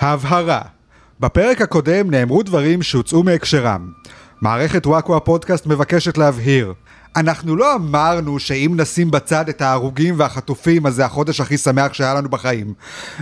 הבהרה 0.00 0.60
בפרק 1.20 1.60
הקודם 1.60 2.10
נאמרו 2.10 2.42
דברים 2.42 2.82
שהוצאו 2.82 3.22
מהקשרם. 3.22 3.92
מערכת 4.40 4.86
וואקו 4.86 5.16
הפודקאסט 5.16 5.66
מבקשת 5.66 6.18
להבהיר. 6.18 6.74
אנחנו 7.16 7.56
לא 7.56 7.74
אמרנו 7.74 8.38
שאם 8.38 8.72
נשים 8.76 9.10
בצד 9.10 9.48
את 9.48 9.62
ההרוגים 9.62 10.14
והחטופים 10.18 10.86
אז 10.86 10.94
זה 10.94 11.04
החודש 11.04 11.40
הכי 11.40 11.58
שמח 11.58 11.92
שהיה 11.92 12.14
לנו 12.14 12.28
בחיים. 12.28 12.74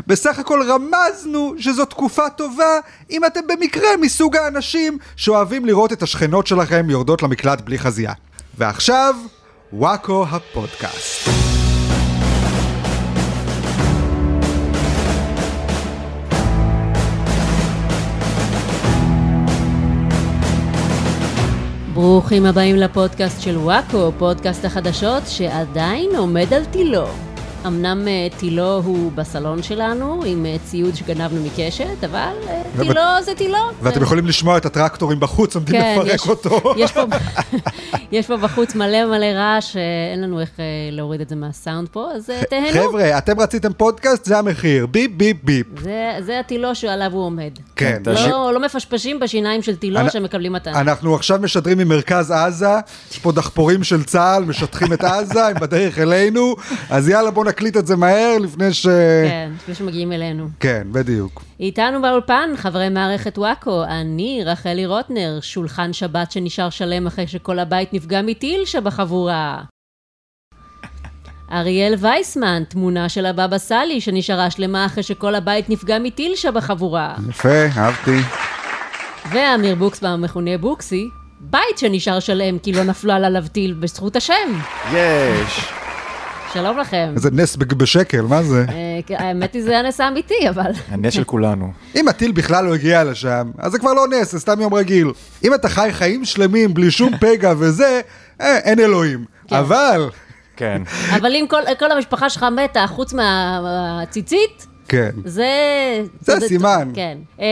בסך 0.06 0.38
הכל 0.38 0.62
רמזנו 0.68 1.54
שזו 1.58 1.84
תקופה 1.84 2.30
טובה 2.30 2.78
אם 3.10 3.24
אתם 3.24 3.40
במקרה 3.48 3.96
מסוג 4.00 4.36
האנשים 4.36 4.98
שאוהבים 5.16 5.64
לראות 5.64 5.92
את 5.92 6.02
השכנות 6.02 6.46
שלכם 6.46 6.90
יורדות 6.90 7.22
למקלט 7.22 7.60
בלי 7.60 7.78
חזייה. 7.78 8.12
ועכשיו, 8.58 9.14
וואקו 9.72 10.26
הפודקאסט. 10.30 11.47
ברוכים 22.00 22.46
הבאים 22.46 22.76
לפודקאסט 22.76 23.42
של 23.42 23.56
וואקו, 23.56 24.12
פודקאסט 24.18 24.64
החדשות 24.64 25.22
שעדיין 25.26 26.10
עומד 26.16 26.52
על 26.52 26.64
תילו. 26.64 27.27
אמנם 27.68 28.08
אה, 28.08 28.28
טילו 28.38 28.82
הוא 28.84 29.12
בסלון 29.12 29.62
שלנו, 29.62 30.22
עם 30.26 30.46
אה, 30.46 30.56
ציוד 30.64 30.94
שגנבנו 30.94 31.40
מקשת, 31.44 32.04
אבל 32.04 32.32
אה, 32.48 32.62
טילו 32.80 33.00
זה 33.22 33.34
טילו. 33.34 33.58
ואתם 33.82 34.02
יכולים 34.02 34.26
לשמוע 34.26 34.56
את 34.56 34.66
הטרקטורים 34.66 35.20
בחוץ 35.20 35.54
עומדים 35.54 35.80
כן, 35.80 35.98
לפרק 36.00 36.28
אותו. 36.28 36.74
יש 38.12 38.26
פה, 38.26 38.36
בחוץ 38.36 38.74
מלא 38.74 39.06
מלא 39.06 39.26
רעש, 39.26 39.76
אין 40.12 40.20
לנו 40.20 40.40
איך 40.40 40.50
להוריד 40.92 41.20
את 41.20 41.28
זה 41.28 41.36
מהסאונד 41.36 41.88
פה, 41.88 42.08
אז 42.14 42.30
תהנו. 42.50 42.68
חבר'ה, 42.72 43.18
אתם 43.18 43.40
רציתם 43.40 43.72
פודקאסט, 43.72 44.24
זה 44.24 44.38
המחיר. 44.38 44.86
ביפ 44.86 45.10
ביפ 45.16 45.36
ביפ. 45.42 45.66
זה, 46.20 46.40
הטילו 46.40 46.74
שעליו 46.74 47.12
הוא 47.12 47.24
עומד. 47.24 47.50
כן. 47.76 48.02
לא, 48.06 48.52
לא 48.54 48.60
מפשפשים 48.60 49.20
בשיניים 49.20 49.62
של 49.62 49.76
טילו 49.76 50.00
שמקבלים 50.10 50.52
מתנה. 50.52 50.80
אנחנו 50.80 51.14
עכשיו 51.14 51.38
משדרים 51.42 51.78
ממרכז 51.78 52.30
עזה, 52.30 52.68
יש 53.10 53.18
פה 53.18 53.32
דחפורים 53.32 53.84
של 53.84 54.04
צה"ל, 54.04 54.44
משטחים 54.44 54.92
את 54.92 55.04
עזה, 55.04 55.46
הם 55.46 55.56
בדרך 55.60 55.98
אלינו, 55.98 56.56
אז 56.90 57.08
יאללה 57.08 57.30
בוא 57.30 57.44
נקליט 57.58 57.76
את 57.76 57.86
זה 57.86 57.96
מהר 57.96 58.38
לפני 58.40 58.72
ש... 58.72 58.86
כן, 59.28 59.50
לפני 59.56 59.74
שמגיעים 59.74 60.12
אלינו. 60.12 60.48
כן, 60.60 60.86
בדיוק. 60.92 61.42
איתנו 61.60 62.02
באולפן 62.02 62.50
חברי 62.56 62.88
מערכת 62.88 63.38
וואקו, 63.38 63.84
אני 63.84 64.42
רחלי 64.46 64.86
רוטנר, 64.86 65.38
שולחן 65.42 65.92
שבת 65.92 66.32
שנשאר 66.32 66.70
שלם 66.70 67.06
אחרי 67.06 67.26
שכל 67.26 67.58
הבית 67.58 67.92
נפגע 67.92 68.22
מטיל 68.22 68.64
שבחבורה. 68.64 69.62
אריאל 71.52 71.94
וייסמן, 71.98 72.62
תמונה 72.68 73.08
של 73.08 73.26
הבבא 73.26 73.58
סאלי 73.58 74.00
שנשארה 74.00 74.50
שלמה 74.50 74.86
אחרי 74.86 75.02
שכל 75.02 75.34
הבית 75.34 75.70
נפגע 75.70 75.98
מטיל 75.98 76.36
שבחבורה. 76.36 77.14
יפה, 77.28 77.66
אהבתי. 77.76 78.18
ואמיר 79.32 79.74
בוקסבאום 79.74 80.12
המכונה 80.12 80.58
בוקסי, 80.58 81.08
בית 81.40 81.78
שנשאר 81.78 82.20
שלם 82.20 82.58
כי 82.58 82.72
לא 82.72 82.82
נפלה 82.82 83.16
עליו 83.16 83.44
טיל 83.52 83.72
בזכות 83.72 84.16
השם. 84.16 84.58
יש. 84.92 85.87
שלום 86.52 86.78
לכם. 86.78 87.12
איזה 87.16 87.30
נס 87.32 87.56
בשקל, 87.56 88.20
מה 88.20 88.42
זה? 88.42 88.64
אה, 88.68 89.16
האמת 89.18 89.54
היא 89.54 89.62
זה 89.62 89.78
הנס 89.78 90.00
האמיתי, 90.00 90.48
אבל... 90.48 90.70
הנס 90.88 91.14
של 91.14 91.24
כולנו. 91.24 91.72
אם 91.96 92.08
הטיל 92.08 92.32
בכלל 92.32 92.64
לא 92.64 92.74
הגיע 92.74 93.04
לשם, 93.04 93.50
אז 93.58 93.72
זה 93.72 93.78
כבר 93.78 93.94
לא 93.94 94.08
נס, 94.08 94.32
זה 94.32 94.40
סתם 94.40 94.60
יום 94.60 94.74
רגיל. 94.74 95.12
אם 95.44 95.54
אתה 95.54 95.68
חי 95.68 95.88
חיים 95.92 96.24
שלמים 96.24 96.74
בלי 96.74 96.90
שום 96.90 97.16
פגע 97.20 97.52
וזה, 97.58 98.00
אה, 98.40 98.58
אין 98.58 98.80
אלוהים. 98.80 99.24
כן. 99.48 99.56
אבל, 99.56 100.10
כן. 100.56 100.82
אבל 101.16 101.34
אם 101.34 101.46
כל, 101.48 101.62
כל 101.78 101.92
המשפחה 101.92 102.30
שלך 102.30 102.42
מתה 102.42 102.86
חוץ 102.86 103.14
מהציצית, 103.14 104.66
כן. 104.88 105.10
זה... 105.24 105.46
זה 106.20 106.40
סימן. 106.48 106.90
כן. 106.94 107.18
אה, 107.40 107.46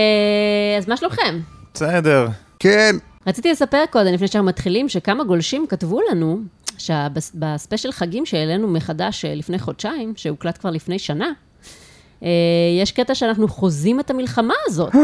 אז 0.78 0.88
מה 0.88 0.96
שלומכם? 0.96 1.38
בסדר. 1.74 2.28
כן. 2.58 2.96
רציתי 3.26 3.50
לספר 3.50 3.84
קודם, 3.90 4.14
לפני 4.14 4.28
שאנחנו 4.28 4.48
מתחילים, 4.48 4.88
שכמה 4.88 5.24
גולשים 5.24 5.66
כתבו 5.68 6.00
לנו, 6.10 6.40
שבספיישל 6.78 7.92
חגים 7.92 8.26
שהעלינו 8.26 8.68
מחדש 8.68 9.24
אה, 9.24 9.34
לפני 9.34 9.58
חודשיים, 9.58 10.12
שהוקלט 10.16 10.58
כבר 10.58 10.70
לפני 10.70 10.98
שנה, 10.98 11.30
אה, 12.22 12.28
יש 12.82 12.92
קטע 12.92 13.14
שאנחנו 13.14 13.48
חוזים 13.48 14.00
את 14.00 14.10
המלחמה 14.10 14.54
הזאת. 14.66 14.92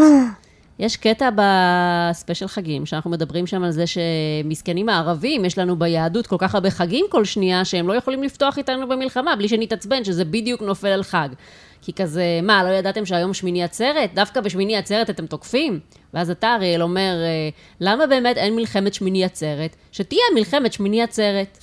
יש 0.78 0.96
קטע 0.96 1.28
בספיישל 1.36 2.48
חגים, 2.48 2.86
שאנחנו 2.86 3.10
מדברים 3.10 3.46
שם 3.46 3.62
על 3.62 3.70
זה 3.70 3.84
שמסכנים 3.86 4.88
הערבים, 4.88 5.44
יש 5.44 5.58
לנו 5.58 5.78
ביהדות 5.78 6.26
כל 6.26 6.36
כך 6.38 6.54
הרבה 6.54 6.70
חגים 6.70 7.06
כל 7.10 7.24
שנייה, 7.24 7.64
שהם 7.64 7.88
לא 7.88 7.92
יכולים 7.92 8.22
לפתוח 8.22 8.58
איתנו 8.58 8.88
במלחמה, 8.88 9.36
בלי 9.36 9.48
שנתעצבן, 9.48 10.04
שזה 10.04 10.24
בדיוק 10.24 10.62
נופל 10.62 10.88
על 10.88 11.02
חג. 11.02 11.28
כי 11.82 11.92
כזה, 11.92 12.40
מה, 12.42 12.64
לא 12.64 12.68
ידעתם 12.68 13.06
שהיום 13.06 13.34
שמיני 13.34 13.64
עצרת? 13.64 14.14
דווקא 14.14 14.40
בשמיני 14.40 14.76
עצרת 14.76 15.10
אתם 15.10 15.26
תוקפים? 15.26 15.80
ואז 16.14 16.30
אתה, 16.30 16.54
אריאל, 16.54 16.82
אומר, 16.82 17.14
אה, 17.22 17.48
למה 17.80 18.06
באמת 18.06 18.36
אין 18.36 18.56
מלחמת 18.56 18.94
שמיני 18.94 19.24
עצרת? 19.24 19.76
שתהיה 19.92 20.22
מלחמת 20.34 20.72
שמיני 20.72 21.02
עצרת. 21.02 21.58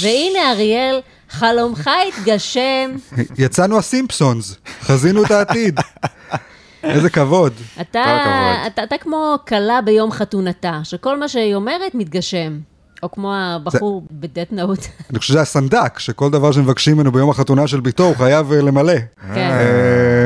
והנה, 0.00 0.52
אריאל, 0.52 1.00
חלומך 1.30 1.90
התגשם. 2.08 2.90
יצאנו 3.38 3.78
הסימפסונס, 3.78 4.56
חזינו 4.80 5.24
את 5.24 5.30
העתיד. 5.30 5.80
איזה 6.82 7.10
כבוד. 7.10 7.52
אתה, 7.80 8.02
הכבוד. 8.02 8.72
אתה, 8.72 8.84
אתה 8.84 8.98
כמו 8.98 9.36
כלה 9.48 9.80
ביום 9.80 10.12
חתונתה, 10.12 10.80
שכל 10.82 11.20
מה 11.20 11.28
שהיא 11.28 11.54
אומרת 11.54 11.94
מתגשם. 11.94 12.58
או 13.02 13.10
כמו 13.10 13.34
הבחור 13.34 14.02
בדט 14.10 14.52
נאוט. 14.52 14.78
אני 15.10 15.18
חושב 15.18 15.32
שזה 15.32 15.40
הסנדק, 15.40 15.98
שכל 15.98 16.30
דבר 16.30 16.52
שמבקשים 16.52 16.96
ממנו 16.96 17.12
ביום 17.12 17.30
החתונה 17.30 17.66
של 17.66 17.80
ביתו 17.80 18.04
הוא 18.04 18.16
חייב 18.16 18.52
אה, 18.52 18.60
למלא. 18.60 18.92
כן. 19.34 19.50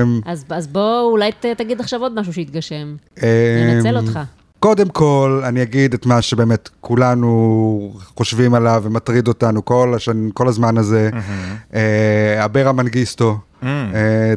אמ, 0.02 0.20
אז, 0.26 0.44
אז 0.50 0.66
בוא, 0.66 1.00
אולי 1.00 1.32
ת, 1.32 1.46
תגיד 1.46 1.80
עכשיו 1.80 2.00
עוד 2.00 2.20
משהו 2.20 2.32
שיתגשם. 2.32 2.96
אמ, 3.22 3.24
ננצל 3.68 3.96
אותך. 3.96 4.18
קודם 4.64 4.88
כל, 4.88 5.42
אני 5.44 5.62
אגיד 5.62 5.94
את 5.94 6.06
מה 6.06 6.22
שבאמת 6.22 6.68
כולנו 6.80 7.92
חושבים 8.16 8.54
עליו 8.54 8.82
ומטריד 8.84 9.28
אותנו 9.28 9.64
כל, 9.64 9.92
השן, 9.96 10.28
כל 10.34 10.48
הזמן 10.48 10.78
הזה. 10.78 11.10
אה, 11.74 12.44
אברה 12.44 12.72
מנגיסטו. 12.72 13.38
אה, 13.62 13.68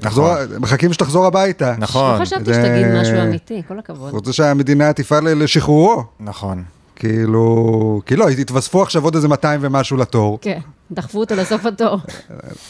תחזור, 0.01 0.29
מחכים 0.59 0.93
שתחזור 0.93 1.25
הביתה. 1.25 1.75
נכון. 1.77 2.19
לא 2.19 2.25
חשבתי 2.25 2.53
שתגיד 2.53 2.87
משהו 3.01 3.21
אמיתי, 3.21 3.61
כל 3.67 3.79
הכבוד. 3.79 4.13
רוצה 4.13 4.33
שהמדינה 4.33 4.93
תפעל 4.93 5.43
לשחרורו. 5.43 6.03
נכון. 6.19 6.63
כאילו, 6.95 8.01
כי 8.05 8.15
לא, 8.15 8.29
התווספו 8.29 8.81
עכשיו 8.81 9.03
עוד 9.03 9.15
איזה 9.15 9.27
200 9.27 9.59
ומשהו 9.63 9.97
לתור. 9.97 10.39
כן, 10.41 10.59
דחפו 10.91 11.19
אותו 11.19 11.35
לסוף 11.35 11.65
התור. 11.65 11.97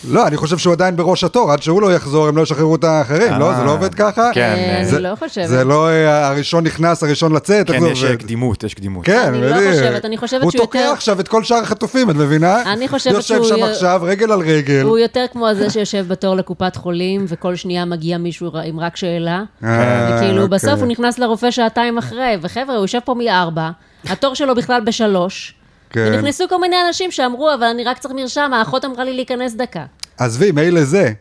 לא, 0.09 0.28
אני 0.28 0.38
חושב 0.38 0.57
שהוא 0.57 0.73
עדיין 0.73 0.95
בראש 0.95 1.23
התור, 1.23 1.51
עד 1.51 1.61
שהוא 1.61 1.81
לא 1.81 1.94
יחזור, 1.95 2.28
הם 2.28 2.38
לא 2.38 2.41
ישחררו 2.41 2.75
את 2.75 2.83
האחרים, 2.83 3.33
לא? 3.39 3.53
זה 3.53 3.63
לא 3.63 3.72
עובד 3.73 3.94
ככה? 3.95 4.29
כן. 4.33 4.41
אה, 4.79 4.85
זה- 4.85 4.95
אני 4.95 5.03
לא 5.03 5.13
חושבת. 5.19 5.47
זה 5.47 5.63
לא 5.63 5.89
אה, 5.89 6.27
הראשון 6.27 6.63
נכנס, 6.63 7.03
הראשון 7.03 7.33
לצאת, 7.33 7.72
איך 7.72 7.79
כן, 7.79 7.85
יש? 7.85 8.03
קדימות, 8.06 8.63
יש 8.63 8.73
קדימות. 8.73 9.06
כן, 9.06 9.33
אני 9.33 9.41
לא. 9.41 9.72
חושבת, 9.72 10.06
אני 10.06 10.17
חושבת 10.17 10.41
הוא 10.44 10.51
שהוא 10.51 10.61
תוקע 10.66 10.79
יותר- 10.79 10.91
עכשיו 10.91 11.19
את 11.19 11.27
כל 11.27 11.44
שאר 11.44 11.57
החטופים, 11.57 12.09
את 12.09 12.16
מבינה? 12.16 12.73
אני 12.73 12.88
חושבת 12.88 13.13
יושב 13.13 13.35
שהוא 13.35 13.45
שם 13.47 13.57
י- 13.57 13.63
עכשיו, 13.63 14.01
רגל 14.03 14.31
על 14.31 14.39
רגל. 14.39 14.81
הוא 14.81 14.97
יותר 14.97 15.25
כמו 15.33 15.47
זה 15.56 15.69
שיושב 15.69 16.06
בתור 16.07 16.35
לקופת 16.35 16.75
חולים, 16.75 17.25
וכל 17.27 17.56
שנייה 17.56 17.85
מגיע 17.85 18.17
מישהו 18.17 18.51
עם 18.66 18.79
רק 18.79 18.95
שאלה. 18.95 19.44
אה, 19.63 20.09
וכאילו, 20.16 20.44
אוקיי. 20.44 20.47
בסוף 20.57 20.79
הוא 20.79 20.88
נכנס 20.88 21.19
לרופא 21.19 21.51
שעתיים 21.51 21.97
אחרי, 21.97 22.38
וחבר'ה, 22.41 22.75
הוא 22.75 22.83
יושב 22.83 23.00
פה 23.06 23.13
מארבע, 23.13 23.69
התור 24.09 24.35
שלו 24.35 24.56
בכלל 24.56 24.81
בשלוש. 24.85 25.53
כן. 25.90 26.12
ונכנסו 26.14 26.44
כל 26.50 26.62
מיני 26.62 26.75
אנשים 26.88 27.12
שאמרו, 27.12 27.53
אבל 27.53 27.64
אני 27.64 27.84
רק 27.84 27.98
צריך 27.98 28.14
מרשם, 28.18 28.52
האחות 28.53 28.86
אמרה 28.86 29.03
לי 29.03 29.14
להיכנס 29.14 29.53
דקה. 29.53 29.86
עזבי, 30.18 30.52
מילא 30.52 30.84
זה. 30.84 31.12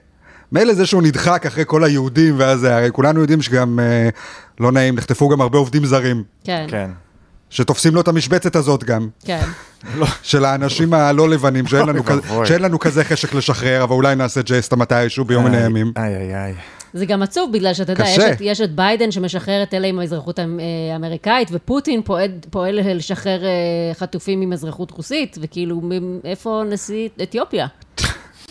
מילא 0.52 0.74
זה 0.74 0.86
שהוא 0.86 1.02
נדחק 1.02 1.46
אחרי 1.46 1.64
כל 1.66 1.84
היהודים 1.84 2.34
ואז 2.38 2.60
זה, 2.60 2.76
הרי 2.76 2.88
כולנו 2.92 3.20
יודעים 3.20 3.42
שגם, 3.42 3.80
אה, 3.80 4.08
לא 4.60 4.72
נעים, 4.72 4.94
נחטפו 4.96 5.28
גם 5.28 5.40
הרבה 5.40 5.58
עובדים 5.58 5.86
זרים, 5.86 6.24
כן, 6.44 6.66
כן. 6.68 6.90
שתופסים 7.50 7.94
לו 7.94 8.00
את 8.00 8.08
המשבצת 8.08 8.56
הזאת 8.56 8.84
גם, 8.84 9.08
כן. 9.24 9.40
של 10.22 10.44
האנשים 10.44 10.94
הלא 10.94 11.28
לבנים, 11.28 11.66
שאין 11.66 11.86
לנו, 11.88 12.04
כזה-. 12.04 12.20
שאין 12.44 12.62
לנו 12.62 12.78
כזה 12.78 13.04
חשק 13.04 13.34
לשחרר, 13.34 13.82
אבל 13.82 13.92
אולי 13.92 14.14
נעשה 14.14 14.40
ג'סטה 14.42 14.76
מתישהו 14.76 15.24
ביום 15.24 15.44
מן 15.44 15.54
הימים. 15.54 15.92
איי, 15.96 16.16
איי, 16.16 16.34
איי. 16.34 16.54
זה 16.96 17.06
גם 17.06 17.22
עצוב, 17.22 17.52
בגלל 17.52 17.74
שאתה 17.74 17.92
יודע, 17.92 18.04
יש. 18.08 18.18
את, 18.18 18.38
יש 18.40 18.60
את 18.60 18.74
ביידן 18.74 19.10
שמשחרר 19.10 19.62
את 19.62 19.74
אלה 19.74 19.86
עם 19.86 19.98
האזרחות 19.98 20.38
אה, 20.38 20.44
האמריקאית, 20.92 21.48
ופוטין 21.52 22.02
פועל, 22.02 22.30
פועל 22.50 22.94
לשחרר 22.94 23.44
אה, 23.44 23.50
חטופים 23.94 24.40
עם 24.40 24.52
אזרחות 24.52 24.90
רוסית, 24.90 25.38
וכאילו, 25.40 25.80
איפה 26.24 26.62
נשיא 26.70 27.08
אתיופיה? 27.22 27.66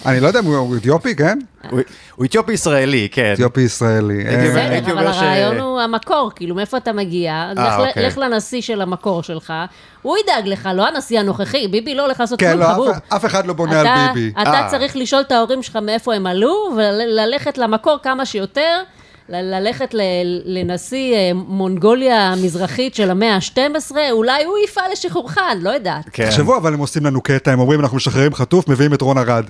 אני 0.06 0.19
לא 0.19 0.28
יודע 0.28 0.40
אם 0.40 0.46
הוא 0.46 0.78
אתיופי, 0.78 1.16
כן? 1.16 1.40
הוא- 1.72 1.80
הוא 2.16 2.25
אתיופי 2.25 2.54
ישראלי, 2.54 3.07
כן. 3.12 3.31
אתיופי 3.34 3.62
ישראלי. 3.62 4.24
הייתי 4.28 4.48
אה, 4.48 4.52
בסדר, 4.80 4.94
אבל 4.94 5.07
הרעיון 5.07 5.57
הוא 5.60 5.81
המקור, 5.81 6.31
כאילו, 6.36 6.56
מאיפה 6.56 6.78
אתה 6.78 6.94
מגיע? 6.94 7.48
אז 7.52 7.57
אה, 7.57 7.68
לך, 7.80 7.88
אוקיי. 7.88 8.07
לך 8.07 8.18
לנשיא 8.18 8.62
של 8.62 8.81
המקור 8.81 9.24
שלך, 9.24 9.54
הוא 10.02 10.18
ידאג 10.24 10.48
לך, 10.48 10.69
לא 10.75 10.88
הנשיא 10.88 11.19
הנוכחי, 11.19 11.68
ביבי 11.68 11.96
לא 11.96 12.02
הולך 12.06 12.19
לעשות 12.19 12.40
כן, 12.40 12.48
כלום, 12.52 12.62
לא, 12.62 12.74
חבוב. 12.74 12.90
אף- 12.90 13.13
אף 13.13 13.25
אחד 13.25 13.46
לא 13.48 13.54
בונה 13.54 13.81
על 13.81 13.88
ביבי. 14.13 14.31
אתה 14.42 14.50
אה. 14.54 14.68
צריך 14.69 14.96
לשאול 14.98 15.22
את 15.22 15.31
ההורים 15.31 15.63
שלך 15.63 15.75
מאיפה 15.75 16.13
הם 16.16 16.28
עלו, 16.28 16.54
וללכת 16.78 17.58
למקור 17.58 17.98
כמה 18.04 18.25
שיותר, 18.25 18.81
ללכת 19.30 19.94
ל- 19.94 20.01
לנשיא 20.46 21.16
מונגוליה 21.34 22.31
המזרחית 22.31 22.96
של 22.96 23.12
המאה 23.12 23.36
ה-12, 23.36 23.92
אולי 24.12 24.44
הוא 24.44 24.58
יפעל 24.66 24.92
לשחרורך, 24.92 25.38
אני 25.51 25.63
לא 25.63 25.69
יודעת. 25.69 26.04
כן. 26.12 26.25
תחשבו, 26.25 26.58
אבל 26.58 26.74
הם 26.74 26.80
עושים 26.80 27.06
לנו 27.06 27.22
קטע, 27.22 27.51
הם 27.51 27.60
אומרים, 27.60 27.80
אנחנו 27.80 27.98
משחררים 27.98 28.34
חטוף, 28.34 28.68
מביאים 28.68 28.94
את 28.94 29.01
רון 29.01 29.18
ארד. 29.18 29.46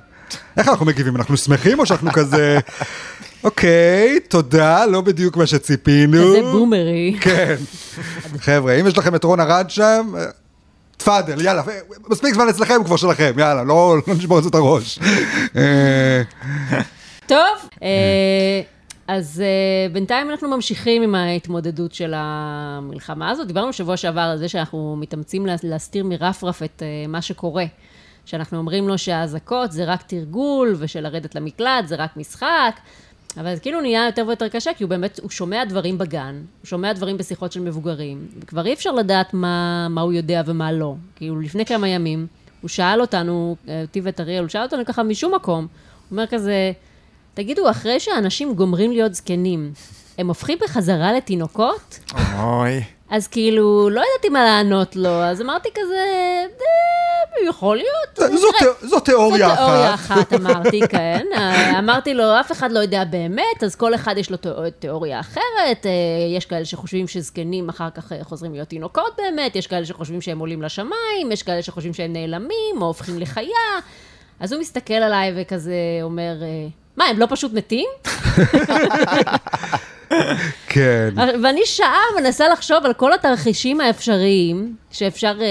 איך 0.57 0.67
אנחנו 0.69 0.85
מגיבים? 0.85 1.15
אנחנו 1.15 1.37
שמחים 1.37 1.79
או 1.79 1.85
שאנחנו 1.85 2.11
כזה... 2.11 2.59
אוקיי, 3.43 4.19
תודה, 4.27 4.85
לא 4.85 5.01
בדיוק 5.01 5.37
מה 5.37 5.47
שציפינו. 5.47 6.17
כזה 6.17 6.41
בומרי. 6.41 7.17
כן. 7.21 7.55
חבר'ה, 8.39 8.73
אם 8.73 8.87
יש 8.87 8.97
לכם 8.97 9.15
את 9.15 9.23
רון 9.23 9.39
ארד 9.39 9.65
שם, 9.69 10.11
אה, 10.17 10.23
תפאדל, 10.97 11.41
יאללה, 11.41 11.63
מספיק 12.09 12.33
זמן 12.33 12.49
אצלכם 12.49 12.83
כבר 12.85 12.95
שלכם, 12.95 13.33
יאללה, 13.37 13.63
לא 13.63 13.97
לא 14.07 14.13
נשבור 14.15 14.41
זה 14.41 14.49
את 14.49 14.55
הראש. 14.55 14.99
אה, 15.55 16.21
טוב, 17.27 17.37
אה, 17.83 18.61
אז 19.07 19.41
אה, 19.45 19.93
בינתיים 19.93 20.29
אנחנו 20.29 20.49
ממשיכים 20.49 21.01
עם 21.01 21.15
ההתמודדות 21.15 21.93
של 21.93 22.13
המלחמה 22.15 23.29
הזאת. 23.29 23.47
דיברנו 23.47 23.69
בשבוע 23.69 23.97
שעבר 23.97 24.21
על 24.21 24.37
זה 24.37 24.49
שאנחנו 24.49 24.95
מתאמצים 24.99 25.45
לה- 25.45 25.55
להסתיר 25.63 26.03
מרפרף 26.05 26.63
את 26.63 26.83
אה, 26.85 27.07
מה 27.07 27.21
שקורה. 27.21 27.65
שאנחנו 28.25 28.57
אומרים 28.57 28.87
לו 28.87 28.97
שהאזעקות 28.97 29.71
זה 29.71 29.85
רק 29.85 30.01
תרגול, 30.01 30.75
ושלרדת 30.79 31.35
למקלט 31.35 31.87
זה 31.87 31.95
רק 31.95 32.17
משחק. 32.17 32.79
אבל 33.37 33.55
זה 33.55 33.61
כאילו 33.61 33.81
נהיה 33.81 34.05
יותר 34.05 34.23
ויותר 34.27 34.49
קשה, 34.49 34.71
כי 34.73 34.83
הוא 34.83 34.89
באמת, 34.89 35.19
הוא 35.19 35.29
שומע 35.29 35.65
דברים 35.65 35.97
בגן, 35.97 36.35
הוא 36.61 36.67
שומע 36.67 36.93
דברים 36.93 37.17
בשיחות 37.17 37.51
של 37.51 37.59
מבוגרים, 37.59 38.27
וכבר 38.39 38.65
אי 38.65 38.73
אפשר 38.73 38.91
לדעת 38.91 39.33
מה, 39.33 39.87
מה 39.89 40.01
הוא 40.01 40.13
יודע 40.13 40.41
ומה 40.45 40.71
לא. 40.71 40.95
כאילו, 41.15 41.39
לפני 41.39 41.65
כמה 41.65 41.87
ימים, 41.87 42.27
הוא 42.61 42.69
שאל 42.69 43.01
אותנו, 43.01 43.55
אותי 43.83 44.01
ואת 44.01 44.19
אריאל, 44.19 44.41
הוא 44.41 44.49
שאל 44.49 44.63
אותנו 44.63 44.85
ככה 44.85 45.03
משום 45.03 45.35
מקום, 45.35 45.59
הוא 45.59 45.67
אומר 46.11 46.27
כזה, 46.27 46.71
תגידו, 47.33 47.69
אחרי 47.69 47.99
שאנשים 47.99 48.53
גומרים 48.53 48.91
להיות 48.91 49.13
זקנים, 49.15 49.73
הם 50.17 50.27
הופכים 50.27 50.57
בחזרה 50.63 51.13
לתינוקות? 51.13 51.99
אוי. 52.39 52.83
אז 53.09 53.27
כאילו, 53.27 53.89
לא 53.89 54.01
ידעתי 54.01 54.29
מה 54.29 54.43
לענות 54.43 54.95
לו, 54.95 55.09
אז 55.09 55.41
אמרתי 55.41 55.69
כזה, 55.75 56.05
"אה, 56.61 57.47
יכול 57.47 57.77
להיות. 57.77 58.31
זו 58.39 58.47
נראה." 58.47 58.59
תיאו- 58.59 58.89
זו 58.89 58.99
תיאוריה 58.99 59.55
תיאוריה 59.55 59.93
אחת. 59.93 60.17
אחת, 60.17 60.33
אמרתי, 60.39 60.81
כן. 60.89 61.25
אה, 61.33 61.79
אמרתי 61.79 62.13
לו, 62.13 62.39
אף 62.39 62.51
אחד 62.51 62.71
לא 62.71 62.79
יודע 62.79 63.03
באמת, 63.03 63.63
אז 63.65 63.75
כל 63.75 63.95
אחד 63.95 64.15
יש 64.17 64.29
לו 64.31 64.37
תיאו- 64.37 64.69
תיאוריה 64.79 65.19
אחרת. 65.19 65.85
אה, 65.85 65.91
יש 66.37 66.45
כאלה 66.45 66.65
שחושבים 66.65 67.07
שזקנים 67.07 67.69
אחר 67.69 67.89
כך 67.89 68.11
חוזרים 68.23 68.53
להיות 68.53 68.67
תינוקות 68.67 69.13
באמת, 69.17 69.55
יש 69.55 69.67
כאלה 69.67 69.85
שחושבים 69.85 70.21
שהם 70.21 70.39
עולים 70.39 70.61
לשמיים, 70.61 71.31
יש 71.31 71.43
כאלה 71.43 71.61
שחושבים 71.61 71.93
שהם 71.93 72.13
נעלמים, 72.13 72.51
או 72.81 72.85
הופכים 72.87 73.19
לחיה. 73.19 73.45
אז 74.39 74.53
הוא 74.53 74.61
מסתכל 74.61 74.93
עליי 74.93 75.33
וכזה 75.35 75.73
אומר, 76.01 76.33
מה, 76.97 77.05
הם 77.05 77.19
לא 77.19 77.27
פשוט 77.29 77.53
מתים? 77.53 77.89
כן. 80.67 81.09
ואני 81.43 81.61
שעה 81.65 82.01
מנסה 82.19 82.49
לחשוב 82.49 82.85
על 82.85 82.93
כל 82.93 83.13
התרחישים 83.13 83.81
האפשריים 83.81 84.75
שאפשר 84.91 85.37
אה, 85.41 85.45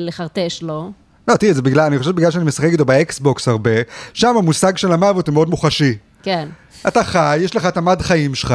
לחרטש 0.00 0.62
לו. 0.62 0.90
לא, 1.28 1.36
תראי, 1.36 1.54
זה 1.54 1.62
בגלל, 1.62 1.84
אני 1.84 1.98
חושב 1.98 2.10
בגלל 2.10 2.30
שאני 2.30 2.44
משחק 2.44 2.68
איתו 2.72 2.84
באקסבוקס 2.84 3.48
הרבה, 3.48 3.70
שם 4.14 4.36
המושג 4.36 4.76
של 4.76 4.92
המוות 4.92 5.28
הוא 5.28 5.34
מאוד 5.34 5.50
מוחשי. 5.50 5.96
כן. 6.22 6.48
אתה 6.88 7.04
חי, 7.04 7.38
יש 7.40 7.56
לך 7.56 7.66
את 7.66 7.76
המד 7.76 8.02
חיים 8.02 8.34
שלך, 8.34 8.54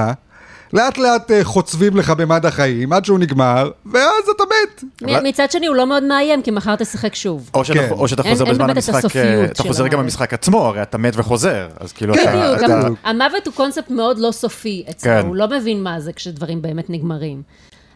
לאט 0.74 0.98
לאט 0.98 1.32
אה, 1.32 1.44
חוצבים 1.44 1.98
לך 1.98 2.10
במד 2.10 2.46
החיים, 2.46 2.94
עד 2.94 3.06
שהוא 3.06 3.20
נגמר, 3.20 3.72
ואז 3.86 4.24
אתה 4.36 4.44
מת. 4.44 4.84
מצד 5.24 5.52
שני, 5.52 5.68
הוא 5.68 5.76
לא 5.76 5.86
מאוד 5.88 6.04
מאיים, 6.04 6.42
כי 6.42 6.52
מחר 6.52 6.76
תשחק 6.76 7.16
שוב. 7.16 7.50
או 7.54 7.66
שאתה, 7.66 7.80
כן. 7.80 7.92
או 7.92 8.08
שאתה 8.08 8.22
אין- 8.22 8.32
חוזר 8.32 8.46
אין 8.46 8.54
בזמן 8.54 8.70
המשחק, 8.70 9.16
אה, 9.16 9.46
אתה 9.46 9.64
חוזר 9.64 9.88
גם. 9.88 10.00
במשחק 10.00 10.34
עצמו, 10.34 10.66
הרי 10.66 10.82
אתה 10.82 10.98
מת 10.98 11.14
וחוזר, 11.18 11.68
אז 11.80 11.94
כאילו 11.94 12.14
כן, 12.14 12.22
אתה... 12.24 12.54
בדיוק, 12.56 12.64
אתה- 12.72 12.88
המוות 13.10 13.46
הוא 13.48 13.54
קונספט 13.54 13.90
מאוד 13.90 14.20
לא 14.20 14.32
סופי 14.32 14.84
אצלו, 14.90 15.12
כן. 15.22 15.28
הוא 15.28 15.36
לא 15.36 15.48
מבין 15.48 15.84
מה 15.84 16.00
זה 16.00 16.14
כשדברים 16.14 16.62
באמת 16.62 16.90
נגמרים. 16.90 17.42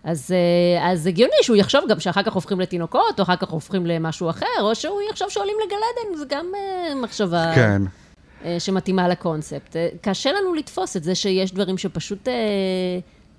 אז, 0.03 0.31
אה, 0.31 0.91
אז 0.91 1.07
הגיוני 1.07 1.33
שהוא 1.41 1.57
יחשוב 1.57 1.81
גם 1.89 1.99
שאחר 1.99 2.23
כך 2.23 2.33
הופכים 2.33 2.59
לתינוקות, 2.59 3.19
או 3.19 3.23
אחר 3.23 3.35
כך 3.35 3.49
הופכים 3.49 3.85
למשהו 3.85 4.29
אחר, 4.29 4.45
או 4.61 4.75
שהוא 4.75 4.99
יחשוב 5.11 5.29
שעולים 5.29 5.55
לגל 5.65 5.75
עדן, 5.75 6.17
זה 6.17 6.25
גם 6.29 6.45
מחשבה 7.03 7.51
כן. 7.55 7.81
אה, 8.45 8.59
שמתאימה 8.59 9.07
לקונספט. 9.07 9.75
אה, 9.75 9.87
קשה 10.01 10.31
לנו 10.31 10.53
לתפוס 10.53 10.97
את 10.97 11.03
זה 11.03 11.15
שיש 11.15 11.53
דברים 11.53 11.77
שפשוט 11.77 12.27
אה, 12.27 12.33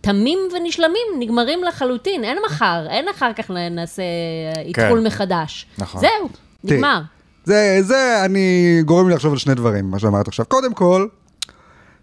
תמים 0.05 0.39
ונשלמים, 0.57 1.07
נגמרים 1.19 1.65
לחלוטין, 1.65 2.25
אין 2.25 2.39
מחר, 2.47 2.87
אין 2.91 3.09
אחר 3.09 3.33
כך 3.33 3.51
נעשה 3.51 4.03
אה, 4.03 4.63
איתחול 4.63 5.01
כן. 5.01 5.07
מחדש. 5.07 5.67
נכון. 5.79 6.01
זהו, 6.01 6.29
נגמר. 6.65 7.01
זה, 7.45 7.79
זה, 7.81 8.25
אני, 8.25 8.79
גורם 8.85 9.09
לי 9.09 9.15
לחשוב 9.15 9.33
על 9.33 9.39
שני 9.39 9.55
דברים, 9.55 9.91
מה 9.91 9.99
שאמרת 9.99 10.29
עכשיו. 10.29 10.47
קודם 10.47 10.75
כל, 10.75 11.07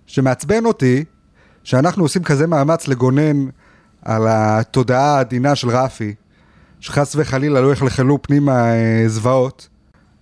שמעצבן 0.08 0.66
אותי, 0.66 1.04
שאנחנו 1.64 2.04
עושים 2.04 2.24
כזה 2.24 2.48
מאמץ 2.48 2.88
לגונן 2.88 3.46
על 4.06 4.28
התודעה 4.30 5.18
העדינה 5.18 5.56
של 5.56 5.70
רפי, 5.70 6.16
שחס 6.80 7.16
וחלילה 7.16 7.62
לא 7.62 7.72
יחלחלו 7.72 8.22
פנימה 8.22 8.74
אה, 8.74 9.04
זוועות, 9.08 9.68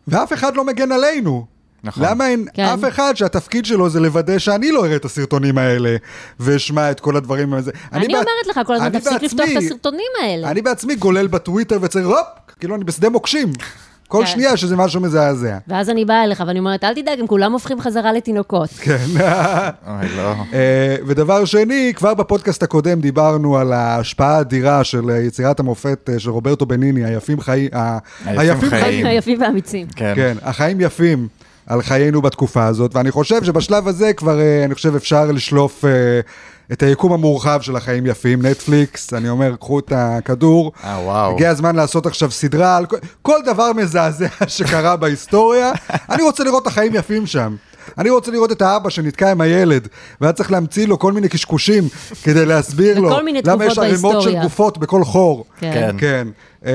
ואף 0.08 0.34
אחד 0.34 0.56
לא 0.56 0.66
מגן 0.66 0.92
עלינו. 0.92 1.46
נכון. 1.84 2.04
למה 2.06 2.28
אין 2.28 2.46
כן. 2.54 2.64
אף 2.64 2.80
אחד 2.88 3.14
שהתפקיד 3.16 3.66
שלו 3.66 3.90
זה 3.90 4.00
לוודא 4.00 4.38
שאני 4.38 4.72
לא 4.72 4.86
אראה 4.86 4.96
את 4.96 5.06
הסרטונים 5.06 5.58
האלה, 5.58 5.96
ואשמע 6.40 6.92
את 6.92 7.00
כל 7.00 7.16
הדברים 7.16 7.54
האלה. 7.54 7.66
אני 7.94 8.06
אומרת 8.08 8.26
לך 8.50 8.60
כל 8.66 8.74
הזמן, 8.74 8.86
אני 8.88 9.00
תפסיק 9.00 9.24
לפתוח 9.24 9.46
את 9.48 9.54
בעצמי- 9.54 9.66
הסרטונים 9.66 10.12
האלה. 10.24 10.52
אני 10.52 10.62
בעצמי 10.62 10.96
גולל 10.96 11.28
בטוויטר 11.28 11.78
וצריך, 11.82 12.06
הופ, 12.08 12.18
כאילו 12.60 12.76
אני 12.76 12.84
בשדה 12.84 13.10
מוקשים. 13.10 13.52
כל 14.08 14.20
כן. 14.20 14.26
שנייה 14.32 14.58
שזה 14.58 14.76
משהו 14.76 15.02
מזעזע. 15.02 15.58
ואז 15.68 15.90
אני 15.90 16.06
באה 16.06 16.24
אליך 16.24 16.44
ואני 16.48 16.60
אומרת, 16.60 16.84
אל 16.84 16.94
תדאג, 16.94 17.20
הם 17.20 17.28
כולם 17.28 17.52
הופכים 17.54 17.82
חזרה 17.82 18.14
לתינוקות. 18.14 18.70
כן. 18.70 18.98
אוי, 19.88 20.10
לא. 20.18 20.34
אה, 20.54 20.96
ודבר 21.08 21.46
שני, 21.46 21.94
כבר 21.96 22.14
בפודקאסט 22.14 22.64
הקודם 22.64 23.00
דיברנו 23.02 23.58
על 23.58 23.74
ההשפעה 23.74 24.38
האדירה 24.38 24.84
של 24.84 25.10
יצירת 25.28 25.60
המופת 25.60 26.10
אה, 26.14 26.20
של 26.20 26.30
רוברטו 26.30 26.66
בניני, 26.66 27.06
היפים 27.06 27.40
חיים, 27.42 27.70
היפים 28.26 28.70
חיים. 28.70 29.06
היפים 29.06 29.42
והאמיצים. 29.42 29.88
כן. 29.96 30.14
כן, 30.16 30.38
החיים 30.42 30.82
יפים 30.82 31.28
על 31.70 31.82
חיינו 31.82 32.22
בתקופה 32.22 32.66
הזאת, 32.66 32.96
ואני 32.96 33.12
חושב 33.12 33.44
שבשלב 33.44 33.88
הזה 33.88 34.14
כבר, 34.14 34.40
אה, 34.40 34.66
אני 34.66 34.76
חושב 34.76 34.96
אפשר 34.96 35.26
לשלוף 35.32 35.86
אה, 35.86 35.90
את 36.72 36.84
היקום 36.84 37.14
המורחב 37.14 37.62
של 37.62 37.76
החיים 37.76 38.06
יפים, 38.06 38.46
נטפליקס, 38.46 39.14
אני 39.14 39.30
אומר, 39.30 39.56
קחו 39.56 39.80
את 39.80 39.94
הכדור. 39.96 40.72
אה, 40.84 41.00
וואו. 41.04 41.34
הגיע 41.34 41.50
הזמן 41.50 41.76
לעשות 41.76 42.06
עכשיו 42.06 42.32
סדרה 42.32 42.78
על 42.78 42.86
כל, 42.86 42.98
כל 43.22 43.38
דבר 43.46 43.74
מזעזע 43.74 44.28
שקרה 44.48 44.96
בהיסטוריה. 44.96 45.72
אני 46.10 46.24
רוצה 46.24 46.44
לראות 46.44 46.62
את 46.62 46.68
החיים 46.68 46.96
יפים 46.96 47.26
שם. 47.26 47.56
אני 47.98 48.10
רוצה 48.10 48.32
לראות 48.32 48.52
את 48.52 48.62
האבא 48.62 48.90
שנתקע 48.90 49.32
עם 49.32 49.42
הילד, 49.42 49.88
והיה 50.22 50.34
צריך 50.34 50.52
להמציא 50.52 50.88
לו 50.88 51.00
כל 51.00 51.14
מיני 51.14 51.30
קשקושים 51.30 51.84
כדי 52.24 52.46
להסביר 52.46 53.00
לו 53.00 53.10
למה 53.44 53.66
יש 53.66 53.78
ערימות 53.78 54.22
של. 54.22 54.30
גופות 54.44 54.78
בכל 54.78 55.04
חור. 55.04 55.46
כן. 55.60 55.96
כן. 55.98 56.28
אה, 56.66 56.72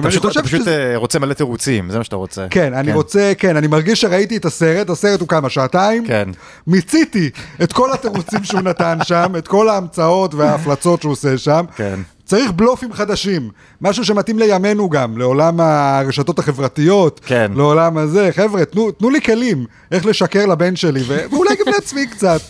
אתה 0.00 0.08
פשוט- 0.42 0.68
אה, 0.68 0.92
רוצה 0.96 1.18
מלא 1.18 1.34
תירוצים, 1.34 1.90
זה 1.90 1.98
מה 1.98 2.04
שאתה 2.04 2.16
רוצה. 2.16 2.46
כן, 2.50 2.74
אני 2.74 2.92
רוצה, 2.92 3.32
כן, 3.38 3.56
אני 3.56 3.66
מרגיש 3.66 4.00
שראיתי 4.00 4.36
את 4.36 4.44
הסרט, 4.44 4.90
הסרט 4.90 5.20
הוא 5.20 5.28
כמה, 5.28 5.50
שעתיים? 5.50 6.06
כן. 6.06 6.28
מיציתי 6.66 7.30
את 7.62 7.72
כל 7.72 7.92
התירוצים 7.92 8.44
שהוא 8.44 8.60
נתן 8.60 8.98
שם, 9.04 9.32
את 9.38 9.48
כל 9.48 9.68
ההמצאות 9.68 10.34
וההפלצות 10.34 11.00
שהוא 11.02 11.12
עושה 11.12 11.38
שם. 11.38 11.64
כן. 11.76 12.00
צריך 12.26 12.50
בלופים 12.52 12.92
חדשים, 12.92 13.50
משהו 13.80 14.04
שמתאים 14.04 14.38
לימינו 14.38 14.90
גם, 14.90 15.18
לעולם 15.18 15.60
הרשתות 15.60 16.38
החברתיות, 16.38 17.20
כן. 17.26 17.52
לעולם 17.54 17.98
הזה. 17.98 18.28
חבר'ה, 18.32 18.64
תנו, 18.64 18.90
תנו 18.90 19.10
לי 19.10 19.20
כלים 19.20 19.66
איך 19.92 20.06
לשקר 20.06 20.46
לבן 20.46 20.76
שלי, 20.76 21.02
ו- 21.06 21.24
ואולי 21.30 21.50
גם 21.56 21.72
לעצמי 21.72 22.06
קצת, 22.06 22.40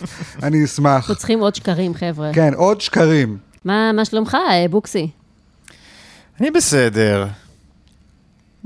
אני 0.43 0.65
אשמח. 0.65 0.95
אנחנו 0.95 1.15
צריכים 1.15 1.39
עוד 1.39 1.55
שקרים, 1.55 1.93
חבר'ה. 1.93 2.31
כן, 2.33 2.53
עוד 2.53 2.81
שקרים. 2.81 3.37
מה 3.65 3.91
מה 3.91 4.05
שלומך, 4.05 4.35
אה, 4.49 4.65
בוקסי? 4.69 5.09
אני 6.41 6.51
בסדר. 6.51 7.25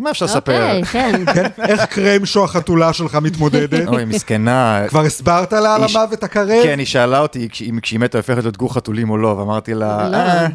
מה 0.02 0.12
אפשר 0.12 0.26
לספר? 0.26 0.54
אוקיי, 0.54 0.84
כן. 0.84 1.26
כן, 1.36 1.48
איך 1.64 1.86
קרמשו 1.86 2.44
החתולה 2.44 2.94
שלך 2.94 3.16
מתמודדת? 3.16 3.88
אוי, 3.88 4.06
מסכנה. 4.06 4.84
כבר 4.88 5.02
הסברת 5.02 5.54
לה 5.54 5.76
על 5.76 5.84
המוות 5.84 6.24
הקרב? 6.24 6.64
כן, 6.64 6.80
היא 6.80 6.88
שאלה 6.88 7.20
אותי 7.20 7.48
אם 7.70 7.80
כשהיא 7.82 8.00
מתה 8.00 8.18
הופכת 8.18 8.44
להיות 8.44 8.58
גור 8.58 8.74
חתולים 8.74 9.10
או 9.10 9.18
לא, 9.18 9.28
ואמרתי 9.28 9.74
לה... 9.74 10.10
לא. 10.10 10.18
"אה, 10.18 10.48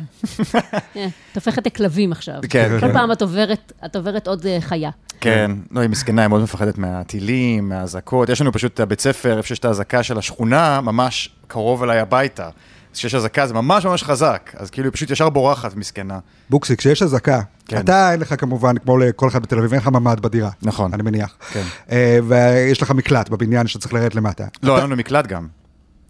אה, 0.97 1.07
את 1.33 1.37
הופכת 1.37 1.67
לכלבים 1.67 2.13
עכשיו. 2.13 2.35
כן, 2.51 2.77
כל 2.81 2.87
כן. 2.87 2.93
פעם 2.93 3.13
את 3.13 3.23
עוברת, 3.23 3.73
את 3.85 3.97
עוברת 3.97 4.29
עוד 4.29 4.47
אה, 4.47 4.59
חיה. 4.61 4.91
כן, 5.21 5.51
לא, 5.71 5.81
היא 5.81 5.91
מסכנה, 5.91 6.23
היא 6.23 6.29
מאוד 6.29 6.43
מפחדת 6.43 6.79
מהטילים, 6.79 7.69
מהאזעקות. 7.69 8.29
יש 8.29 8.41
לנו 8.41 8.53
פשוט 8.53 8.75
את 8.75 8.81
הבית 8.81 9.01
ספר, 9.01 9.37
איפה 9.37 9.49
שיש 9.49 9.59
את 9.59 9.65
האזעקה 9.65 10.03
של 10.03 10.19
השכונה, 10.19 10.81
ממש 10.81 11.31
קרוב 11.47 11.83
אליי 11.83 11.99
הביתה. 11.99 12.49
כשיש 12.97 13.15
אזעקה 13.15 13.47
זה 13.47 13.55
ממש 13.55 13.87
ממש 13.87 14.03
חזק, 14.03 14.51
אז 14.57 14.71
כאילו 14.71 14.89
היא 14.89 14.93
פשוט 14.93 15.11
ישר 15.11 15.29
בורחת, 15.29 15.77
מסכנה. 15.77 16.19
בוקסי, 16.51 16.77
כשיש 16.77 17.03
אזעקה, 17.03 17.41
כן. 17.69 17.79
אתה 17.79 18.13
אין 18.13 18.21
לך 18.21 18.35
כמובן, 18.41 18.79
כמו 18.79 18.99
לכל 18.99 19.29
אחד 19.29 19.43
בתל 19.43 19.59
אביב, 19.59 19.73
אין 19.73 19.81
לך 19.83 19.89
ממ"ד 19.89 20.21
בדירה. 20.21 20.51
נכון. 20.63 20.95
אני 20.95 21.03
מניח. 21.03 21.37
כן. 21.53 21.63
אה, 21.91 22.19
ויש 22.29 22.83
לך 22.83 22.91
מקלט 22.91 23.29
בבניין 23.29 23.67
שאתה 23.67 23.83
צריך 23.83 23.95
לרדת 23.95 24.15
למטה. 24.15 24.45
לא, 24.63 24.77
אין 24.77 24.85
לנו 24.85 24.97
מקלט 24.97 25.27
גם. 25.27 25.47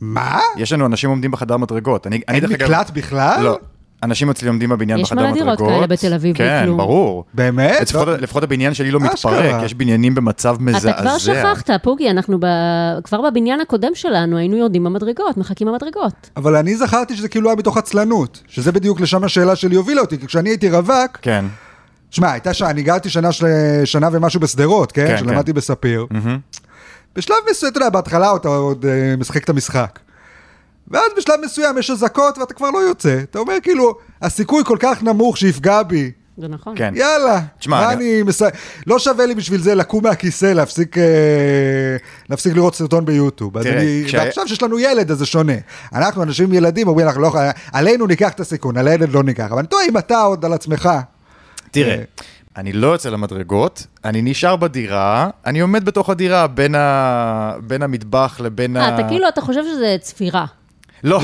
מה? 0.01 0.41
יש 0.57 0.73
לנו 0.73 0.87
אנשים 0.87 1.11
עומדים 1.11 1.31
בחדר 1.31 1.57
מדרגות. 1.57 2.07
אני, 2.07 2.21
אני 2.29 2.37
אין 2.37 2.45
אגב- 2.45 2.53
מקלט 2.63 2.91
בכלל? 2.91 3.43
לא. 3.43 3.59
אנשים 4.03 4.31
אצלי 4.31 4.49
עומדים 4.49 4.69
בבניין 4.71 4.99
יש 4.99 5.13
בחדר 5.13 5.23
מלא 5.23 5.31
מדרגות. 5.33 5.59
דירות 5.59 5.73
כאלה 5.75 5.87
בתל 5.87 6.15
אביב, 6.15 6.37
בלי 6.37 6.45
כן, 6.47 6.63
כלום. 6.65 6.77
ברור. 6.77 7.25
באמת? 7.35 7.81
לפחות, 7.81 8.09
לא. 8.09 8.17
לפחות 8.17 8.43
הבניין 8.43 8.75
שלי 8.75 8.91
לא. 8.91 9.01
מתפרק, 9.01 9.63
יש 9.65 9.75
בניינים 9.75 10.15
במצב 10.15 10.57
מזעזע. 10.61 10.91
אתה 10.91 11.01
כבר 11.01 11.19
שכחת, 11.19 11.71
פוגי, 11.83 12.11
אנחנו 12.11 12.39
ב... 12.41 12.47
כבר 13.05 13.21
בבניין 13.31 13.61
הקודם 13.61 13.91
שלנו 13.95 14.37
היינו 14.39 14.57
יורדים 14.57 14.85
במדרגות, 14.85 15.37
מחכים 15.37 15.67
במדרגות. 15.67 16.31
אבל 16.37 16.57
אני 16.57 16.77
זכרתי 16.77 17.17
שזה 17.17 17.29
כאילו 17.29 17.49
היה 17.51 17.57
מתוך 17.57 17.77
עצלנות, 17.77 18.43
שזה 18.49 18.73
בדיוק 18.73 19.01
לשם 19.01 19.25
השאלה 19.25 19.57
שלי 19.57 19.77
הובילה 19.77 20.01
אותי, 20.01 20.19
כי 20.19 20.27
כשאני 20.27 20.51
הייתי 20.51 20.71
רווק, 20.71 21.19
כן. 21.23 21.45
שמע, 22.11 22.33
הייתה 22.33 22.55
שנה, 22.55 22.71
אני 22.71 22.83
גרתי 22.83 23.09
שנה, 23.11 23.33
של- 23.33 23.47
שנה 23.85 24.09
ומשהו 24.13 24.41
בשדרות, 24.41 24.93
כן? 24.93 25.07
כן, 25.07 25.19
שלמדתי 25.19 25.53
בספיר. 25.53 26.07
בשלב 27.17 27.37
מסוים, 27.51 27.73
אתה 27.73 27.79
יודע, 27.79 27.91
בהתחלה 27.91 28.37
אתה 28.37 28.49
עוד 28.49 28.87
אה, 28.87 29.15
משחק 29.19 29.45
את 29.45 29.49
המשחק. 29.49 29.99
ואז 30.91 31.05
בשלב 31.17 31.35
מסוים 31.45 31.79
יש 31.79 31.91
אזעקות 31.91 32.39
ואתה 32.39 32.55
כבר 32.55 32.71
לא 32.71 32.79
יוצא. 32.79 33.19
אתה 33.31 33.39
אומר 33.39 33.55
כאילו, 33.63 33.95
הסיכוי 34.23 34.63
כל 34.65 34.77
כך 34.81 35.03
נמוך 35.03 35.37
שיפגע 35.37 35.83
בי. 35.83 36.11
זה 36.39 36.49
נכון. 36.49 36.75
כן. 36.77 36.93
יאללה, 36.97 37.41
תשמע, 37.59 37.81
מה 37.81 37.93
אני- 37.93 38.13
אני 38.15 38.23
מס... 38.23 38.43
לא 38.87 38.99
שווה 38.99 39.27
לי 39.27 39.35
בשביל 39.35 39.61
זה 39.61 39.75
לקום 39.75 40.03
מהכיסא, 40.05 40.47
להפסיק, 40.47 40.99
אה, 40.99 41.05
להפסיק 42.31 42.55
לראות 42.55 42.75
סרטון 42.75 43.05
ביוטיוב. 43.05 43.63
תראה, 43.63 43.81
אני... 43.81 44.03
כשה- 44.07 44.19
ועכשיו 44.19 44.49
שיש 44.49 44.63
לנו 44.63 44.79
ילד, 44.79 45.11
אז 45.11 45.19
זה 45.19 45.27
שונה. 45.27 45.53
אנחנו 45.95 46.23
אנשים 46.23 46.53
ילדים, 46.53 46.89
אומרים 46.89 47.07
לך, 47.07 47.17
לא, 47.17 47.33
עלינו 47.73 48.07
ניקח 48.07 48.31
את 48.33 48.41
הסיכון, 48.41 48.77
על 48.77 48.89
הילד 48.89 49.13
לא 49.13 49.23
ניקח. 49.23 49.47
אבל 49.51 49.59
אני 49.59 49.67
טועה 49.69 49.85
אם 49.89 49.99
אתה 49.99 50.21
עוד 50.23 50.45
על 50.45 50.53
עצמך. 50.53 50.89
תראה, 51.71 51.95
אה. 51.95 52.03
אני 52.57 52.73
לא 52.73 52.87
יוצא 52.87 53.09
למדרגות, 53.09 53.87
אני 54.05 54.23
נשאר 54.23 54.57
בדירה, 54.57 55.31
אני 55.47 55.61
עומד 55.61 55.85
בתוך 55.85 56.11
הדירה 56.11 56.47
בין, 56.47 56.75
ה... 56.75 57.53
בין 57.61 57.83
המטבח 57.83 58.41
לבין 58.41 58.77
אה, 58.77 58.83
ה... 58.87 58.95
אתה 59.01 59.09
כאילו, 59.09 59.29
אתה 59.29 59.41
חושב 59.41 59.63
שזה 59.65 59.97
צפירה. 60.01 60.45
לא, 61.07 61.21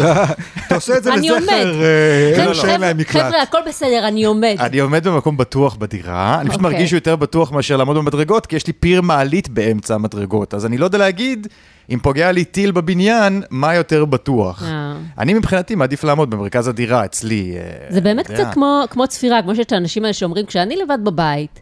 אתה 0.67 0.75
עושה 0.75 0.97
את 0.97 1.05
זה 1.05 1.15
אני 1.15 1.31
לזכר 1.31 1.55
עומד. 1.55 1.67
אה, 1.83 2.45
אלו 2.45 2.55
שאין 2.55 2.81
להם 2.81 2.99
מקלט. 2.99 3.23
חבר'ה, 3.23 3.43
הכל 3.43 3.59
בסדר, 3.67 4.09
אני 4.09 4.25
עומד. 4.25 4.57
אני 4.61 4.79
עומד 4.79 5.07
במקום 5.07 5.37
בטוח 5.37 5.77
בדירה, 5.77 6.41
אני 6.41 6.49
פשוט 6.49 6.61
אוקיי. 6.61 6.73
מרגיש 6.77 6.93
יותר 6.93 7.17
בטוח 7.17 7.53
מאשר 7.53 7.77
לעמוד 7.77 7.97
במדרגות, 7.97 8.47
כי 8.47 8.57
יש 8.57 8.67
לי 8.67 8.73
פיר 8.73 9.03
מעלית 9.03 9.49
באמצע 9.49 9.95
המדרגות, 9.95 10.55
אז 10.55 10.67
אני 10.67 10.79
לא 10.79 10.85
יודע 10.85 10.99
להגיד 10.99 11.47
אם 11.91 11.99
פוגע 11.99 12.33
לי 12.33 12.45
טיל 12.45 12.71
בבניין, 12.71 13.43
מה 13.51 13.75
יותר 13.75 14.05
בטוח. 14.05 14.63
אה. 14.63 14.95
אני 15.19 15.35
מבחינתי 15.35 15.75
מעדיף 15.75 16.05
לעמוד 16.05 16.31
במרכז 16.31 16.69
הדירה 16.69 17.05
אצלי. 17.05 17.55
אה, 17.57 17.95
זה 17.95 18.01
באמת. 18.01 18.27
קצת 18.31 18.47
כמו 18.91 19.07
צפירה, 19.07 19.43
כמו 19.43 19.55
שיש 19.55 19.67
את 19.67 19.73
האנשים 19.73 20.05
האלה 20.05 20.13
שאומרים, 20.13 20.47
כשאני 20.47 20.77
לבד 20.77 20.99
בבית, 21.05 21.61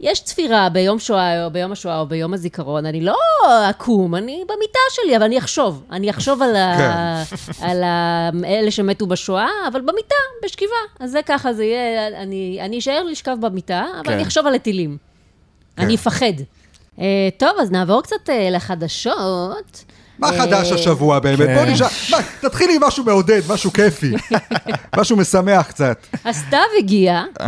יש 0.00 0.20
צפירה 0.20 0.68
ביום 0.68 0.98
שואה 0.98 1.44
או 1.44 1.50
ביום 1.50 1.72
השואה 1.72 2.00
או 2.00 2.06
ביום 2.06 2.34
הזיכרון, 2.34 2.86
אני 2.86 3.00
לא 3.00 3.16
אקום, 3.70 4.14
אני 4.14 4.44
במיטה 4.48 4.78
שלי, 4.90 5.16
אבל 5.16 5.24
אני 5.24 5.38
אחשוב. 5.38 5.84
אני 5.90 6.10
אחשוב 6.10 6.42
על, 6.42 6.56
ה... 6.56 7.22
כן. 7.26 7.66
על 7.66 7.82
ה... 7.82 8.30
אלה 8.44 8.70
שמתו 8.70 9.06
בשואה, 9.06 9.48
אבל 9.68 9.80
במיטה, 9.80 10.14
בשכיבה. 10.44 10.72
אז 11.00 11.10
זה 11.10 11.20
ככה, 11.26 11.52
זה 11.52 11.64
יהיה, 11.64 12.08
אני, 12.08 12.58
אני 12.60 12.78
אשאר 12.78 13.04
לשכב 13.04 13.36
במיטה, 13.40 13.84
אבל 13.94 14.04
כן. 14.04 14.12
אני 14.12 14.22
אחשוב 14.22 14.46
על 14.46 14.54
הטילים. 14.54 14.96
אני 15.78 15.94
אפחד. 15.94 16.32
Uh, 16.96 17.02
טוב, 17.36 17.50
אז 17.60 17.70
נעבור 17.70 18.02
קצת 18.02 18.28
uh, 18.28 18.32
לחדשות. 18.50 19.84
מה 20.20 20.30
אה, 20.30 20.38
חדש 20.38 20.72
השבוע 20.72 21.18
באמת? 21.18 21.38
כן. 21.38 21.54
בוא 21.54 21.64
נשאל, 21.64 21.86
מה, 22.10 22.18
תתחילי 22.40 22.74
עם 22.76 22.84
משהו 22.84 23.04
מעודד, 23.04 23.40
משהו 23.48 23.72
כיפי. 23.72 24.12
משהו 24.98 25.16
משמח 25.16 25.66
קצת. 25.66 26.06
הסתיו 26.24 26.58
הגיע. 26.78 27.22
אה, 27.40 27.46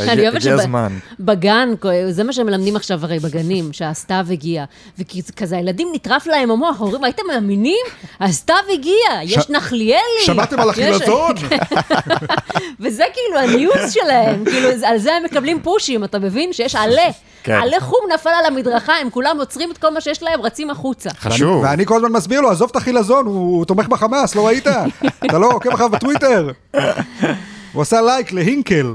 יש. 0.00 0.08
הגיע- 0.08 0.54
הזמן. 0.54 0.98
שבגן, 1.18 1.68
זה 2.10 2.24
מה 2.24 2.32
שמלמדים 2.32 2.76
עכשיו 2.76 3.04
הרי 3.04 3.18
בגנים, 3.18 3.72
שהסתיו 3.72 4.26
הגיע. 4.30 4.64
וכזה 4.98 5.56
הילדים 5.56 5.88
נטרף 5.92 6.26
להם 6.26 6.50
המוח, 6.50 6.80
אומרים, 6.80 7.04
הייתם 7.04 7.22
מאמינים? 7.28 7.86
הסתיו 8.20 8.56
הגיע, 8.72 8.94
יש 9.24 9.50
נחליאלי. 9.50 9.98
שמעתם 10.26 10.60
על 10.60 10.70
החילזון? 10.70 11.34
וזה 12.80 13.04
כאילו 13.14 13.38
ה 13.38 13.49
news 13.49 13.92
שלהם, 13.92 14.44
כאילו 14.44 14.68
על 14.86 14.98
זה 14.98 15.12
הם 15.14 15.24
מקבלים 15.24 15.62
פושים, 15.62 16.04
אתה 16.04 16.18
מבין? 16.18 16.52
שיש 16.52 16.74
עלה. 16.74 17.02
כן. 17.44 17.52
עלה 17.62 17.80
חום 17.80 18.00
נפל 18.14 18.30
על 18.30 18.44
המדרכה, 18.46 18.92
הם 18.96 19.10
כולם 19.10 19.36
עוצרים 19.38 19.70
את 19.72 19.78
כל 19.78 19.90
מה 19.94 20.00
שיש 20.00 20.22
להם, 20.22 20.40
רצים 20.40 20.70
החוצה. 20.70 21.10
חשוב. 21.20 21.62
ואני 21.62 21.86
כל 21.92 21.96
הזמן 21.96 22.12
מסביר 22.12 22.40
לו, 22.40 22.50
עזוב 22.50 22.70
את 22.70 22.76
החילזון, 22.76 23.26
הוא 23.26 23.64
תומך 23.64 23.88
בחמאס, 23.88 24.34
לא 24.34 24.46
ראית? 24.46 24.66
אתה 25.26 25.38
לא 25.38 25.50
עוקב 25.52 25.70
אחריו 25.70 25.88
בטוויטר? 25.88 26.50
הוא 27.72 27.82
עשה 27.82 28.00
לייק 28.00 28.32
להינקל. 28.32 28.94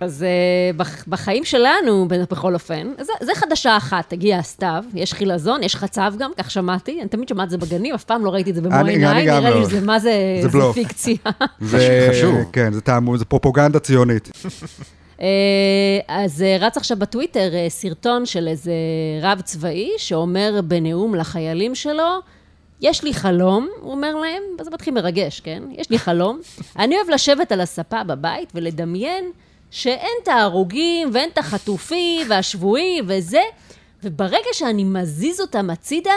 אז 0.00 0.24
אה, 0.24 0.76
בח, 0.76 1.04
בחיים 1.08 1.44
שלנו, 1.44 2.08
בכל 2.08 2.54
אופן, 2.54 2.88
זה, 3.00 3.12
זה 3.22 3.32
חדשה 3.34 3.76
אחת, 3.76 4.12
הגיע 4.12 4.38
הסתיו, 4.38 4.84
יש 4.94 5.12
חילזון, 5.12 5.62
יש 5.62 5.76
חצב 5.76 6.14
גם, 6.18 6.30
כך 6.38 6.50
שמעתי, 6.50 7.00
אני 7.00 7.08
תמיד 7.08 7.28
שומעת 7.28 7.44
את 7.44 7.50
זה 7.50 7.58
בגנים, 7.58 7.94
אף 7.94 8.04
פעם 8.04 8.24
לא 8.24 8.30
ראיתי 8.30 8.50
את 8.50 8.54
זה 8.54 8.60
במו 8.62 8.76
עיניי, 8.76 9.26
נראה 9.26 9.40
לי 9.40 9.60
לא. 9.60 9.68
שזה, 9.68 9.80
מה 9.80 9.98
זה, 9.98 10.12
זה. 10.42 10.58
פיקציה. 10.74 11.16
זה 11.60 12.08
חשוב. 12.10 12.36
כן, 12.52 12.72
זה 12.72 13.24
פרופוגנדה 13.28 13.78
ציונית. 13.78 14.28
אה, 15.20 15.26
אז 16.08 16.42
אה, 16.42 16.56
רץ 16.60 16.76
עכשיו 16.76 16.96
בטוויטר 16.96 17.54
אה, 17.54 17.66
סרטון 17.68 18.26
של 18.26 18.48
איזה 18.48 18.72
רב 19.22 19.40
צבאי, 19.40 19.90
שאומר 19.98 20.60
בנאום 20.64 21.14
לחיילים 21.14 21.74
שלו, 21.74 22.20
יש 22.80 23.04
לי 23.04 23.14
חלום, 23.14 23.68
הוא 23.80 23.92
אומר 23.92 24.14
להם, 24.14 24.42
וזה 24.60 24.70
מתחיל 24.70 24.94
מרגש, 24.94 25.40
כן? 25.40 25.62
יש 25.72 25.90
לי 25.90 25.98
חלום. 25.98 26.40
אני 26.78 26.96
אוהב 26.96 27.10
לשבת 27.10 27.52
על 27.52 27.60
הספה 27.60 28.04
בבית 28.04 28.52
ולדמיין 28.54 29.30
שאין 29.70 30.12
את 30.22 30.28
ההרוגים 30.28 31.10
ואין 31.12 31.30
את 31.32 31.38
החטופים 31.38 32.26
והשבויים 32.30 33.04
וזה, 33.08 33.42
וברגע 34.02 34.48
שאני 34.52 34.84
מזיז 34.84 35.40
אותם 35.40 35.70
הצידה, 35.70 36.14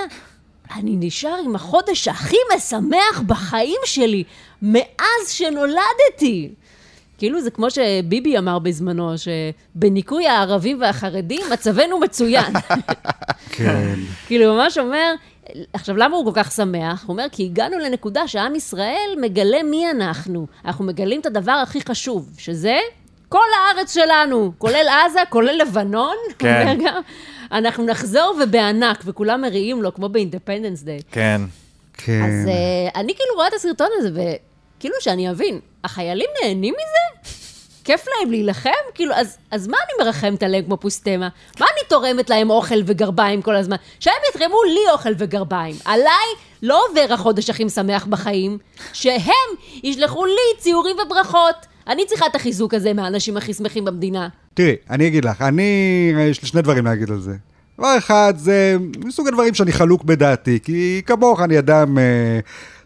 אני 0.75 0.95
נשאר 0.99 1.37
עם 1.45 1.55
החודש 1.55 2.07
הכי 2.07 2.37
משמח 2.55 3.21
בחיים 3.27 3.79
שלי, 3.85 4.23
מאז 4.61 5.29
שנולדתי. 5.29 6.49
כאילו 7.19 7.41
זה 7.41 7.51
כמו 7.51 7.67
שביבי 7.71 8.37
אמר 8.37 8.59
בזמנו, 8.59 9.13
שבניקוי 9.17 10.27
הערבים 10.27 10.81
והחרדים 10.81 11.41
מצבנו 11.53 11.99
מצוין. 11.99 12.53
כן. 13.57 13.95
כאילו, 14.27 14.53
ממש 14.53 14.77
אומר, 14.77 15.13
עכשיו, 15.73 15.97
למה 15.97 16.17
הוא 16.17 16.25
כל 16.25 16.43
כך 16.43 16.51
שמח? 16.51 17.03
הוא 17.03 17.13
אומר, 17.13 17.25
כי 17.31 17.45
הגענו 17.45 17.79
לנקודה 17.79 18.27
שעם 18.27 18.55
ישראל 18.55 19.09
מגלה 19.21 19.63
מי 19.63 19.91
אנחנו. 19.91 20.47
אנחנו 20.65 20.85
מגלים 20.85 21.19
את 21.19 21.25
הדבר 21.25 21.51
הכי 21.51 21.81
חשוב, 21.81 22.29
שזה 22.37 22.77
כל 23.29 23.47
הארץ 23.57 23.93
שלנו, 23.93 24.51
כולל 24.57 24.87
עזה, 24.89 25.19
כולל 25.29 25.61
לבנון. 25.61 26.15
כן. 26.39 26.67
הוא 26.67 26.85
גם, 26.85 27.01
אנחנו 27.51 27.85
נחזור 27.85 28.39
ובענק, 28.43 29.03
וכולם 29.05 29.41
מריעים 29.41 29.81
לו, 29.81 29.93
כמו 29.93 30.09
באינדפנדנס 30.09 30.81
דיי. 30.83 30.99
כן. 31.11 31.41
כן. 31.93 32.23
אז 32.23 32.47
uh, 32.47 32.99
אני 32.99 33.13
כאילו 33.15 33.35
רואה 33.35 33.47
את 33.47 33.53
הסרטון 33.53 33.87
הזה, 33.97 34.09
וכאילו 34.79 34.95
שאני 34.99 35.31
אבין, 35.31 35.59
החיילים 35.83 36.29
נהנים 36.43 36.73
מזה? 36.73 37.31
כיף 37.83 38.05
להם 38.07 38.31
להילחם? 38.31 38.69
כאילו, 38.93 39.13
אז, 39.13 39.37
אז 39.51 39.67
מה 39.67 39.77
אני 39.77 40.05
מרחמת 40.05 40.43
עליהם 40.43 40.65
כמו 40.65 40.77
פוסטמה? 40.77 41.29
מה 41.59 41.65
אני 41.73 41.87
תורמת 41.87 42.29
להם 42.29 42.49
אוכל 42.49 42.79
וגרביים 42.85 43.41
כל 43.41 43.55
הזמן? 43.55 43.75
שהם 43.99 44.13
יתרמו 44.29 44.63
לי 44.63 44.91
אוכל 44.91 45.09
וגרביים. 45.17 45.75
עליי 45.85 46.27
לא 46.63 46.81
עובר 46.89 47.13
החודש 47.13 47.49
הכי 47.49 47.63
משמח 47.63 48.05
בחיים, 48.05 48.57
שהם 48.93 49.49
ישלחו 49.83 50.25
לי 50.25 50.59
ציורים 50.59 50.95
וברכות. 51.05 51.65
אני 51.87 52.05
צריכה 52.05 52.25
את 52.25 52.35
החיזוק 52.35 52.73
הזה 52.73 52.93
מהאנשים 52.93 53.37
הכי 53.37 53.53
שמחים 53.53 53.85
במדינה. 53.85 54.27
תראי, 54.53 54.75
אני 54.89 55.07
אגיד 55.07 55.25
לך, 55.25 55.41
אני, 55.41 56.11
יש 56.29 56.41
לי 56.41 56.47
שני 56.47 56.61
דברים 56.61 56.85
להגיד 56.85 57.11
על 57.11 57.19
זה. 57.19 57.33
דבר 57.77 57.97
אחד, 57.97 58.33
זה 58.37 58.77
מסוג 59.05 59.27
הדברים 59.27 59.53
שאני 59.53 59.71
חלוק 59.71 60.03
בדעתי, 60.03 60.59
כי 60.63 61.01
כמוך 61.05 61.41
אני 61.41 61.59
אדם 61.59 61.97
אה, 61.97 62.39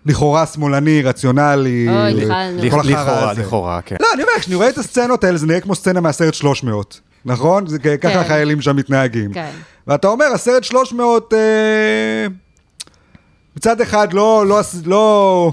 לכאורה 0.06 0.46
שמאלני, 0.46 1.02
רציונלי. 1.02 1.88
אוי, 1.90 2.24
התחלנו. 2.24 2.64
החרא 2.66 2.84
לכאורה. 2.84 3.34
לכאורה, 3.34 3.82
כן. 3.82 3.96
לא, 4.02 4.08
אני 4.14 4.22
אומר, 4.24 4.34
כשאני 4.40 4.56
רואה 4.56 4.70
את 4.70 4.78
הסצנות 4.78 5.24
האלה, 5.24 5.38
זה 5.38 5.48
נראה 5.48 5.60
כמו 5.60 5.76
סצנה 5.76 6.02
מהסרט 6.02 6.34
300, 6.34 7.00
נכון? 7.26 7.68
זה 7.68 7.80
ככה 7.80 7.98
כן. 7.98 8.20
החיילים 8.20 8.62
שם 8.62 8.76
מתנהגים. 8.76 9.34
כן. 9.34 9.50
ואתה 9.88 10.08
אומר, 10.08 10.26
הסרט 10.34 10.64
300, 10.64 11.34
אה, 11.34 11.40
מצד 13.58 13.82
אחד 13.82 14.14
לא, 14.14 14.46
לא, 14.48 14.62
לא, 14.86 15.52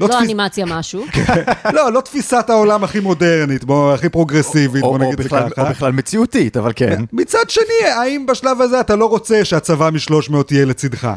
לא, 0.00 0.06
תפיס- 0.06 0.16
אנימציה 0.24 0.66
משהו. 0.66 1.04
לא, 1.76 1.92
לא 1.92 2.00
תפיסת 2.00 2.44
העולם 2.50 2.84
הכי 2.84 3.00
מודרנית, 3.00 3.64
בוא, 3.64 3.94
הכי 3.94 4.08
פרוגרסיבית, 4.08 4.82
בוא 4.82 4.98
נגיד 4.98 5.20
את 5.20 5.22
זה 5.22 5.28
ככה. 5.28 5.62
או 5.62 5.70
בכלל 5.70 5.92
מציאותית, 5.92 6.56
אבל 6.56 6.72
כן. 6.76 7.04
מצד 7.12 7.50
שני, 7.50 7.88
האם 7.88 8.26
בשלב 8.26 8.60
הזה 8.60 8.80
אתה 8.80 8.96
לא 8.96 9.06
רוצה 9.06 9.44
שהצבא 9.44 9.90
מ-300 9.90 10.34
יהיה 10.50 10.64
לצדך? 10.64 11.08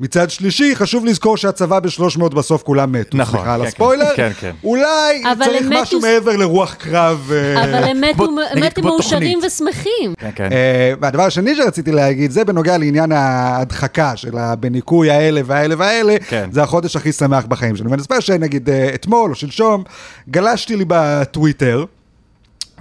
מצד 0.00 0.30
שלישי, 0.30 0.76
חשוב 0.76 1.04
לזכור 1.04 1.36
שהצבא 1.36 1.80
ב-300 1.80 2.28
בסוף 2.28 2.62
כולם 2.62 2.92
מתו. 2.92 3.18
נכון, 3.18 3.40
סליחה 3.40 3.54
על 3.54 3.60
כן, 3.60 3.66
הספוילר. 3.66 4.16
כן, 4.16 4.30
כן. 4.40 4.50
אולי 4.64 5.22
אבל 5.32 5.44
צריך 5.44 5.66
משהו 5.70 6.00
מעבר 6.00 6.36
לרוח 6.36 6.74
קרב. 6.74 7.30
אה, 7.32 7.64
אבל 7.64 7.84
הם 7.84 8.00
מתו, 8.56 8.82
מאושרים. 8.82 9.38
ושמחים. 9.46 10.14
כן, 10.18 10.30
כן. 10.34 10.48
אה, 10.52 10.92
והדבר 11.00 11.22
השני 11.22 11.56
שרציתי 11.56 11.92
להגיד, 11.92 12.30
זה 12.30 12.44
בנוגע 12.44 12.78
לעניין 12.78 13.12
ההדחקה 13.12 14.16
של 14.16 14.38
הבניקוי 14.38 15.10
האלה 15.10 15.40
והאלה 15.44 15.74
והאלה, 15.78 16.16
כן. 16.28 16.48
זה 16.52 16.62
החודש 16.62 16.96
הכי 16.96 17.12
שמח 17.12 17.44
בחיים 17.44 17.76
שלי. 17.76 17.88
ואני 17.88 18.02
אספר 18.02 18.20
שנגיד 18.20 18.70
אה, 18.70 18.90
אתמול 18.94 19.30
או 19.30 19.34
שלשום, 19.34 19.84
גלשתי 20.30 20.76
לי 20.76 20.84
בטוויטר, 20.88 21.84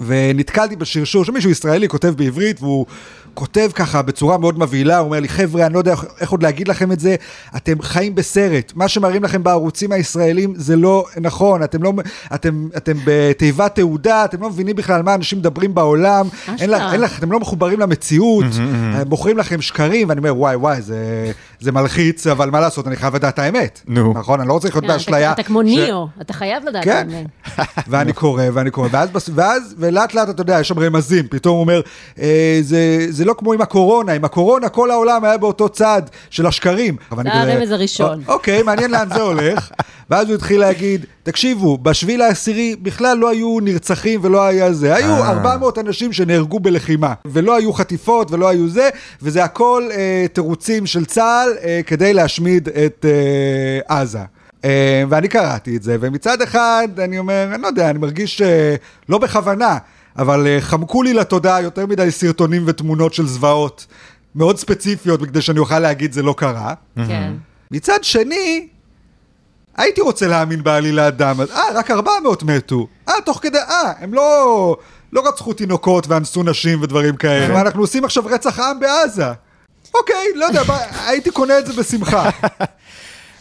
ונתקלתי 0.06 0.76
בשרשור 0.76 1.26
שמישהו 1.26 1.50
ישראלי 1.50 1.88
כותב 1.88 2.14
בעברית, 2.18 2.62
והוא 2.62 2.86
כותב 3.40 3.70
ככה 3.74 4.02
בצורה 4.02 4.38
מאוד 4.38 4.60
מבהילה, 4.60 4.98
הוא 4.98 5.06
אומר 5.06 5.20
לי, 5.20 5.28
חבר'ה, 5.30 5.66
אני 5.66 5.74
לא 5.74 5.80
יודע 5.80 5.92
איך- 6.22 6.32
עוד 6.32 6.44
להגיד 6.44 6.68
לכם 6.68 6.92
את 6.92 7.00
זה, 7.00 7.16
אתם 7.56 7.82
חיים 7.82 8.16
בסרט, 8.16 8.72
מה 8.76 8.88
שמראים 8.88 9.24
לכם 9.24 9.44
בערוצים 9.44 9.92
הישראלים 9.92 10.54
זה 10.56 10.76
לא 10.76 11.06
נכון, 11.22 11.64
אתם 11.64 11.84
לא, 11.84 11.94
אתם, 12.34 12.68
אתם 12.78 12.94
בתיבת 13.06 13.76
תעודה, 13.76 14.26
אתם 14.26 14.42
לא 14.42 14.50
מבינים 14.50 14.76
בכלל 14.76 14.96
על 14.96 15.02
מה 15.02 15.14
אנשים 15.16 15.40
מדברים 15.40 15.76
בעולם, 15.76 16.28
אין 16.60 16.70
לך. 16.70 16.82
אין 16.94 17.02
לך, 17.02 17.18
אתם 17.20 17.32
לא 17.32 17.40
מחוברים 17.40 17.80
למציאות, 17.80 18.46
מוכרים 19.10 19.38
לכם 19.38 19.62
שקרים, 19.62 20.10
ואני 20.10 20.20
אומר, 20.20 20.38
וואי, 20.38 20.56
וואי, 20.56 20.82
זה, 20.82 21.32
זה 21.60 21.72
מלחיץ, 21.72 22.28
אבל 22.28 22.50
מה 22.50 22.60
לעשות, 22.60 22.88
אני 22.88 22.96
חייב 22.96 23.16
לדעת 23.16 23.40
האמת. 23.40 23.82
נו. 23.88 24.14
נכון, 24.16 24.40
אני 24.40 24.48
לא 24.50 24.54
רוצה 24.54 24.68
לחיות 24.68 24.84
אתה- 24.84 24.94
באשליה. 24.94 25.32
אתה 25.32 25.44
כמו 25.44 25.62
ש- 25.62 25.66
ניאו, 25.66 26.08
אתה 26.22 26.34
חייב 26.34 26.64
לדעת. 26.66 26.84
כן, 26.84 27.08
האמת. 27.14 27.28
ואני 27.90 28.14
קורא, 28.14 28.44
ואני 28.54 28.72
קורא, 28.72 28.88
ואז, 28.92 29.10
ואז, 29.36 29.76
ולאט 29.78 30.14
לאט, 30.14 30.30
אתה 30.30 30.42
יודע, 30.42 30.60
יש 30.60 30.68
שם 30.68 30.80
רמזים, 30.80 31.26
פתאום 31.30 31.54
הוא 31.56 31.62
אומר, 31.62 31.82
אה, 32.20 32.60
זה, 32.62 32.80
זה 33.10 33.26
לא 33.30 33.36
כמו 33.38 33.54
עם 33.54 33.62
הקורונה, 33.62 34.12
עם 34.14 34.26
הקורונה 34.26 34.70
כל 34.70 34.92
העולם 34.92 35.24
היה 35.24 35.38
באותו 35.38 35.70
צד 35.70 36.02
של 36.30 36.46
השקרים. 36.46 36.96
אבל 37.12 37.24
זה 37.24 37.30
אני 37.32 37.42
כזה, 37.42 37.54
הרמז 37.54 37.72
הראשון. 37.72 38.22
"א- 38.28 38.32
אוקיי, 38.32 38.64
מעניין 38.64 38.92
לאן 38.92 39.10
זה 39.14 39.22
הולך. 39.22 39.70
ואז 40.10 40.28
הוא 40.28 40.36
התחיל 40.36 40.60
להגיד, 40.60 41.06
תקשיבו, 41.24 41.78
בשביעי 41.78 42.18
לעשירי 42.18 42.76
בכלל 42.82 43.18
לא 43.18 43.30
היו 43.30 43.58
נרצחים 43.62 44.20
ולא 44.24 44.44
היה 44.44 44.74
זה. 44.74 44.96
היו 44.96 45.12
אה. 45.24 45.30
400 45.30 45.78
אנשים 45.78 46.14
שנהרגו 46.14 46.60
בלחימה, 46.60 47.14
ולא 47.26 47.56
היו 47.58 47.74
חטיפות 47.74 48.32
ולא 48.32 48.48
היו 48.50 48.68
זה, 48.70 48.90
וזה 49.22 49.44
הכל 49.44 49.90
אה, 49.92 50.26
תירוצים 50.34 50.86
של 50.86 51.06
צה"ל 51.06 51.50
אה, 51.64 51.80
כדי 51.88 52.14
להשמיד 52.14 52.70
את 52.70 53.06
אה, 53.90 53.98
עזה. 54.02 54.20
אה, 54.66 55.04
ואני 55.10 55.28
קראתי 55.28 55.78
את 55.78 55.84
זה, 55.84 55.98
ומצד 56.00 56.42
אחד, 56.42 56.88
אני 57.04 57.20
אומר, 57.20 57.48
אני 57.54 57.62
לא 57.62 57.68
יודע, 57.68 57.90
אני 57.90 58.00
מרגיש 58.00 58.42
אה, 58.42 58.76
לא 59.10 59.18
בכוונה, 59.18 59.78
אבל 60.18 60.48
אה, 60.48 60.62
חמקו 60.62 61.04
לי 61.04 61.14
לתודעה 61.14 61.62
יותר 61.62 61.86
מדי 61.86 62.12
סרטונים 62.12 62.64
ותמונות 62.66 63.14
של 63.14 63.28
זוועות 63.28 63.86
מאוד 64.36 64.58
ספציפיות, 64.58 65.22
כדי 65.22 65.42
שאני 65.42 65.60
אוכל 65.60 65.80
להגיד 65.80 66.14
זה 66.14 66.24
לא 66.24 66.36
קרה. 66.38 66.74
כן. 66.96 67.34
מצד 67.72 68.04
שני, 68.04 68.68
הייתי 69.78 70.02
רוצה 70.02 70.28
להאמין 70.28 70.64
בעלילת 70.64 71.18
דם, 71.18 71.36
אז 71.42 71.52
אה, 71.52 71.64
רק 71.74 71.92
400 71.92 72.44
מתו. 72.44 72.88
אה, 73.10 73.14
תוך 73.26 73.40
כדי, 73.42 73.58
אה, 73.58 73.92
הם 74.00 74.14
לא, 74.14 74.76
לא 75.14 75.28
רצחו 75.28 75.54
תינוקות 75.54 76.08
ואנסו 76.08 76.44
נשים 76.44 76.82
ודברים 76.82 77.16
כאלה. 77.16 77.56
ואנחנו 77.56 77.82
עושים 77.82 78.06
עכשיו 78.06 78.26
רצח 78.26 78.60
עם 78.60 78.80
בעזה. 78.80 79.32
אוקיי, 79.94 80.26
לא 80.36 80.46
יודע, 80.46 80.62
הייתי 81.08 81.32
קונה 81.32 81.60
את 81.60 81.66
זה 81.66 81.74
בשמחה. 81.74 82.30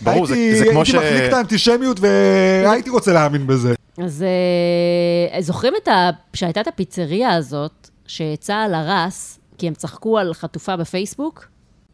ברור, 0.01 0.27
הייתי, 0.27 0.59
זה 0.59 0.65
כמו 0.71 0.85
ש... 0.85 0.95
הייתי 0.95 1.15
מחליק 1.15 1.29
את 1.29 1.35
האנטישמיות 1.35 2.01
והייתי 2.01 2.91
רוצה 2.91 3.13
להאמין 3.13 3.47
בזה. 3.47 3.75
אז 4.05 4.25
אה, 5.33 5.43
זוכרים 5.43 5.73
את 5.83 5.89
ה... 5.89 6.11
שהייתה 6.35 6.61
את 6.61 6.69
הפיצריה 6.69 7.35
הזאת, 7.35 7.89
שצה"ל 8.07 8.75
הרס, 8.75 9.41
כי 9.59 9.69
הם 9.69 9.75
צחקו 9.75 10.19
על 10.19 10.35
חטופה 10.35 10.77
בפייסבוק? 10.77 11.49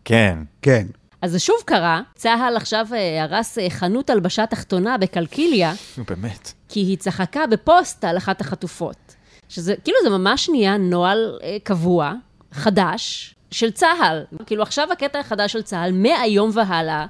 כן. 0.04 0.38
כן. 0.62 0.86
אז 1.22 1.32
זה 1.32 1.38
שוב 1.38 1.56
קרה, 1.64 2.00
צה"ל 2.14 2.56
עכשיו 2.56 2.86
אה, 2.94 3.22
הרס 3.22 3.58
אה, 3.58 3.70
חנות 3.70 4.10
הלבשה 4.10 4.46
תחתונה 4.46 4.98
בקלקיליה, 4.98 5.72
נו, 5.98 6.04
באמת. 6.04 6.52
כי 6.68 6.80
היא 6.80 6.96
צחקה 6.96 7.46
בפוסט 7.46 8.04
על 8.04 8.16
אחת 8.16 8.40
החטופות. 8.40 9.14
שזה, 9.48 9.74
כאילו 9.84 9.98
זה 10.02 10.10
ממש 10.10 10.48
נהיה 10.48 10.76
נוהל 10.76 11.38
אה, 11.42 11.56
קבוע, 11.62 12.12
חדש, 12.52 13.34
של 13.50 13.70
צה"ל. 13.70 14.24
כאילו 14.46 14.62
עכשיו 14.62 14.92
הקטע 14.92 15.18
החדש 15.18 15.52
של 15.52 15.62
צה"ל, 15.62 15.92
מהיום 15.92 16.50
והלאה, 16.54 17.06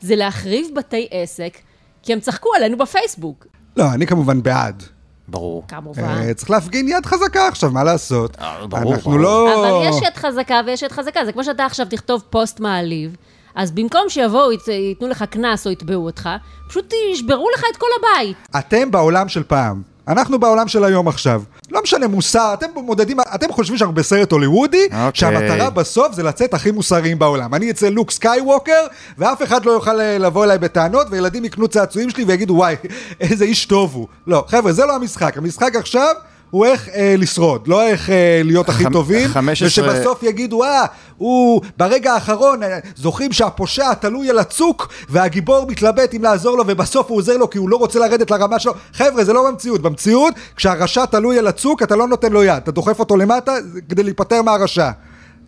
זה 0.00 0.16
להחריב 0.16 0.66
בתי 0.74 1.08
עסק, 1.10 1.58
כי 2.02 2.12
הם 2.12 2.20
צחקו 2.20 2.54
עלינו 2.54 2.78
בפייסבוק. 2.78 3.46
לא, 3.76 3.92
אני 3.94 4.06
כמובן 4.06 4.42
בעד. 4.42 4.82
ברור. 5.28 5.64
כמובן. 5.68 6.02
אה, 6.04 6.34
צריך 6.34 6.50
להפגין 6.50 6.88
יד 6.88 7.06
חזקה 7.06 7.48
עכשיו, 7.48 7.70
מה 7.70 7.84
לעשות? 7.84 8.36
אה, 8.40 8.66
ברור, 8.66 8.94
אנחנו 8.94 9.10
ברור. 9.10 9.22
לא... 9.22 9.54
אבל 9.82 9.88
יש 9.88 9.96
יד 10.02 10.16
חזקה 10.16 10.60
ויש 10.66 10.82
יד 10.82 10.92
חזקה, 10.92 11.24
זה 11.24 11.32
כמו 11.32 11.44
שאתה 11.44 11.64
עכשיו 11.66 11.86
תכתוב 11.90 12.22
פוסט 12.30 12.60
מעליב, 12.60 13.16
אז 13.54 13.70
במקום 13.70 14.02
שיבואו, 14.08 14.52
ית- 14.52 14.68
ייתנו 14.68 15.08
לך 15.08 15.22
קנס 15.30 15.66
או 15.66 15.72
יתבעו 15.72 16.04
אותך, 16.04 16.28
פשוט 16.68 16.92
ישברו 17.12 17.46
לך 17.54 17.64
את 17.72 17.76
כל 17.76 17.86
הבית. 18.00 18.36
אתם 18.58 18.90
בעולם 18.90 19.28
של 19.28 19.42
פעם, 19.42 19.82
אנחנו 20.08 20.38
בעולם 20.38 20.68
של 20.68 20.84
היום 20.84 21.08
עכשיו. 21.08 21.42
לא 21.70 21.82
משנה 21.82 22.08
מוסר, 22.08 22.54
אתם 22.54 22.66
מודדים, 22.76 23.16
אתם 23.34 23.52
חושבים 23.52 23.78
שאנחנו 23.78 23.94
בסרט 23.94 24.32
הוליוודי, 24.32 24.84
אוקיי. 24.84 25.10
שהמטרה 25.14 25.70
בסוף 25.70 26.12
זה 26.12 26.22
לצאת 26.22 26.54
הכי 26.54 26.70
מוסריים 26.70 27.18
בעולם. 27.18 27.54
אני 27.54 27.70
אצא 27.70 27.88
לוק 27.88 28.10
סקייווקר, 28.10 28.86
ואף 29.18 29.42
אחד 29.42 29.64
לא 29.64 29.70
יוכל 29.72 30.00
אה, 30.00 30.18
לבוא 30.18 30.44
אליי 30.44 30.58
בטענות, 30.58 31.06
וילדים 31.10 31.44
יקנו 31.44 31.68
צעצועים 31.68 32.10
שלי 32.10 32.24
ויגידו, 32.24 32.54
וואי, 32.54 32.76
איזה 33.20 33.44
איש 33.44 33.66
טוב 33.66 33.94
הוא. 33.94 34.06
לא, 34.26 34.44
חבר'ה, 34.48 34.72
זה 34.72 34.86
לא 34.86 34.96
המשחק. 34.96 35.38
המשחק 35.38 35.76
עכשיו... 35.76 36.14
הוא 36.54 36.66
איך 36.66 36.88
אה, 36.88 37.14
לשרוד, 37.18 37.68
לא 37.68 37.82
איך 37.82 38.10
אה, 38.10 38.40
להיות 38.44 38.68
הכי 38.68 38.84
טובים, 38.92 39.28
15 39.28 39.68
ושבסוף 39.68 40.22
יגידו, 40.22 40.64
אה, 40.64 40.84
הוא 41.16 41.60
ברגע 41.76 42.12
האחרון, 42.12 42.62
אה, 42.62 42.78
זוכרים 42.96 43.32
שהפושע 43.32 43.94
תלוי 43.94 44.30
על 44.30 44.38
הצוק, 44.38 44.92
והגיבור 45.08 45.66
מתלבט 45.68 46.14
אם 46.14 46.22
לעזור 46.22 46.56
לו, 46.56 46.64
ובסוף 46.66 47.10
הוא 47.10 47.18
עוזר 47.18 47.36
לו 47.36 47.50
כי 47.50 47.58
הוא 47.58 47.68
לא 47.68 47.76
רוצה 47.76 47.98
לרדת 47.98 48.30
לרמה 48.30 48.58
שלו. 48.58 48.74
חבר'ה, 48.92 49.24
זה 49.24 49.32
לא 49.32 49.50
במציאות. 49.50 49.80
במציאות, 49.80 50.34
כשהרשע 50.56 51.04
תלוי 51.04 51.38
על 51.38 51.46
הצוק, 51.46 51.82
אתה 51.82 51.96
לא 51.96 52.08
נותן 52.08 52.32
לו 52.32 52.44
יד, 52.44 52.56
אתה 52.56 52.70
דוחף 52.70 53.00
אותו 53.00 53.16
למטה 53.16 53.54
כדי 53.88 54.02
להיפטר 54.02 54.42
מהרשע. 54.42 54.90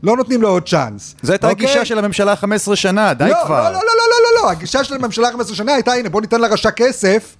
לא 0.02 0.16
נותנים 0.16 0.42
לו 0.42 0.48
עוד 0.48 0.68
צ'אנס. 0.68 1.14
זו 1.22 1.32
הייתה 1.32 1.50
אוקיי? 1.50 1.66
הגישה 1.66 1.84
של 1.84 1.98
הממשלה 1.98 2.36
15 2.36 2.76
שנה, 2.76 3.14
די 3.14 3.28
לא, 3.28 3.36
כבר. 3.44 3.62
לא, 3.62 3.72
לא, 3.72 3.72
לא, 3.72 3.80
לא, 3.80 4.16
לא, 4.22 4.42
לא, 4.42 4.50
הגישה 4.50 4.84
של 4.84 4.94
הממשלה 4.94 5.30
15 5.32 5.56
שנה 5.56 5.74
הייתה, 5.74 5.92
הנה, 5.92 6.08
בוא 6.08 6.20
ניתן 6.20 6.40
לרשע 6.40 6.70
כסף. 6.70 7.36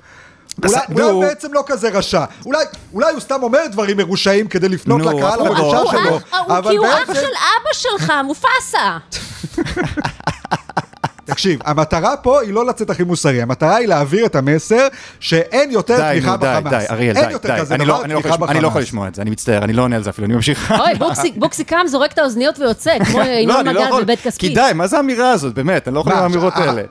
אולי, 0.64 1.02
הוא 1.02 1.24
בעצם 1.24 1.52
לא 1.52 1.62
כזה 1.66 1.88
רשע, 1.88 2.24
אולי, 2.46 2.64
אולי 2.92 3.12
הוא 3.12 3.20
סתם 3.20 3.42
אומר 3.42 3.66
דברים 3.72 3.96
מרושעים 3.96 4.48
כדי 4.48 4.68
לפנות 4.68 5.00
נו, 5.00 5.04
לקהל 5.18 5.38
לא- 5.38 5.46
הרשע 5.46 5.78
הוא 5.78 5.90
שלו, 5.90 6.10
הוא- 6.10 6.20
כי 6.70 6.76
הוא 6.76 6.86
אח 6.86 7.14
של 7.14 7.20
אבא 7.20 7.72
שלך, 7.72 8.12
מופסה. 8.24 8.96
תקשיב, 11.26 11.60
המטרה 11.64 12.16
פה 12.16 12.40
היא 12.40 12.52
לא 12.52 12.66
לצאת 12.66 12.90
הכי 12.90 13.02
מוסרי, 13.04 13.42
המטרה 13.42 13.76
היא 13.76 13.88
להעביר 13.88 14.26
את 14.26 14.36
המסר 14.36 14.86
שאין 15.20 15.70
יותר 15.70 16.10
תמיכה 16.12 16.30
נו, 16.30 16.36
די, 16.36 16.46
בחמאס. 16.46 16.72
די, 16.72 16.84
אריאל, 16.90 17.16
אין 17.16 17.26
די, 17.26 17.32
יותר 17.32 17.48
די. 17.64 17.74
אני 17.74 17.84
לא- 17.84 18.04
אני 18.04 18.12
לא 18.12 18.18
יכול 18.18 18.30
תמיכה 18.30 18.34
לשמוע- 18.34 18.50
אני 18.50 18.60
לא 18.60 18.68
יכול 18.68 18.80
בחמאס. 18.80 18.88
לשמוע 18.88 19.08
את 19.08 19.14
זה, 19.14 19.22
אני 19.22 19.30
מצטער, 19.30 19.64
אני 19.64 19.72
לא 19.72 19.82
עונה 19.82 19.96
על 19.96 20.02
זה 20.02 20.10
אפילו, 20.10 20.26
אני 20.26 20.34
ממשיך. 20.34 20.70
אוי, 20.80 20.94
בוקסי- 20.98 21.32
בוקסי 21.36 21.64
קם, 21.64 21.86
זורק 21.86 22.12
את 22.12 22.18
האוזניות 22.18 22.58
ויוצא, 22.58 22.98
כמו 23.04 23.20
ינון 23.42 23.66
לא, 23.66 23.72
לא 23.72 23.86
מגל 23.90 24.02
בבית 24.04 24.18
כי 24.20 24.28
כספית. 24.30 24.54
די, 24.54 24.70
מה 24.74 24.86
זה 24.86 24.96
האמירה 24.96 25.30
הזאת, 25.30 25.54
באמת, 25.54 25.88
אני 25.88 25.94
לא 25.94 26.00
יכול 26.00 26.12
האמירות 26.12 26.52
אה, 26.56 26.64
האלה. 26.64 26.82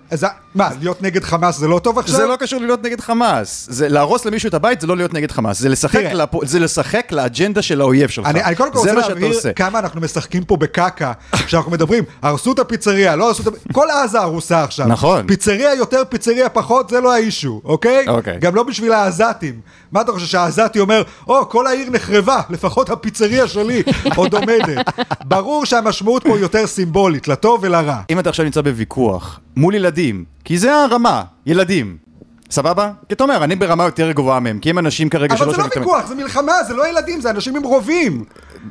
מה, 0.55 0.69
להיות 0.79 1.01
נגד 1.01 1.23
חמאס 1.23 1.57
זה 1.57 1.67
לא 1.67 1.79
טוב 1.79 1.99
עכשיו? 1.99 2.15
זה 2.17 2.25
לא 2.25 2.35
קשור 2.35 2.59
להיות 2.61 2.83
נגד 2.83 3.01
חמאס. 3.01 3.67
זה 3.69 3.89
להרוס 3.89 4.25
למישהו 4.25 4.49
את 4.49 4.53
הבית 4.53 4.81
זה 4.81 4.87
לא 4.87 4.97
להיות 4.97 5.13
נגד 5.13 5.31
חמאס. 5.31 5.59
זה 5.59 5.69
לשחק. 5.69 5.99
לפו- 6.13 6.45
זה 6.45 6.59
לשחק 6.59 7.11
לאג'נדה 7.11 7.61
של 7.61 7.81
האויב 7.81 8.09
שלך. 8.09 8.25
אני, 8.25 8.43
אני 8.43 8.55
קודם 8.55 8.71
כל 8.71 8.79
זה 8.83 8.93
רוצה 8.93 9.09
להבהיר. 9.09 9.39
כמה 9.55 9.79
אנחנו 9.79 10.01
משחקים 10.01 10.43
פה 10.43 10.57
בקקה, 10.57 11.11
כשאנחנו 11.45 11.71
מדברים, 11.71 12.03
הרסו 12.21 12.51
את 12.51 12.59
הפיצריה, 12.59 13.15
לא 13.15 13.27
הרסו 13.27 13.43
את. 13.49 13.53
כל 13.73 13.87
עזה 14.03 14.19
הרוסה 14.25 14.63
עכשיו. 14.63 14.87
נכון. 14.87 15.27
פיצריה 15.27 15.73
יותר, 15.73 16.03
פיצריה 16.09 16.49
פחות, 16.49 16.89
זה 16.89 17.01
לא 17.01 17.13
האישו, 17.13 17.61
אוקיי? 17.65 18.07
אוקיי. 18.07 18.37
גם 18.39 18.55
לא 18.55 18.63
בשביל 18.63 18.91
העזתים. 18.91 19.59
מה 19.91 20.01
אתה 20.01 20.11
חושב, 20.11 20.25
שהעזתי 20.25 20.79
אומר, 20.79 21.03
או, 21.27 21.49
כל 21.49 21.67
העיר 21.67 21.89
נחרבה, 21.89 22.41
לפחות 22.49 22.89
הפיצריה 22.89 23.47
שלי 23.47 23.83
עוד 24.15 24.33
עומדת. 24.33 24.85
ברור 25.25 25.65
שהמשמעות 25.65 26.23
פה 26.23 26.39
יותר 26.39 26.67
סימבולית, 26.67 27.27
לטוב 27.27 27.59
ולרע. 27.63 27.97
אם 28.09 28.19
אתה 28.19 28.29
עכשיו 28.29 28.45
נמצא 28.45 28.61
בוויכוח 28.61 29.39
מול 29.55 29.75
ילדים, 29.75 30.23
כי 30.43 30.57
זה 30.57 30.75
הרמה, 30.75 31.23
ילדים. 31.45 31.97
סבבה? 32.51 32.91
כי 33.09 33.13
אתה 33.13 33.23
אומר, 33.23 33.43
אני 33.43 33.55
ברמה 33.55 33.83
יותר 33.83 34.11
גבוהה 34.11 34.39
מהם, 34.39 34.59
כי 34.59 34.69
הם 34.69 34.79
אנשים 34.79 35.09
כרגע 35.09 35.35
אבל 35.35 35.45
שלא 35.45 35.51
זה 35.51 35.57
לא 35.57 35.67
ויכוח, 35.75 36.07
זה 36.07 36.15
מלחמה, 36.15 36.63
זה 36.67 36.73
לא 36.73 36.87
ילדים, 36.87 37.21
זה 37.21 37.29
אנשים 37.29 37.55
עם 37.55 37.63
רובים. 37.63 38.23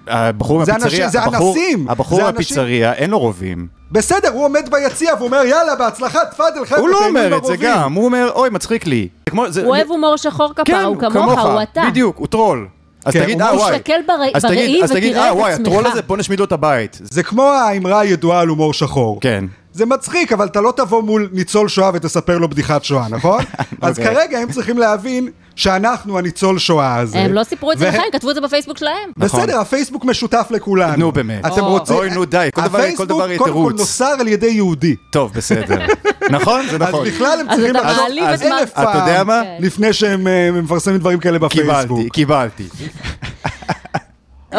הבחור 0.06 0.64
זה 0.64 0.72
מהפיצריה, 0.72 1.04
אנשים- 1.06 1.20
זה 1.20 1.26
הבחור- 1.26 1.48
אנסים. 1.56 1.86
הבחור 1.88 2.18
זה 2.18 2.24
אנשים- 2.24 2.34
מהפיצריה, 2.36 2.92
אין 2.92 3.10
לו 3.10 3.18
רובים. 3.18 3.66
בסדר, 3.92 4.28
הוא 4.28 4.44
עומד 4.44 4.68
ביציע 4.70 5.14
ואומר, 5.20 5.44
יאללה, 5.44 5.74
בהצלחה, 5.74 6.18
תפאדל, 6.30 6.64
חבר'ה, 6.64 6.80
הוא 6.80 6.88
לא 6.88 7.06
אומר 7.06 7.26
את 7.26 7.30
זה 7.30 7.38
ברובים." 7.38 7.60
גם, 7.62 7.92
הוא 7.92 8.04
אומר, 8.04 8.30
אוי, 8.34 8.50
מצחיק 8.50 8.86
לי. 8.86 9.08
זה 9.26 9.30
כמו- 9.30 9.50
זה- 9.50 9.62
הוא 9.62 9.70
אוהב 9.70 9.88
הומור 9.88 10.16
שחור 10.16 10.52
כן, 10.56 10.64
כפרה, 10.64 10.82
הוא 10.82 10.96
כמוך, 10.98 11.40
הוא 11.40 11.62
אתה. 11.62 11.82
בדיוק, 11.90 12.18
הוא 12.18 12.26
טרול. 12.26 12.66
אז 13.04 13.12
כן, 13.12 13.22
תגיד, 13.24 13.42
אה, 13.42 13.54
וואי. 13.56 13.72
תסתכל 13.78 13.92
בראי- 14.06 14.30
אז 14.34 14.44
תגיד- 14.44 14.58
בראי 14.58 14.82
אז 14.84 14.90
תגיד, 14.92 15.10
ותראה 15.10 15.24
אה, 15.26 15.30
את 15.32 15.36
וואי, 15.36 15.52
עצמך. 15.52 15.66
הטרול 15.68 15.86
הזה, 15.86 16.02
בוא 16.02 16.16
נשמיד 16.16 16.38
לו 16.38 16.44
את 16.44 16.52
הבית. 16.52 16.98
זה 17.02 17.22
כמו 17.22 17.42
האמרה 17.42 18.00
הידועה 18.00 18.40
על 18.40 18.48
הומור 18.48 18.72
שחור. 18.74 19.20
כן. 19.20 19.44
זה 19.74 19.86
מצחיק, 19.86 20.32
אבל 20.32 20.46
אתה 20.46 20.60
לא 20.60 20.72
תבוא 20.76 21.02
מול 21.02 21.28
ניצול 21.32 21.68
שואה 21.68 21.90
ותספר 21.94 22.38
לו 22.38 22.48
בדיחת 22.48 22.84
שואה, 22.84 23.08
נכון? 23.10 23.44
אז 23.82 23.98
אוקיי. 23.98 24.14
כרגע 24.14 24.38
הם 24.38 24.52
צריכים 24.52 24.78
להבין 24.78 25.28
שאנחנו 25.56 26.18
הניצול 26.18 26.58
שואה 26.58 26.96
הזה. 26.96 27.18
הם 27.18 27.32
לא 27.32 27.44
סיפרו 27.44 27.72
את 27.72 27.78
זה 27.78 27.84
ו- 27.84 27.88
לכם, 27.88 28.02
כתבו 28.12 28.30
את 28.30 28.34
זה 28.34 28.40
בפייסבוק 28.40 28.78
שלהם. 28.78 29.10
נכון. 29.16 29.40
בסדר, 29.40 29.60
הפייסבוק 29.60 30.04
משותף 30.04 30.46
לכולנו. 30.50 30.96
נו, 30.96 31.12
באמת. 31.12 31.46
אתם. 31.46 31.60
רוצים... 31.64 31.96
אוי, 31.96 32.10
נו, 32.10 32.24
די, 32.24 32.48
כל 32.54 32.60
דבר- 32.60 32.70
כל 32.70 32.76
הפייסבוק 32.78 33.06
דבר 33.08 33.28
יהיה 33.28 33.38
קודם 33.38 33.52
כל 33.52 33.58
תירוץ. 33.58 33.80
נוסר 33.80 34.16
על 34.20 34.28
ידי 34.28 34.46
יהודי. 34.46 34.96
טוב, 35.10 35.32
בסדר. 35.32 35.78
נכון? 36.30 36.60
זה 36.70 36.78
נכון. 36.78 37.06
אז 37.06 37.12
בכלל 37.14 37.40
הם 37.40 37.48
אז 37.50 37.56
צריכים 37.58 37.76
אתה 37.76 37.82
לחשוב 38.08 38.46
אלף 38.46 38.76
מה- 38.78 38.82
אתה 38.82 38.98
יודע 38.98 39.16
פעם 39.18 39.26
מה? 39.26 39.40
כן. 39.44 39.56
לפני 39.60 39.92
שהם 39.92 40.26
אה, 40.28 40.50
מפרסמים 40.52 40.98
דברים 40.98 41.18
כאלה 41.20 41.38
בפייסבוק. 41.38 41.98
קיבלתי, 42.12 42.68
קיבלתי. 42.68 42.68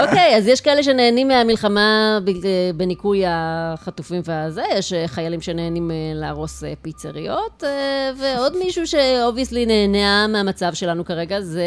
אוקיי, 0.04 0.38
אז 0.38 0.48
יש 0.48 0.62
כאלה 0.62 0.84
שנהנים 0.84 1.28
מהמלחמה 1.28 2.20
ב- 2.26 2.32
בניקוי 2.78 3.24
החטופים 3.28 4.22
והזה, 4.26 4.64
יש 4.74 4.94
אה, 4.94 5.08
חיילים 5.08 5.42
שנהנים 5.42 5.92
אה, 5.92 5.96
להרוס 6.14 6.64
אה, 6.64 6.74
פיצריות, 6.82 7.64
אה, 7.64 8.12
ועוד 8.18 8.54
מישהו 8.64 8.88
ש 8.88 9.02
obviously 9.02 9.66
נהנה 9.66 10.28
מהמצב 10.28 10.74
שלנו 10.74 11.06
כרגע, 11.06 11.42
זה 11.42 11.64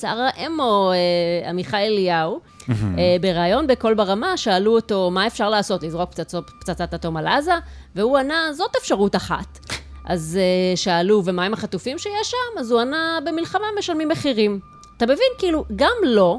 שר 0.00 0.18
האמו, 0.26 0.92
אה, 0.92 1.50
עמיחי 1.50 1.76
אליהו. 1.86 2.40
אה, 2.98 3.16
בריאיון 3.20 3.66
בקול 3.66 3.94
ברמה, 3.94 4.36
שאלו 4.36 4.74
אותו, 4.74 5.10
מה 5.10 5.26
אפשר 5.26 5.50
לעשות, 5.50 5.82
לזרוק 5.82 6.10
פצצת 6.60 6.94
אטום 6.94 7.16
על 7.16 7.26
עזה? 7.26 7.52
והוא 7.96 8.18
ענה, 8.18 8.48
זאת 8.52 8.76
אפשרות 8.80 9.16
אחת. 9.16 9.58
אז 10.04 10.38
אה, 10.40 10.76
שאלו, 10.76 11.22
ומה 11.24 11.44
עם 11.44 11.52
החטופים 11.52 11.98
שיש 11.98 12.30
שם? 12.30 12.60
אז 12.60 12.70
הוא 12.70 12.80
ענה, 12.80 13.18
במלחמה 13.24 13.64
משלמים 13.78 14.08
מחירים. 14.08 14.60
אתה 14.96 15.04
מבין, 15.06 15.26
כאילו, 15.38 15.64
גם 15.76 15.92
לא, 16.02 16.38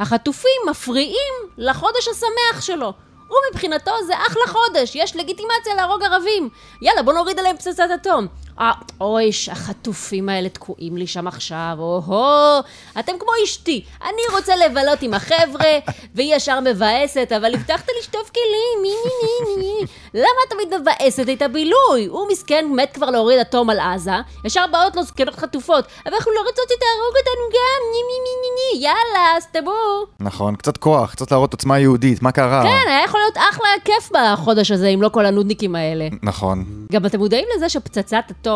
החטופים 0.00 0.62
מפריעים 0.70 1.34
לחודש 1.58 2.08
השמח 2.08 2.60
שלו. 2.60 2.92
הוא 3.28 3.38
מבחינתו 3.52 3.90
זה 4.06 4.14
אחלה 4.28 4.42
חודש, 4.46 4.96
יש 4.96 5.16
לגיטימציה 5.16 5.74
להרוג 5.76 6.02
ערבים. 6.02 6.48
יאללה, 6.82 7.02
בוא 7.02 7.12
נוריד 7.12 7.38
עליהם 7.38 7.56
פצצת 7.56 7.88
אטום. 7.94 8.26
אה, 8.60 8.72
אוי, 9.00 9.30
החטופים 9.50 10.28
האלה 10.28 10.48
תקועים 10.48 10.96
לי 10.96 11.06
שם 11.06 11.26
עכשיו, 11.26 11.76
או-הו, 11.78 12.62
אתם 12.98 13.12
כמו 13.20 13.30
אשתי, 13.44 13.84
אני 14.02 14.36
רוצה 14.36 14.56
לבלות 14.56 15.02
עם 15.02 15.14
החבר'ה, 15.14 15.78
והיא 16.14 16.34
ישר 16.34 16.58
מבאסת, 16.60 17.32
אבל 17.36 17.54
הבטחת 17.54 17.88
לשטוף 17.98 18.30
כלים, 18.30 18.82
מי 18.82 18.88
מי 19.04 19.56
מי 19.56 19.62
מי. 19.62 19.86
למה 20.14 20.40
תמיד 20.50 20.80
מבאסת 20.80 21.28
את 21.32 21.42
הבילוי? 21.42 22.06
הוא 22.08 22.26
מסכן, 22.32 22.66
מת 22.76 22.90
כבר 22.94 23.10
להוריד 23.10 23.38
אטום 23.38 23.70
על 23.70 23.80
עזה, 23.80 24.12
ישר 24.44 24.64
באות 24.72 24.96
לו 24.96 25.02
זקנות 25.02 25.34
חטופות, 25.34 25.84
אבל 26.06 26.14
אנחנו 26.14 26.32
לא 26.32 26.40
רוצות 26.40 26.64
שתהרוג 26.64 27.16
אותנו 27.18 27.44
גם, 27.50 27.90
מי 27.92 28.02
מי 28.08 28.18
מי 28.24 28.30
מי 28.40 28.78
מי, 28.78 28.84
יאללה, 28.84 29.40
סתמו. 29.40 30.06
נכון, 30.20 30.56
קצת 30.56 30.76
כוח, 30.76 31.10
קצת 31.10 31.30
להראות 31.30 31.52
עוצמה 31.52 31.78
יהודית, 31.78 32.22
מה 32.22 32.32
קרה? 32.32 32.62
כן, 32.62 32.88
היה 32.90 33.04
יכול 33.04 33.20
להיות 33.20 33.36
אחלה 33.50 33.68
כיף 33.84 34.10
בחודש 34.14 34.70
הזה, 34.70 34.88
אם 34.88 35.02
לא 35.02 35.08
כל 35.08 35.26
הנודניקים 35.26 35.74
האלה. 35.74 36.08
נכון. 36.22 36.64
גם 36.92 37.06
אתם 37.06 37.18
מודעים 37.18 37.44
לזה 37.56 37.68
שפצצת 37.68 38.24
אטום 38.30 38.49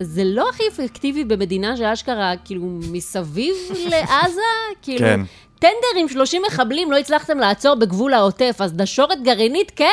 זה 0.00 0.22
לא 0.24 0.48
הכי 0.48 0.62
אפקטיבי 0.68 1.24
במדינה 1.24 1.76
שאשכרה, 1.76 2.32
כאילו, 2.44 2.62
מסביב 2.92 3.56
לעזה? 3.90 4.40
כאילו, 4.82 4.98
כן. 4.98 5.20
טנדר 5.58 6.00
עם 6.00 6.08
30 6.08 6.42
מחבלים 6.46 6.92
לא 6.92 6.96
הצלחתם 6.96 7.38
לעצור 7.38 7.74
בגבול 7.74 8.14
העוטף, 8.14 8.56
אז 8.60 8.74
נשורת 8.74 9.22
גרעינית 9.22 9.72
כן? 9.76 9.86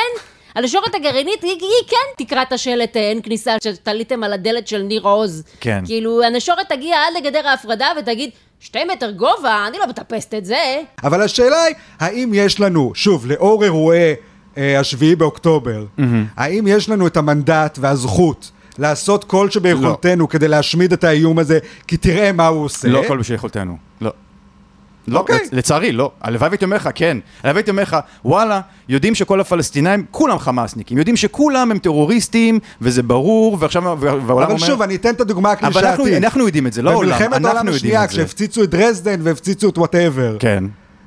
הנשורת 0.54 0.94
הגרעינית 0.94 1.42
היא, 1.42 1.50
היא 1.50 1.88
כן 1.88 2.24
תקרא 2.24 2.42
את 2.42 2.52
השלט 2.52 2.96
אה, 2.96 3.10
אין 3.10 3.22
כניסה 3.22 3.56
שתליתם 3.64 4.22
על 4.24 4.32
הדלת 4.32 4.68
של 4.68 4.82
ניר 4.82 5.02
עוז. 5.02 5.44
כן. 5.60 5.82
כאילו, 5.86 6.22
הנשורת 6.22 6.68
תגיע 6.68 6.96
עד 6.96 7.14
לגדר 7.16 7.48
ההפרדה 7.48 7.86
ותגיד, 7.98 8.30
שתי 8.60 8.84
מטר 8.84 9.10
גובה, 9.10 9.64
אני 9.68 9.78
לא 9.78 9.86
מטפסת 9.86 10.34
את 10.34 10.44
זה. 10.44 10.80
אבל 11.04 11.22
השאלה 11.22 11.62
היא, 11.62 11.74
האם 12.00 12.32
יש 12.34 12.60
לנו, 12.60 12.92
שוב, 12.94 13.26
לאור 13.26 13.64
אירועי 13.64 14.14
אה, 14.58 14.80
השביעי 14.80 15.16
באוקטובר, 15.16 15.84
האם 16.36 16.66
יש 16.66 16.88
לנו 16.88 17.06
את 17.06 17.16
המנדט 17.16 17.78
והזכות 17.80 18.50
לעשות 18.78 19.24
כל 19.24 19.50
שביכולתנו 19.50 20.28
כדי 20.28 20.48
להשמיד 20.48 20.92
את 20.92 21.04
האיום 21.04 21.38
הזה, 21.38 21.58
כי 21.86 21.96
תראה 21.96 22.32
מה 22.32 22.46
הוא 22.46 22.64
עושה? 22.64 22.88
לא 22.88 23.02
כל 23.08 23.20
ביכולתנו, 23.30 23.76
לא. 24.00 24.12
לא, 25.08 25.18
אוקיי. 25.18 25.36
לצ- 25.36 25.48
לצערי, 25.52 25.92
לא. 25.92 26.10
הלוואי 26.20 26.48
והייתי 26.48 26.64
אומר 26.64 26.76
לך, 26.76 26.88
כן. 26.94 27.18
הלוואי 27.42 27.52
והייתי 27.54 27.70
אומר 27.70 27.82
לך, 27.82 27.96
וואלה, 28.24 28.60
יודעים 28.88 29.14
שכל 29.14 29.40
הפלסטינאים, 29.40 30.04
כולם 30.10 30.38
חמאסניקים, 30.38 30.98
יודעים 30.98 31.16
שכולם 31.16 31.70
הם 31.70 31.78
טרוריסטים, 31.78 32.58
וזה 32.80 33.02
ברור, 33.02 33.56
ועכשיו, 33.60 33.82
והעולם 34.00 34.28
אומר... 34.28 34.44
אבל 34.44 34.58
שוב, 34.58 34.82
אני 34.82 34.94
אתן 34.96 35.10
את 35.14 35.20
הדוגמה 35.20 35.52
אבל 35.52 35.58
אנחנו, 35.66 35.78
הקלישאתית. 35.88 36.24
אנחנו 36.24 36.46
יודעים 36.46 36.66
את 36.66 36.72
זה, 36.72 36.82
לא 36.82 36.90
העולם, 36.90 37.08
במלחמת 37.10 37.32
העולם 37.32 37.46
אנחנו 37.46 37.70
יודעים 37.72 37.76
השנייה. 37.76 38.06
כשהפציצו 38.08 38.62
את 38.62 38.70
דרזדן 38.70 39.20
והפציצו 39.22 39.68
את 39.68 39.78
whatever, 39.78 40.36
כן. 40.38 40.64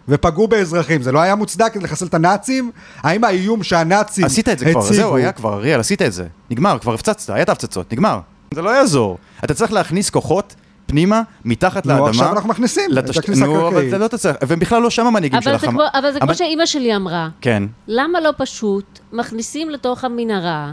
ופגעו 0.10 0.48
באזרחים, 0.48 1.02
זה 1.02 1.12
לא 1.12 1.19
היה 1.19 1.36
מוצדק 1.36 1.74
כדי 1.74 1.84
לחסל 1.84 2.06
את 2.06 2.13
הנאצים? 2.13 2.72
האם 3.04 3.24
האיום 3.24 3.63
שהנאצים 3.63 4.26
עשית 4.26 4.50
את 4.50 4.60
זה 4.60 4.65
כבר, 4.72 4.80
הציגו- 4.80 4.93
זהו, 4.95 5.15
היה 5.15 5.32
כבר, 5.32 5.54
אריאל, 5.54 5.80
עשית 5.80 6.02
את 6.02 6.13
זה. 6.13 6.28
נגמר, 6.50 6.78
כבר 6.82 6.93
הפצצת, 6.93 7.30
היה 7.34 7.43
את 7.43 7.50
ההפצצות, 7.50 7.93
נגמר. 7.93 8.19
זה 8.54 8.62
לא 8.62 8.69
יעזור. 8.69 9.17
אתה 9.43 9.54
צריך 9.54 9.72
להכניס 9.74 10.10
כוחות 10.10 10.56
פנימה, 10.86 11.22
מתחת 11.45 11.86
נו, 11.86 11.93
לאדמה. 11.93 12.10
עכשיו 12.10 12.32
אנחנו 12.34 12.50
מכניסים 12.50 12.91
את 12.91 12.95
לתש- 12.98 13.17
הכניסה 13.17 13.45
נו, 13.45 13.56
אבל 13.60 13.67
הקרקעית. 13.67 13.89
אתה 13.93 13.98
לא 13.98 14.08
תצליח, 14.08 14.36
והם 14.48 14.60
בכלל 14.60 14.82
לא 14.82 14.89
שם 14.89 15.06
המנהיגים 15.08 15.41
של 15.41 15.50
אבל 15.50 15.60
זה 15.60 15.65
החמאס. 15.67 15.89
כמו, 15.91 16.00
אבל 16.00 16.12
זה 16.13 16.19
כמו 16.19 16.36
שאימא 16.36 16.65
שלי 16.65 16.95
אמרה. 16.95 17.30
כן. 17.41 17.63
למה 17.88 18.19
לא 18.22 18.32
פשוט 18.38 19.00
מכניסים 19.13 19.69
לתוך 19.69 20.04
המנהרה 20.04 20.72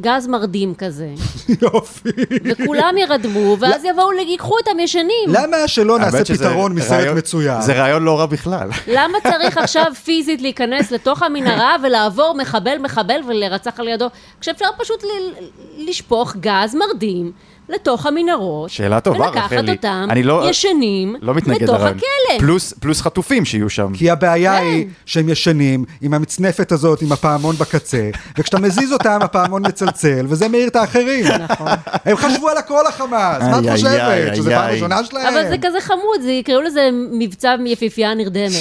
גז 0.00 0.26
מרדים 0.26 0.74
כזה, 0.74 1.08
יופי. 1.62 2.08
וכולם 2.44 2.94
ירדמו, 2.98 3.56
ואז 3.60 3.84
יבואו, 3.84 4.12
ייקחו 4.12 4.54
אותם 4.58 4.78
ישנים. 4.80 5.28
למה 5.28 5.56
שלא 5.68 5.98
נעשה 5.98 6.24
פתרון 6.24 6.72
מסרט 6.74 7.16
מצויר? 7.16 7.60
זה 7.60 7.72
רעיון 7.72 8.02
לא 8.04 8.18
רע 8.18 8.26
בכלל. 8.26 8.68
למה 8.88 9.18
צריך 9.22 9.58
עכשיו 9.62 9.84
פיזית 10.04 10.42
להיכנס 10.42 10.90
לתוך 10.90 11.22
המנהרה 11.22 11.76
ולעבור 11.82 12.34
מחבל 12.38 12.78
מחבל 12.78 13.20
ולרצח 13.28 13.80
על 13.80 13.88
ידו, 13.88 14.06
כשאפשר 14.40 14.66
פשוט 14.78 15.04
ל- 15.04 15.44
לשפוך 15.88 16.36
גז 16.36 16.74
מרדים 16.74 17.32
לתוך 17.68 18.06
המנהרות, 18.06 18.70
שאלה 18.70 19.00
טובה, 19.00 19.26
ולקחת 19.26 19.52
רחלי. 19.52 19.70
אותם 19.72 20.06
אני 20.10 20.22
לא- 20.22 20.46
ישנים 20.50 21.16
לא 21.22 21.34
מתנגד 21.34 21.62
לתוך 21.62 21.74
לרעיון. 21.74 21.96
הכלא. 21.96 22.38
פלוס, 22.38 22.72
פלוס 22.80 23.00
חטופים 23.00 23.44
שיהיו 23.44 23.70
שם. 23.70 23.92
כי 23.94 24.10
הבעיה 24.10 24.58
כן. 24.58 24.64
היא 24.64 24.86
שהם 25.06 25.28
ישנים 25.28 25.84
עם 26.00 26.14
המצנפת 26.14 26.72
הזאת, 26.72 27.02
עם 27.02 27.12
הפעמון 27.12 27.56
בקצה, 27.56 28.10
וכשאתה 28.38 28.58
מזיז 28.58 28.92
אותם 28.92 29.18
הפעמון 29.22 29.66
מצלצל, 29.66 30.26
וזה 30.28 30.48
מעיר 30.48 30.68
את 30.68 30.76
האחרים. 30.76 31.24
נכון. 31.48 31.68
הם 32.04 32.16
חשבו 32.16 32.48
על 32.48 32.56
הכל 32.56 32.86
החמאס, 32.86 33.42
מה 33.42 33.58
את 33.58 33.64
חושבת? 33.72 33.90
איי. 34.00 34.42
פעם 34.44 34.70
ראשונה 34.72 35.04
שלהם? 35.04 35.26
אבל 35.26 35.48
זה 35.48 35.56
כזה 35.62 35.80
חמוד, 35.80 36.20
זה 36.22 36.30
יקראו 36.30 36.62
לזה 36.62 36.88
מבצע 37.12 37.54
יפיפייה 37.66 38.14
נרדמת. 38.14 38.52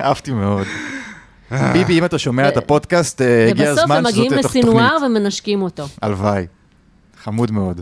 אהבתי 0.00 0.30
מאוד. 0.30 0.66
ביבי, 1.72 1.98
אם 1.98 2.04
אתה 2.04 2.18
שומע 2.18 2.48
את 2.48 2.56
הפודקאסט, 2.56 3.22
אה, 3.22 3.48
הגיע 3.48 3.64
ובסוף 3.70 3.82
הזמן 3.84 3.96
הם 3.96 4.02
שזאת 4.04 4.12
מגיעים 4.12 4.30
תהיה 4.32 4.42
תוך 4.42 4.50
לסינואר 4.50 4.88
תוכנית. 4.94 5.10
ומנשקים 5.10 5.62
אותו. 5.62 5.84
הלוואי. 6.02 6.46
חמוד 7.24 7.50
מאוד. 7.50 7.80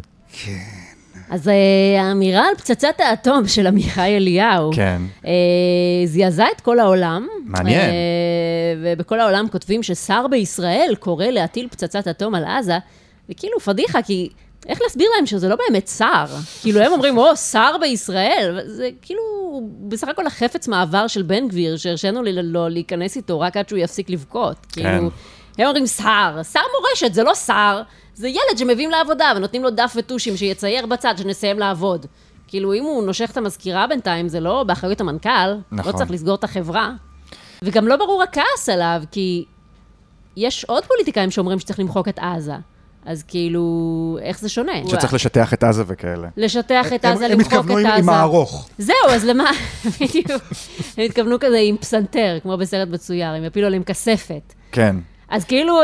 אז 1.30 1.48
אה, 1.48 2.02
האמירה 2.02 2.48
על 2.48 2.54
פצצת 2.54 2.94
האטום 2.98 3.48
של 3.48 3.66
עמיחי 3.66 4.16
אליהו, 4.16 4.70
כן. 4.74 5.02
אה, 5.26 5.32
זעזעה 6.06 6.46
את 6.56 6.60
כל 6.60 6.78
העולם. 6.78 7.28
מעניין. 7.44 7.90
אה, 7.90 7.94
ובכל 8.82 9.20
העולם 9.20 9.48
כותבים 9.52 9.82
ששר 9.82 10.26
בישראל 10.26 10.94
קורא 10.98 11.26
להטיל 11.26 11.68
פצצת 11.70 12.08
אטום 12.08 12.34
על 12.34 12.44
עזה, 12.44 12.78
וכאילו 13.30 13.60
פדיחה, 13.60 14.02
כי 14.02 14.28
איך 14.68 14.82
להסביר 14.82 15.10
להם 15.16 15.26
שזה 15.26 15.48
לא 15.48 15.56
באמת 15.68 15.88
שר? 15.88 16.24
כאילו 16.62 16.80
הם 16.80 16.92
אומרים, 16.92 17.18
או, 17.18 17.36
שר 17.36 17.76
בישראל, 17.80 18.60
זה 18.66 18.88
כאילו 19.02 19.22
בסך 19.88 20.08
הכל 20.08 20.26
החפץ 20.26 20.68
מעבר 20.68 21.06
של 21.06 21.22
בן 21.22 21.48
גביר, 21.48 21.76
שהרשינו 21.76 22.22
לי 22.22 22.32
לו 22.32 22.68
להיכנס 22.68 23.16
איתו 23.16 23.40
רק 23.40 23.56
עד 23.56 23.68
שהוא 23.68 23.78
יפסיק 23.78 24.10
לבכות. 24.10 24.56
כן. 24.56 24.82
כאילו, 24.82 25.10
הם 25.58 25.66
אומרים 25.66 25.86
שר, 25.86 26.40
שר 26.52 26.60
מורשת, 26.80 27.14
זה 27.14 27.22
לא 27.22 27.34
שר, 27.34 27.82
זה 28.16 28.28
ילד 28.28 28.58
שמביאים 28.58 28.90
לעבודה 28.90 29.32
ונותנים 29.36 29.62
לו 29.62 29.70
דף 29.70 29.92
וטושים 29.96 30.36
שיצייר 30.36 30.86
בצד 30.86 31.14
שנסיים 31.18 31.58
לעבוד. 31.58 32.06
כאילו, 32.48 32.74
אם 32.74 32.82
הוא 32.84 33.02
נושך 33.06 33.30
את 33.32 33.36
המזכירה 33.36 33.86
בינתיים, 33.86 34.28
זה 34.28 34.40
לא 34.40 34.64
באחריות 34.66 35.00
המנכ"ל, 35.00 35.30
נכון. 35.72 35.92
לא 35.92 35.98
צריך 35.98 36.10
לסגור 36.10 36.34
את 36.34 36.44
החברה. 36.44 36.90
וגם 37.62 37.88
לא 37.88 37.96
ברור 37.96 38.22
הכעס 38.22 38.68
עליו, 38.68 39.02
כי 39.10 39.44
יש 40.36 40.64
עוד 40.64 40.84
פוליטיקאים 40.84 41.30
שאומרים 41.30 41.58
שצריך 41.58 41.80
למחוק 41.80 42.08
את 42.08 42.18
עזה. 42.18 42.52
אז 43.06 43.22
כאילו, 43.22 43.62
איך 44.22 44.38
זה 44.40 44.48
שונה? 44.48 44.72
שצריך 44.88 45.14
לשטח 45.14 45.54
את 45.54 45.64
עזה 45.64 45.82
וכאלה. 45.86 46.28
לשטח 46.36 46.86
את 46.94 47.04
הם- 47.04 47.12
עזה, 47.12 47.26
הם 47.26 47.32
למחוק 47.32 47.52
התכוונו 47.52 47.78
את 47.80 47.84
עם- 47.84 47.90
עזה. 47.90 47.98
עם 47.98 48.08
הארוך. 48.10 48.68
זהו, 48.78 48.94
אז 49.10 49.24
למה? 49.24 49.50
בדיוק. 50.00 50.42
הם 50.96 51.04
התכוונו 51.04 51.36
כזה 51.40 51.58
עם 51.58 51.76
פסנתר, 51.76 52.38
כמו 52.42 52.56
בסרט 52.56 52.88
מצויר, 52.88 53.28
הם 53.28 53.44
יפילו 53.44 53.66
עליהם 53.66 53.82
כספת. 53.82 54.52
כן. 54.72 54.96
אז 55.28 55.44
כאילו, 55.44 55.80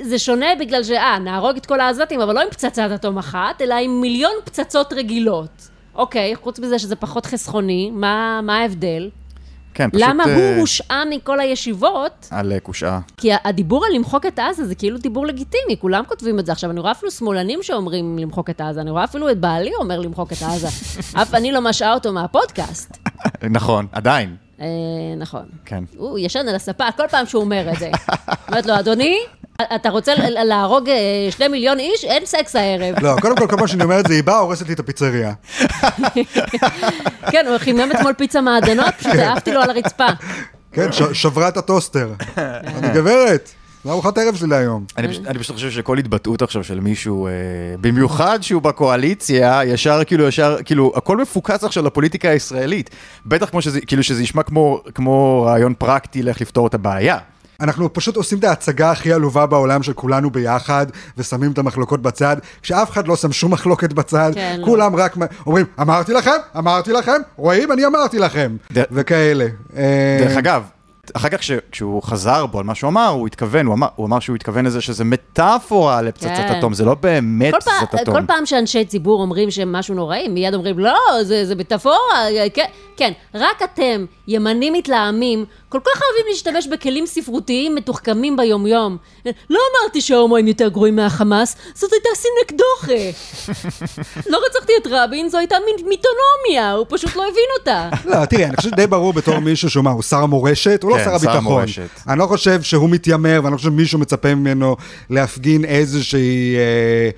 זה 0.00 0.18
שונה 0.18 0.46
בגלל 0.60 0.82
ש... 0.82 0.90
אה, 0.90 1.18
נהרוג 1.18 1.56
את 1.56 1.66
כל 1.66 1.80
העזתים, 1.80 2.20
אבל 2.20 2.34
לא 2.34 2.40
עם 2.40 2.50
פצצת 2.50 2.90
אטום 2.94 3.18
אחת, 3.18 3.62
אלא 3.62 3.74
עם 3.74 4.00
מיליון 4.00 4.32
פצצות 4.44 4.92
רגילות. 4.92 5.68
אוקיי, 5.94 6.36
חוץ 6.36 6.58
מזה 6.58 6.78
שזה 6.78 6.96
פחות 6.96 7.26
חסכוני, 7.26 7.90
מה, 7.90 8.40
מה 8.42 8.58
ההבדל? 8.58 9.10
כן, 9.74 9.90
פשוט... 9.90 10.02
למה 10.08 10.24
הוא 10.24 10.60
הושעה 10.60 11.04
מכל 11.10 11.40
הישיבות? 11.40 12.28
על 12.30 12.52
קושעה. 12.62 13.00
כי 13.16 13.30
הדיבור 13.44 13.86
על 13.86 13.92
למחוק 13.94 14.26
את 14.26 14.38
עזה 14.38 14.64
זה 14.64 14.74
כאילו 14.74 14.98
דיבור 14.98 15.26
לגיטימי, 15.26 15.76
כולם 15.78 16.04
כותבים 16.08 16.38
את 16.38 16.46
זה. 16.46 16.52
עכשיו, 16.52 16.70
אני 16.70 16.80
רואה 16.80 16.92
אפילו 16.92 17.10
שמאלנים 17.10 17.62
שאומרים 17.62 18.18
למחוק 18.18 18.50
את 18.50 18.60
עזה, 18.60 18.80
אני 18.80 18.90
רואה 18.90 19.04
אפילו 19.04 19.30
את 19.30 19.38
בעלי 19.38 19.74
אומר 19.74 20.00
למחוק 20.00 20.32
את 20.32 20.42
עזה. 20.42 20.68
אף 21.22 21.34
אני 21.34 21.52
לא 21.52 21.60
משעה 21.60 21.94
אותו 21.94 22.12
מהפודקאסט. 22.12 22.98
נכון, 23.50 23.86
עדיין. 23.92 24.36
אה, 24.60 24.66
נכון. 25.16 25.44
כן. 25.64 25.84
הוא 25.96 26.18
ישן 26.18 26.48
על 26.48 26.54
הספה 26.54 26.84
כל 26.96 27.08
פעם 27.10 27.26
שהוא 27.26 27.42
אומר 27.42 27.72
את 27.72 27.78
זה. 27.78 27.90
אומרת 28.48 28.66
לו, 28.66 28.78
אדוני, 28.78 29.18
אתה 29.74 29.90
רוצה 29.90 30.12
להרוג 30.28 30.88
אה, 30.88 31.28
שני 31.30 31.48
מיליון 31.48 31.78
איש? 31.78 32.04
אין 32.04 32.26
סקס 32.26 32.56
הערב. 32.56 33.02
לא, 33.02 33.16
קודם 33.20 33.36
כל, 33.36 33.46
כל 33.46 33.56
פעם 33.56 33.66
שאני 33.66 33.84
אומר 33.84 34.00
את 34.00 34.06
זה, 34.06 34.14
היא 34.14 34.24
באה, 34.24 34.38
הורסת 34.38 34.66
לי 34.66 34.74
את 34.74 34.80
הפיצריה. 34.80 35.32
כן, 37.32 37.46
הוא 37.48 37.58
חימם 37.58 37.90
אתמול 37.96 38.12
פיצה 38.12 38.40
מעדנות, 38.40 38.94
פשוט 38.98 39.14
העפתי 39.14 39.52
לו 39.52 39.60
על 39.60 39.70
הרצפה. 39.70 40.06
כן, 40.72 40.88
שברה 41.12 41.48
את 41.48 41.56
הטוסטר. 41.56 42.12
אני 42.36 42.88
גברת, 42.94 43.50
זה 43.84 43.90
ארוחת 43.90 44.18
הערב 44.18 44.34
שלי 44.34 44.48
להיום. 44.48 44.84
אני 44.98 45.08
פשוט, 45.38 45.54
חושב 45.54 45.70
שכל 45.70 45.98
התבטאות 45.98 46.42
עכשיו 46.42 46.64
של 46.64 46.80
מישהו, 46.80 47.26
אה, 47.26 47.32
במיוחד 47.80 48.38
שהוא 48.42 48.62
בקואליציה, 48.62 49.60
ישר 49.64 50.04
כאילו, 50.04 50.28
ישר, 50.28 50.56
כאילו, 50.64 50.92
הכל 50.96 51.16
מפוקס 51.16 51.64
עכשיו 51.64 51.84
לפוליטיקה 51.84 52.28
הישראלית. 52.30 52.90
בטח 53.26 53.50
כמו 53.50 53.62
שזה, 53.62 53.80
כאילו 53.80 54.02
שזה 54.02 54.22
ישמע 54.22 54.42
כמו, 54.42 54.80
כמו 54.94 55.42
רעיון 55.46 55.74
פרקטי 55.78 56.22
לאיך 56.22 56.40
לפתור 56.40 56.66
את 56.66 56.74
הבעיה. 56.74 57.18
אנחנו 57.60 57.92
פשוט 57.92 58.16
עושים 58.16 58.38
את 58.38 58.44
ההצגה 58.44 58.90
הכי 58.90 59.12
עלובה 59.12 59.46
בעולם 59.46 59.82
של 59.82 59.92
כולנו 59.92 60.30
ביחד, 60.30 60.86
ושמים 61.18 61.52
את 61.52 61.58
המחלוקות 61.58 62.02
בצד, 62.02 62.36
כשאף 62.62 62.90
אחד 62.90 63.08
לא 63.08 63.16
שם 63.16 63.32
שום 63.32 63.52
מחלוקת 63.52 63.92
בצד, 63.92 64.30
כן, 64.34 64.56
לא. 64.60 64.64
כולם 64.66 64.96
רק 64.96 65.16
מ- 65.16 65.22
אומרים, 65.46 65.66
אמרתי 65.80 66.12
לכם, 66.12 66.30
אמרתי 66.58 66.92
לכם, 66.92 67.20
רואים, 67.36 67.72
אני 67.72 67.86
אמרתי 67.86 68.18
לכם, 68.18 68.56
דרך- 68.72 68.86
וכאלה. 68.92 69.46
אה, 69.76 70.18
דרך 70.20 70.36
אגב, 70.36 70.62
אחר 71.14 71.28
כך, 71.28 71.38
כש- 71.40 71.50
כשהוא 71.72 72.02
חזר 72.02 72.46
בו 72.46 72.58
על 72.58 72.64
מה 72.64 72.74
שהוא 72.74 72.88
אמר, 72.88 73.06
הוא 73.08 73.26
התכוון, 73.26 73.66
הוא 73.66 73.74
אמר, 73.74 73.86
הוא 73.96 74.06
אמר 74.06 74.20
שהוא 74.20 74.36
התכוון 74.36 74.64
לזה 74.66 74.80
שזה 74.80 75.04
מטאפורה 75.04 76.02
לפצצת 76.02 76.26
כן. 76.48 76.58
אטום, 76.58 76.74
זה 76.74 76.84
לא 76.84 76.94
באמת 76.94 77.52
כל, 77.52 77.60
פצצת 77.60 77.70
פעם, 77.90 78.00
אטום. 78.02 78.14
כל 78.14 78.26
פעם 78.26 78.46
שאנשי 78.46 78.84
ציבור 78.84 79.22
אומרים 79.22 79.50
שהם 79.50 79.72
משהו 79.72 79.94
נוראי, 79.94 80.28
מיד 80.28 80.54
אומרים, 80.54 80.78
לא, 80.78 80.94
זה, 81.22 81.44
זה 81.46 81.54
מטאפורה, 81.54 81.96
כן, 82.54 82.64
כן, 82.96 83.12
רק 83.34 83.62
אתם, 83.62 84.04
ימנים 84.28 84.72
מתלהמים, 84.72 85.44
כל 85.68 85.78
כך 85.84 86.02
אוהבים 86.02 86.26
להשתמש 86.30 86.66
בכלים 86.66 87.06
ספרותיים 87.06 87.74
מתוחכמים 87.74 88.36
ביומיום. 88.36 88.96
לא 89.50 89.58
אמרתי 89.82 90.00
שההומואים 90.00 90.48
יותר 90.48 90.68
גרועים 90.68 90.96
מהחמאס, 90.96 91.56
זאת 91.74 91.90
הייתה 91.92 92.08
סינקדוחה. 92.14 93.18
לא 94.26 94.38
רצחתי 94.46 94.72
את 94.82 94.86
רבין, 94.90 95.28
זו 95.28 95.38
הייתה 95.38 95.56
מיתונומיה, 95.88 96.72
הוא 96.72 96.86
פשוט 96.88 97.16
לא 97.16 97.22
הבין 97.22 97.44
אותה. 97.58 97.88
לא, 98.04 98.24
תראי, 98.24 98.44
אני 98.44 98.56
חושב 98.56 98.68
שדי 98.70 98.86
ברור 98.86 99.12
בתור 99.12 99.38
מישהו 99.38 99.70
שהוא 99.70 99.84
מה, 99.84 99.90
הוא 99.90 100.02
שר 100.02 100.16
המורשת, 100.16 100.82
הוא 100.82 100.91
לא 100.92 101.04
כן, 101.04 101.04
שר 101.04 101.18
שר 101.18 101.30
הביטחון. 101.30 101.64
אני 102.08 102.18
לא 102.18 102.26
חושב 102.26 102.62
שהוא 102.62 102.90
מתיימר, 102.90 103.40
ואני 103.42 103.52
לא 103.52 103.56
חושב 103.56 103.68
שמישהו 103.68 103.98
מצפה 103.98 104.34
ממנו 104.34 104.76
להפגין 105.10 105.64
איזושהי 105.64 106.56
אה, 106.56 107.10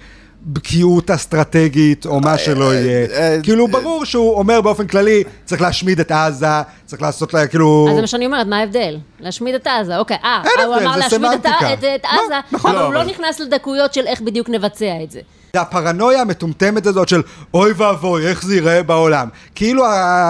בקיאות 0.47 1.11
אסטרטגית, 1.11 2.07
או 2.07 2.21
מה 2.21 2.39
שלא 2.39 2.75
יהיה. 2.75 3.07
אה, 3.11 3.37
כאילו, 3.43 3.69
ברור 3.69 4.05
שהוא 4.05 4.35
אומר 4.35 4.61
באופן 4.61 4.87
כללי, 4.87 5.25
צריך 5.45 5.63
להשמיד 5.63 6.01
את 6.01 6.11
עזה, 6.13 6.47
צריך 6.85 7.03
לעשות 7.03 7.35
לה, 7.35 7.47
כאילו... 7.47 7.87
אז 7.91 7.95
זה 7.95 8.01
מה 8.01 8.07
שאני 8.07 8.27
אומרת, 8.27 8.47
מה 8.47 8.59
ההבדל? 8.59 8.97
להשמיד 9.21 9.55
את 9.55 9.67
עזה, 9.67 9.99
אוקיי. 9.99 10.17
אה, 10.25 10.43
הוא 10.67 10.75
אמר 10.77 10.97
להשמיד 10.97 11.31
את, 11.33 11.47
לא, 11.47 11.69
עזה, 11.69 12.41
נכון. 12.53 12.71
אבל 12.71 12.81
לא, 12.81 12.87
הוא 12.87 12.95
לא 12.95 13.03
אבל- 13.03 13.11
נכנס 13.11 13.41
לדקויות 13.41 13.95
של 13.95 14.07
איך 14.07 14.21
בדיוק 14.21 14.49
נבצע 14.49 14.93
את 15.05 15.11
זה. 15.11 15.21
זה 15.55 15.61
הפרנויה 15.61 16.21
המטומטמת 16.21 16.87
הזאת 16.87 17.09
של 17.09 17.23
אוי 17.55 17.73
ואבוי, 17.77 18.27
איך 18.27 18.45
זה 18.45 18.55
ייראה 18.55 18.83
בעולם. 18.83 19.29
כאילו, 19.55 19.85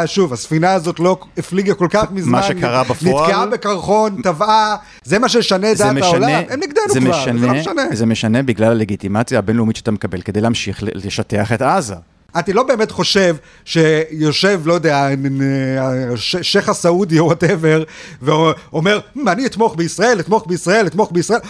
שוב, 0.06 0.32
הספינה 0.32 0.72
הזאת 0.72 1.00
לא 1.00 1.18
הפליגה 1.38 1.74
כל 1.74 1.86
כך 1.90 2.04
מזמן. 2.10 2.42
שקרה 2.42 2.84
בפועל- 2.84 3.22
נתקעה 3.26 3.46
בקרחון, 3.46 4.22
טבעה, 4.22 4.76
זה 5.04 5.18
מה 5.18 5.28
שישנה 5.28 5.72
את 5.72 5.76
דעת 5.76 5.92
משנה, 5.92 6.06
העולם. 6.06 6.28
הם 6.50 6.60
נגדנו 6.60 6.92
זה 6.92 7.00
כבר, 7.00 7.10
משנה, 7.10 7.38
זה 7.40 7.46
לא 7.46 7.52
משנה. 7.52 7.82
זה 7.92 8.06
משנה 8.06 8.42
בגלל 8.42 8.70
הלגיטימציה 8.70 9.38
הבינלאומית 9.38 9.76
שאתה 9.76 9.90
מקבל 9.90 10.20
כדי 10.20 10.40
להמשיך 10.40 10.78
לשטח 10.82 11.52
את 11.52 11.62
עזה. 11.62 11.94
אתה 12.38 12.52
לא 12.52 12.62
באמת 12.62 12.90
חושב 12.90 13.36
שיושב, 13.64 14.60
לא 14.64 14.72
יודע, 14.72 15.08
נ- 15.16 15.42
נ- 15.42 16.16
ש- 16.16 16.36
שייח' 16.42 16.68
הסעודי 16.68 17.18
או 17.18 17.24
whatever, 17.26 17.82
ואומר, 18.22 19.00
"מ, 19.16 19.28
אני 19.28 19.46
אתמוך 19.46 19.74
בישראל, 19.76 20.20
אתמוך 20.20 20.44
בישראל, 20.48 20.86
אתמוך 20.86 21.08
בישראל. 21.12 21.40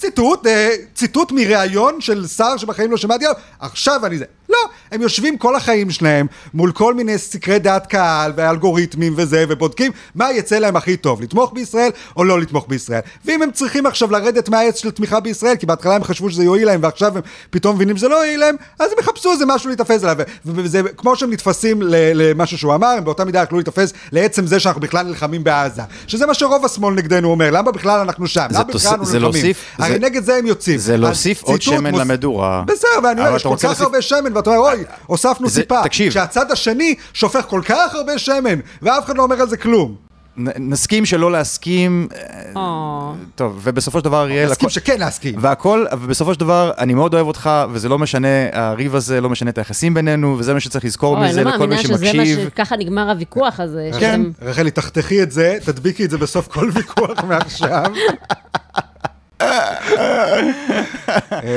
ציטוט, 0.00 0.46
אה, 0.46 0.74
ציטוט 0.94 1.32
מראיון 1.32 2.00
של 2.00 2.26
שר 2.26 2.56
שבחיים 2.56 2.90
לא 2.90 2.96
שמעתי 2.96 3.24
עליו, 3.24 3.40
עכשיו 3.60 4.06
אני 4.06 4.18
זה. 4.18 4.24
לא, 4.50 4.56
הם 4.92 5.02
יושבים 5.02 5.38
כל 5.38 5.56
החיים 5.56 5.90
שלהם 5.90 6.26
מול 6.54 6.72
כל 6.72 6.94
מיני 6.94 7.18
סקרי 7.18 7.58
דעת 7.58 7.86
קהל 7.86 8.32
ואלגוריתמים 8.36 9.14
וזה, 9.16 9.44
ובודקים 9.48 9.92
מה 10.14 10.32
יצא 10.32 10.58
להם 10.58 10.76
הכי 10.76 10.96
טוב, 10.96 11.22
לתמוך 11.22 11.52
בישראל 11.54 11.90
או 12.16 12.24
לא 12.24 12.40
לתמוך 12.40 12.64
בישראל. 12.68 13.00
ואם 13.24 13.42
הם 13.42 13.50
צריכים 13.50 13.86
עכשיו 13.86 14.10
לרדת 14.12 14.48
מהעץ 14.48 14.78
של 14.80 14.90
תמיכה 14.90 15.20
בישראל, 15.20 15.56
כי 15.56 15.66
בהתחלה 15.66 15.94
הם 15.96 16.04
חשבו 16.04 16.30
שזה 16.30 16.44
יועיל 16.44 16.66
להם, 16.66 16.80
ועכשיו 16.82 17.16
הם 17.16 17.22
פתאום 17.50 17.76
מבינים 17.76 17.96
שזה 17.96 18.08
לא 18.08 18.16
יועיל 18.16 18.40
להם, 18.40 18.54
אז 18.78 18.92
הם 18.92 18.98
יחפשו 19.00 19.32
איזה 19.32 19.46
משהו 19.46 19.68
להיתפס 19.68 20.02
עליו. 20.04 20.16
וזה 20.44 20.80
כמו 20.96 21.16
שהם 21.16 21.30
נתפסים 21.32 21.78
למשהו 22.14 22.58
שהוא 22.58 22.74
אמר, 22.74 22.86
הם 22.88 23.04
באותה 23.04 23.24
מידה 23.24 23.42
יכלו 23.42 23.58
להיתפס 23.58 23.92
לעצם 24.12 24.46
זה 24.46 24.60
שאנחנו 24.60 24.80
בכלל 24.80 25.06
נלחמים 25.06 25.44
בעזה. 25.44 25.82
שזה 26.06 26.26
מה 26.26 26.34
שרוב 26.34 26.64
השמאל 26.64 26.94
נגדנו 26.94 27.28
אומר, 27.30 27.50
למה 27.50 27.72
בכלל 27.72 28.00
אנחנו 28.00 28.26
שם? 28.26 28.46
זה 28.50 28.58
למה 28.58 28.64
בכלל 28.64 28.90
אנחנו 28.90 29.04
נלחמים? 29.18 29.44
הרי 29.78 29.92
זה- 29.92 29.98
נגד 29.98 30.24
זה 30.24 30.34
הם 30.36 30.46
יוצאים. 30.46 30.78
זה 30.78 30.94
אז 30.94 31.00
להוסיף 31.00 31.42
עוד 31.42 31.60
ציטוט 31.60 31.76
שמן 31.76 31.90
מוס- 31.90 32.00
למדורה. 32.00 32.62
בסדר, 32.66 32.88
ואני 33.04 33.12
אבל 33.12 33.26
אומר, 33.26 33.36
יש 33.36 33.42
אתה 33.42 33.48
כל 33.48 33.54
רוצה 33.54 33.68
כך 33.68 33.80
להוסיף- 33.80 33.84
הרבה 33.86 34.02
שמן, 34.02 34.32
ואתה 34.40 34.56
אומר, 34.56 34.70
אוי, 34.70 34.84
הוספנו 35.06 35.48
זה- 35.48 35.54
סיפה. 35.60 35.80
תקשיב. 35.84 36.10
כשהצד 36.10 36.50
השני 36.52 36.94
שופך 37.12 37.44
כל 37.48 37.60
כך 37.64 37.94
הרבה 37.94 38.18
שמן, 38.18 38.58
ואף 38.82 39.04
אחד 39.04 39.16
לא 39.16 39.22
אומר 39.22 39.40
על 39.40 39.48
זה 39.48 39.56
כלום. 39.56 39.94
נ- 40.36 40.70
נסכים 40.72 41.06
שלא 41.06 41.32
להסכים, 41.32 42.08
אה, 42.14 42.42
או, 42.56 43.12
טוב, 43.34 43.60
ובסופו 43.62 43.98
של 43.98 44.04
דבר 44.04 44.28
יהיה... 44.30 44.46
נסכים 44.50 44.68
שכן 44.68 44.98
להסכים. 45.00 45.34
והכל, 45.38 45.84
ובסופו 45.92 46.34
של 46.34 46.40
דבר, 46.40 46.70
אני 46.78 46.94
מאוד 46.94 47.14
אוהב 47.14 47.26
אותך, 47.26 47.50
וזה 47.72 47.88
לא 47.88 47.98
משנה, 47.98 48.28
הריב 48.52 48.94
הזה 48.94 49.20
לא 49.20 49.30
משנה 49.30 49.50
את 49.50 49.58
היחסים 49.58 49.94
בינינו, 49.94 50.36
וזה 50.38 50.54
מה 50.54 50.60
שצריך 50.60 50.84
לזכור 50.84 51.16
אוי, 51.18 51.28
מזה 51.28 51.40
אני 51.40 51.44
לא 51.44 51.50
לכל 51.50 51.66
מי 51.66 51.74
מאמינה 51.76 51.82
שזה 51.82 52.06
מה 52.06 52.12
שמקשיב. 52.12 52.48
שככה 52.48 52.76
נגמר 52.76 53.10
הוויכוח 53.10 53.60
הזה. 53.60 53.90
כן, 53.92 54.00
שאתם- 54.00 54.46
רחלי, 54.48 54.70
תחתכי 54.70 55.22
את 55.22 55.32
זה, 55.32 55.58
תדביקי 55.64 56.04
את 56.04 56.10
זה 56.10 56.18
בסוף 56.18 56.48
כל 56.48 56.70
ויכוח 56.74 57.24
מעכשיו. 57.24 57.84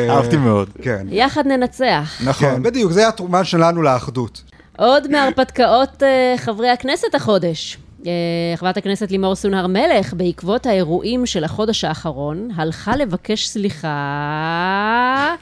אהבתי 0.09 0.37
מאוד. 0.37 0.69
כן. 0.81 1.07
יחד 1.09 1.47
ננצח. 1.47 2.21
נכון. 2.25 2.49
כן, 2.49 2.63
בדיוק, 2.63 2.91
זה 2.91 3.07
התרומה 3.07 3.43
שלנו 3.43 3.81
לאחדות. 3.81 4.41
עוד 4.77 5.11
מהרפתקאות 5.11 6.03
אה, 6.03 6.35
חברי 6.37 6.69
הכנסת 6.69 7.15
החודש. 7.15 7.77
אה, 8.07 8.11
חברת 8.55 8.77
הכנסת 8.77 9.11
לימור 9.11 9.35
סון 9.35 9.53
הר 9.53 9.67
מלך, 9.67 10.13
בעקבות 10.13 10.65
האירועים 10.65 11.25
של 11.25 11.43
החודש 11.43 11.83
האחרון, 11.83 12.49
הלכה 12.55 12.95
לבקש 12.95 13.47
סליחה 13.47 15.35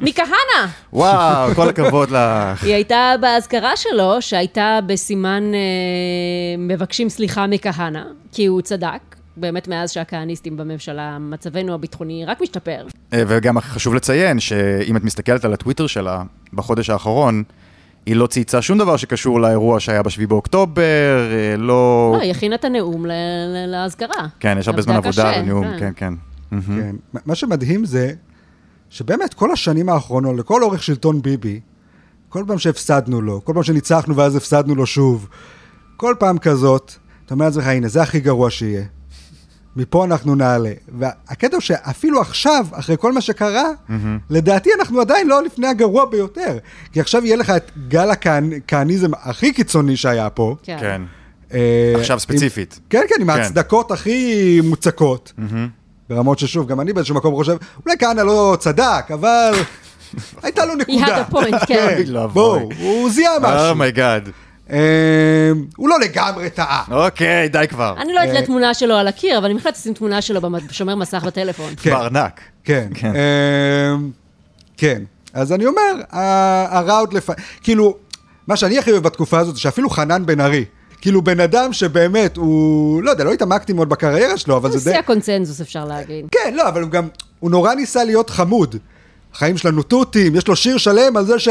מכהנא. 0.00 0.66
וואו, 0.92 1.54
כל 1.54 1.68
הכבוד 1.68 2.10
לך. 2.10 2.62
היא 2.64 2.74
הייתה 2.74 3.14
באזכרה 3.20 3.76
שלו, 3.76 4.22
שהייתה 4.22 4.78
בסימן 4.86 5.54
אה, 5.54 5.58
מבקשים 6.58 7.08
סליחה 7.08 7.46
מכהנא, 7.46 8.02
כי 8.32 8.46
הוא 8.46 8.60
צדק. 8.60 9.16
באמת 9.36 9.68
מאז 9.68 9.90
שהכהניסטים 9.90 10.56
בממשלה, 10.56 11.18
מצבנו 11.18 11.74
הביטחוני 11.74 12.24
רק 12.24 12.40
משתפר. 12.40 12.86
אה, 13.12 13.22
וגם 13.28 13.60
חשוב 13.60 13.94
לציין 13.94 14.40
שאם 14.40 14.96
את 14.96 15.04
מסתכלת 15.04 15.44
על 15.44 15.52
הטוויטר 15.52 15.86
שלה 15.86 16.22
בחודש 16.52 16.90
האחרון, 16.90 17.42
היא 18.06 18.16
לא 18.16 18.26
צייצה 18.26 18.62
שום 18.62 18.78
דבר 18.78 18.96
שקשור 18.96 19.40
לאירוע 19.40 19.80
שהיה 19.80 20.02
ב-7 20.02 20.26
באוקטובר, 20.28 20.82
אה, 21.32 21.56
לא... 21.56 22.12
לא, 22.16 22.20
היא 22.22 22.30
הכינה 22.30 22.54
את 22.54 22.64
הנאום 22.64 23.06
לאזכרה. 23.68 24.26
כן, 24.40 24.56
יש 24.58 24.68
הרבה 24.68 24.82
זמן 24.82 24.94
עבודה 24.94 25.10
קשה, 25.10 25.42
לנאום, 25.42 25.64
כן. 25.64 25.78
כן, 25.78 25.92
כן. 25.96 26.14
כן. 26.66 26.96
מה 27.26 27.34
שמדהים 27.34 27.84
זה 27.84 28.12
שבאמת 28.90 29.34
כל 29.34 29.52
השנים 29.52 29.88
האחרונות, 29.88 30.36
לכל 30.38 30.62
אורך 30.62 30.82
שלטון 30.82 31.22
ביבי, 31.22 31.60
כל 32.28 32.44
פעם 32.46 32.58
שהפסדנו 32.58 33.20
לו, 33.20 33.44
כל 33.44 33.52
פעם 33.54 33.62
שניצחנו 33.62 34.16
ואז 34.16 34.36
הפסדנו 34.36 34.74
לו 34.74 34.86
שוב, 34.86 35.28
כל 35.96 36.14
פעם 36.18 36.38
כזאת, 36.38 36.92
אתה 37.26 37.34
אומר 37.34 37.44
לעצמך, 37.46 37.66
הנה, 37.66 37.88
זה 37.88 38.02
הכי 38.02 38.20
גרוע 38.20 38.50
שיהיה. 38.50 38.84
מפה 39.76 40.04
אנחנו 40.04 40.34
נעלה. 40.34 40.70
והקטע 40.98 41.56
הוא 41.56 41.60
שאפילו 41.60 42.20
עכשיו, 42.20 42.66
אחרי 42.72 42.96
כל 42.98 43.12
מה 43.12 43.20
שקרה, 43.20 43.64
לדעתי 44.30 44.70
אנחנו 44.78 45.00
עדיין 45.00 45.28
לא 45.28 45.42
לפני 45.42 45.66
הגרוע 45.66 46.04
ביותר. 46.04 46.58
כי 46.92 47.00
עכשיו 47.00 47.24
יהיה 47.26 47.36
לך 47.36 47.50
את 47.50 47.70
גל 47.88 48.10
הכהניזם 48.10 49.10
הכי 49.22 49.52
קיצוני 49.52 49.96
שהיה 49.96 50.30
פה. 50.30 50.56
כן. 50.62 50.76
כן. 50.80 51.02
אה, 51.54 51.92
עכשיו 51.98 52.14
עם- 52.14 52.18
ספציפית. 52.20 52.80
כן, 52.90 53.02
כן, 53.08 53.14
עם 53.20 53.32
כן. 53.32 53.38
ההצדקות 53.40 53.90
הכי 53.90 54.60
מוצקות. 54.64 55.32
ברמות 56.08 56.38
ששוב, 56.38 56.66
גם 56.68 56.80
אני 56.80 56.92
באיזשהו 56.92 57.14
מקום 57.14 57.34
חושב, 57.34 57.56
אולי 57.86 57.96
כהנא 57.98 58.20
לא 58.20 58.56
צדק, 58.60 59.04
אבל 59.14 59.52
הייתה 60.42 60.64
לו 60.64 60.74
נקודה. 60.74 61.06
had 61.26 61.30
a 61.30 61.34
point, 61.34 61.66
כן. 61.66 62.02
ואבוי. 62.14 62.28
בואו, 62.34 62.68
הוא 62.80 63.10
זיהה 63.10 63.38
משהו. 63.40 63.68
oh 63.70 63.85
my 63.85 63.99
God. 63.99 64.28
הוא 65.76 65.88
לא 65.88 66.00
לגמרי 66.00 66.50
טעה. 66.50 66.84
אוקיי, 66.90 67.48
די 67.48 67.64
כבר. 67.68 67.94
אני 67.98 68.12
לא 68.12 68.20
אתלה 68.24 68.40
אה, 68.40 68.46
תמונה 68.46 68.74
שלו 68.74 68.94
על 68.94 69.08
הקיר, 69.08 69.38
אבל 69.38 69.44
אני 69.44 69.54
בהחלט 69.54 69.74
אשים 69.76 69.94
תמונה 69.94 70.22
שלו 70.22 70.40
בשומר 70.68 70.94
מסך 70.94 71.22
בטלפון. 71.24 71.74
כן. 71.82 71.90
בארנק. 71.90 72.40
כן. 72.64 72.88
כן. 72.94 73.12
אה, 73.16 73.94
כן. 74.76 75.02
אז 75.34 75.52
אני 75.52 75.66
אומר, 75.66 75.92
ה- 76.10 76.78
הרע 76.78 76.98
עוד 76.98 77.12
לפ... 77.12 77.28
כאילו, 77.62 77.96
מה 78.46 78.56
שאני 78.56 78.78
הכי 78.78 78.90
אוהב 78.92 79.02
בתקופה 79.02 79.38
הזאת, 79.38 79.54
זה 79.54 79.60
שאפילו 79.60 79.90
חנן 79.90 80.26
בן 80.26 80.40
ארי, 80.40 80.64
כאילו 81.00 81.22
בן 81.22 81.40
אדם 81.40 81.72
שבאמת, 81.72 82.36
הוא, 82.36 83.02
לא 83.02 83.10
יודע, 83.10 83.24
לא 83.24 83.32
התעמקתי 83.32 83.72
מאוד 83.72 83.88
בקריירה 83.88 84.36
שלו, 84.38 84.56
אבל 84.56 84.70
זה 84.70 84.78
די... 84.78 84.90
שיא 84.90 84.98
הקונצנזוס, 84.98 85.60
אפשר 85.60 85.84
להגיד. 85.84 86.24
כן, 86.30 86.54
לא, 86.56 86.68
אבל 86.68 86.82
הוא 86.82 86.90
גם, 86.90 87.08
הוא 87.40 87.50
נורא 87.50 87.74
ניסה 87.74 88.04
להיות 88.04 88.30
חמוד. 88.30 88.76
החיים 89.34 89.56
שלנו 89.58 89.82
תותים, 89.82 90.36
יש 90.36 90.48
לו 90.48 90.56
שיר 90.56 90.78
שלם 90.78 91.16
על 91.16 91.26
זה 91.26 91.38
ש... 91.38 91.48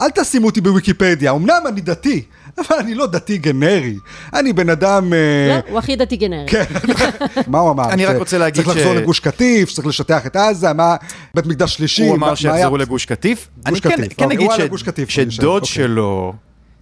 אל 0.00 0.10
תשימו 0.10 0.46
אותי 0.46 0.60
בוויקיפדיה, 0.60 1.30
אמנם 1.32 1.62
אני 1.68 1.80
דתי, 1.80 2.22
אבל 2.58 2.76
אני 2.80 2.94
לא 2.94 3.06
דתי 3.06 3.38
גנרי. 3.38 3.94
אני 4.34 4.52
בן 4.52 4.68
אדם... 4.70 5.12
אה, 5.12 5.18
לא, 5.66 5.70
הוא 5.70 5.78
הכי 5.78 5.96
דתי 5.96 6.16
גנרי. 6.16 6.46
כן, 6.48 6.64
מה 7.46 7.58
הוא 7.58 7.70
אמר? 7.70 7.90
אני 7.92 8.06
רק 8.06 8.16
ש- 8.16 8.18
רוצה 8.18 8.38
להגיד 8.38 8.64
צריך 8.64 8.76
לחזור 8.76 8.94
ש- 8.94 8.96
לגוש 8.96 9.20
קטיף, 9.20 9.68
שצריך 9.68 9.86
לשטח 9.86 10.26
את 10.26 10.36
עזה, 10.36 10.72
מה... 10.72 10.96
בית 11.34 11.46
מקדש 11.46 11.74
שלישי, 11.76 12.02
הוא 12.08 12.18
מה- 12.18 12.26
אמר 12.26 12.34
שיחזרו? 12.34 12.76
לגוש 12.76 13.06
קטיף. 13.06 13.48
אני 13.66 13.80
כן 13.80 13.90
קטיף, 13.90 14.12
כן 14.16 14.24
אוקיי, 14.24 14.36
אגיד 14.38 14.50
ש- 14.56 14.60
גוש 14.60 14.82
קטיף, 14.82 15.08
שדוד 15.08 15.62
אוקיי. 15.62 15.74
שלו 15.74 16.32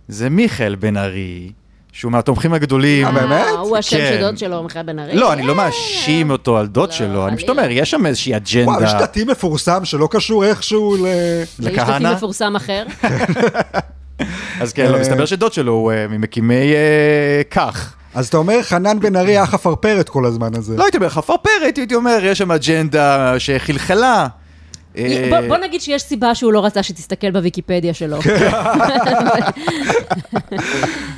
זה 0.09 0.31
מיכאל 0.31 0.75
בן 0.75 0.97
ארי, 0.97 1.53
שהוא 1.93 2.13
מהתומכים 2.13 2.55
הגדולים. 2.55 3.07
אה, 3.07 3.13
באמת? 3.13 3.47
הוא 3.59 3.77
השם 3.77 3.97
כן. 3.97 4.11
של 4.15 4.21
דוד 4.21 4.39
שלו, 4.39 4.63
מיכאל 4.63 4.83
בן 4.83 4.99
ארי? 4.99 5.17
לא, 5.17 5.33
אני 5.33 5.43
לא 5.43 5.53
אה, 5.53 5.57
מאשים 5.57 6.31
אותו 6.31 6.59
על 6.59 6.67
דוד 6.67 6.89
לא, 6.89 6.95
שלו, 6.95 7.29
אני 7.29 7.37
פשוט. 7.37 7.49
אומר, 7.49 7.67
יש 7.71 7.91
שם 7.91 8.07
איזושהי 8.07 8.33
וואו, 8.65 8.83
יש 8.83 8.91
אג'נדה. 8.91 9.01
דתי 9.01 9.25
מפורסם 9.25 9.85
שלא 9.85 10.09
קשור 10.11 10.45
איכשהו 10.45 10.97
ל... 10.97 11.01
לאיש 11.01 11.61
דתי 11.61 11.73
לכהנא? 11.73 12.15
מפורסם 12.15 12.57
אחר. 12.57 12.85
אז 14.61 14.73
כן, 14.73 14.91
לא, 14.91 14.97
אה, 14.97 15.01
מסתבר 15.01 15.27
שדוד 15.27 15.53
שלו 15.53 15.73
הוא 15.73 15.93
אה, 15.93 16.07
ממקימי 16.09 16.73
אה, 16.73 17.43
כך. 17.51 17.95
אז 18.15 18.29
אתה 18.29 18.37
אומר, 18.37 18.63
חנן 18.63 19.01
בן 19.01 19.17
ארי 19.17 19.33
היה 19.33 19.47
חפרפרת 19.47 20.09
כל 20.09 20.27
הזמן 20.27 20.55
הזה. 20.55 20.77
לא 20.77 20.85
הייתי 20.85 20.97
אומר 20.97 21.09
חפרפרת, 21.09 21.77
הייתי 21.77 21.95
אומר, 21.95 22.19
יש 22.23 22.39
שם 22.39 22.53
אג'נדה 22.53 23.35
שחלחלה. 23.39 24.27
אה, 24.99 25.27
בוא, 25.31 25.49
בוא 25.49 25.57
נגיד 25.57 25.81
שיש 25.81 26.03
סיבה 26.03 26.35
שהוא 26.35 26.53
לא 26.53 26.65
רצה 26.65 26.83
שתסתכל 26.83 27.31
בוויקיפדיה 27.31 27.95
שלו. 27.95 28.19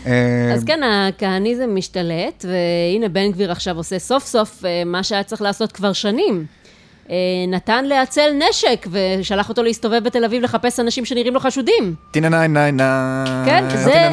אה, 0.07 0.53
אז 0.55 0.65
כן, 0.65 0.81
הכהניזם 0.83 1.75
משתלט, 1.75 2.45
והנה 2.49 3.09
בן 3.09 3.33
גביר 3.33 3.53
עכשיו 3.53 3.77
עושה 3.77 3.99
סוף 3.99 4.27
סוף 4.27 4.65
אה, 4.65 4.83
מה 4.87 5.03
שהיה 5.03 5.23
צריך 5.23 5.43
לעשות 5.43 5.73
כבר 5.73 5.93
שנים. 5.93 6.47
אה, 7.11 7.17
נתן 7.49 7.85
לעצל 7.85 8.31
נשק 8.49 8.87
ושלח 8.91 9.49
אותו 9.49 9.63
להסתובב 9.63 10.05
בתל 10.05 10.25
אביב 10.25 10.43
לחפש 10.43 10.81
אנשים 10.81 11.05
שנראים 11.05 11.35
לו 11.35 11.41
חשודים. 11.41 11.95
טינה 12.11 12.29
ניי 12.29 12.49
ניי 12.49 12.73
ניי. 12.73 12.87
כן, 13.45 13.65
זה, 13.77 14.11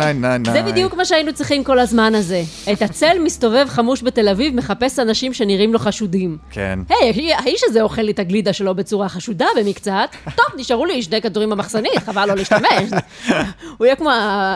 זה. 0.52 0.62
בדיוק 0.62 0.94
מה 0.94 1.06
שהיינו 1.06 1.34
צריכים 1.34 1.64
כל 1.64 1.80
הזמן 1.80 2.16
הזה. 2.16 2.44
את 2.72 2.82
הצל 2.82 3.20
מסתובב 3.24 3.66
חמוש 3.70 4.04
בתל 4.04 4.30
אביב, 4.30 4.56
מחפש 4.56 5.00
אנשים 5.00 5.34
שנראים 5.34 5.74
לו 5.74 5.80
חשודים. 5.80 6.38
כן. 6.52 6.80
היי, 6.90 7.34
האיש 7.34 7.62
הזה 7.66 7.82
אוכל 7.82 8.02
לי 8.02 8.12
את 8.12 8.20
הגלידה 8.20 8.54
שלו 8.54 8.76
בצורה 8.76 9.10
חשודה 9.10 9.46
במקצת. 9.60 10.10
טוב, 10.24 10.46
נשארו 10.58 10.86
לי 10.86 11.02
שני 11.02 11.22
כדורים 11.22 11.50
במחסנית, 11.50 11.98
חבל 12.06 12.26
לא 12.26 12.36
להשתמש. 12.36 12.90
הוא 13.78 13.86
יהיה 13.86 13.96
כמו 13.96 14.10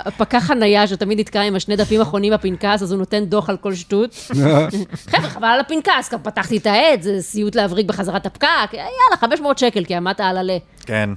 הפקח 0.05 0.43
חנייה 0.43 0.87
שתמיד 0.87 1.19
נתקע 1.19 1.41
עם 1.41 1.55
השני 1.55 1.75
דפים 1.75 1.99
האחרונים 1.99 2.33
בפנקס, 2.33 2.81
אז 2.81 2.91
הוא 2.91 2.99
נותן 2.99 3.25
דוח 3.25 3.49
על 3.49 3.57
כל 3.57 3.73
שטות. 3.73 4.15
חבר'ה, 5.11 5.29
חבל 5.29 5.47
על 5.47 5.59
הפנקס, 5.59 6.13
גם 6.13 6.19
פתחתי 6.23 6.57
את 6.57 6.65
העט, 6.67 7.01
זה 7.01 7.21
סיוט 7.21 7.55
להבריג 7.55 7.87
בחזרת 7.87 8.25
הפקק. 8.31 8.73
יאללה, 8.73 9.17
500 9.19 9.57
שקל, 9.57 9.85
כי 9.85 9.95
עמדת 9.95 10.19
על 10.19 10.37
עלה. 10.37 10.57
כן. 10.85 11.09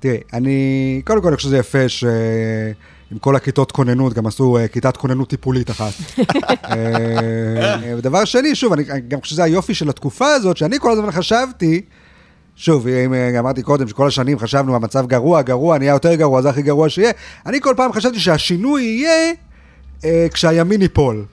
תראי, 0.00 0.20
אני, 0.32 1.02
קודם 1.04 1.22
כל 1.22 1.28
אני 1.28 1.36
חושב 1.36 1.48
שזה 1.48 1.58
יפה 1.58 1.88
שעם 1.88 3.18
כל 3.20 3.36
הכיתות 3.36 3.72
כוננות, 3.72 4.12
גם 4.12 4.26
עשו 4.26 4.58
אה, 4.58 4.68
כיתת 4.68 4.96
כוננות 4.96 5.28
טיפולית 5.28 5.70
אחת. 5.70 5.92
אה, 6.70 7.94
ודבר 7.96 8.24
שני, 8.24 8.54
שוב, 8.54 8.72
אני 8.72 8.84
גם 9.08 9.20
חושב 9.20 9.34
שזה 9.34 9.44
היופי 9.44 9.74
של 9.74 9.88
התקופה 9.88 10.26
הזאת, 10.26 10.56
שאני 10.56 10.78
כל 10.78 10.90
הזמן 10.92 11.10
חשבתי, 11.10 11.82
שוב, 12.56 12.86
אם 12.88 13.14
אה, 13.14 13.38
אמרתי 13.38 13.62
קודם 13.62 13.88
שכל 13.88 14.08
השנים 14.08 14.38
חשבנו, 14.38 14.76
המצב 14.76 15.06
גרוע, 15.06 15.42
גרוע, 15.42 15.78
נהיה 15.78 15.92
יותר 15.92 16.14
גרוע, 16.14 16.42
זה 16.42 16.50
הכי 16.50 16.62
גרוע 16.62 16.88
שיהיה, 16.88 17.12
אני 17.46 17.60
כל 17.60 17.74
פעם 17.76 17.92
חשבתי 17.92 18.20
שהשינוי 18.20 18.82
יהיה 18.82 19.32
אה, 20.04 20.26
כשהימין 20.32 20.82
ייפול. 20.82 21.24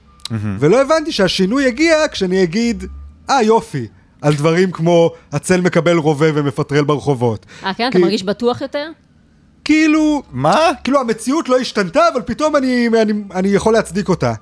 ולא 0.58 0.82
הבנתי 0.82 1.12
שהשינוי 1.12 1.64
יגיע 1.64 1.96
כשאני 2.12 2.42
אגיד, 2.42 2.84
אה, 3.30 3.42
יופי. 3.42 3.86
על 4.22 4.34
דברים 4.34 4.70
כמו 4.70 5.10
הצל 5.32 5.60
מקבל 5.60 5.96
רובה 5.96 6.26
ומפטרל 6.34 6.84
ברחובות. 6.84 7.46
אה, 7.64 7.74
כן? 7.74 7.88
אתה 7.88 7.98
כי- 7.98 8.02
מרגיש 8.04 8.22
בטוח 8.22 8.60
יותר? 8.60 8.88
כאילו, 9.64 10.22
מה? 10.32 10.56
כאילו 10.84 11.00
המציאות 11.00 11.48
לא 11.48 11.58
השתנתה, 11.58 12.00
אבל 12.12 12.22
פתאום 12.22 12.56
אני, 12.56 12.88
אני, 13.02 13.12
אני 13.34 13.48
יכול 13.48 13.72
להצדיק 13.72 14.08
אותה. 14.08 14.32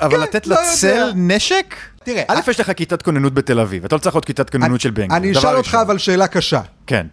אבל 0.00 0.10
כן, 0.16 0.20
לתת 0.20 0.46
לא 0.46 0.56
לצל 0.62 0.86
יודע. 0.88 1.10
נשק? 1.14 1.74
תראה, 2.04 2.22
א', 2.28 2.40
יש 2.50 2.60
לך 2.60 2.72
כיתת 2.76 3.02
כוננות 3.02 3.34
בתל 3.34 3.60
אביב, 3.60 3.84
אתה 3.84 3.94
לא 3.96 4.00
צריך 4.00 4.14
עוד 4.14 4.24
כיתת 4.24 4.50
כוננות 4.50 4.80
של 4.80 4.90
בן 4.90 5.06
גביר. 5.06 5.16
אני 5.16 5.32
אשאל 5.32 5.56
אותך. 5.56 5.74
אבל 5.82 5.98
שאלה 5.98 6.26
קשה. 6.26 6.60
כן. 6.86 7.06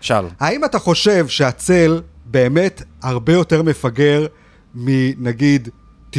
שאל. 0.00 0.24
האם 0.40 0.64
אתה 0.64 0.78
חושב 0.78 1.28
שהצל 1.28 2.00
באמת 2.24 2.82
הרבה 3.02 3.32
יותר 3.32 3.62
מפגר 3.62 4.26
מנגיד 4.74 5.68
90% 6.12 6.16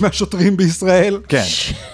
מהשוטרים 0.00 0.56
בישראל? 0.56 1.20
כן. 1.28 1.42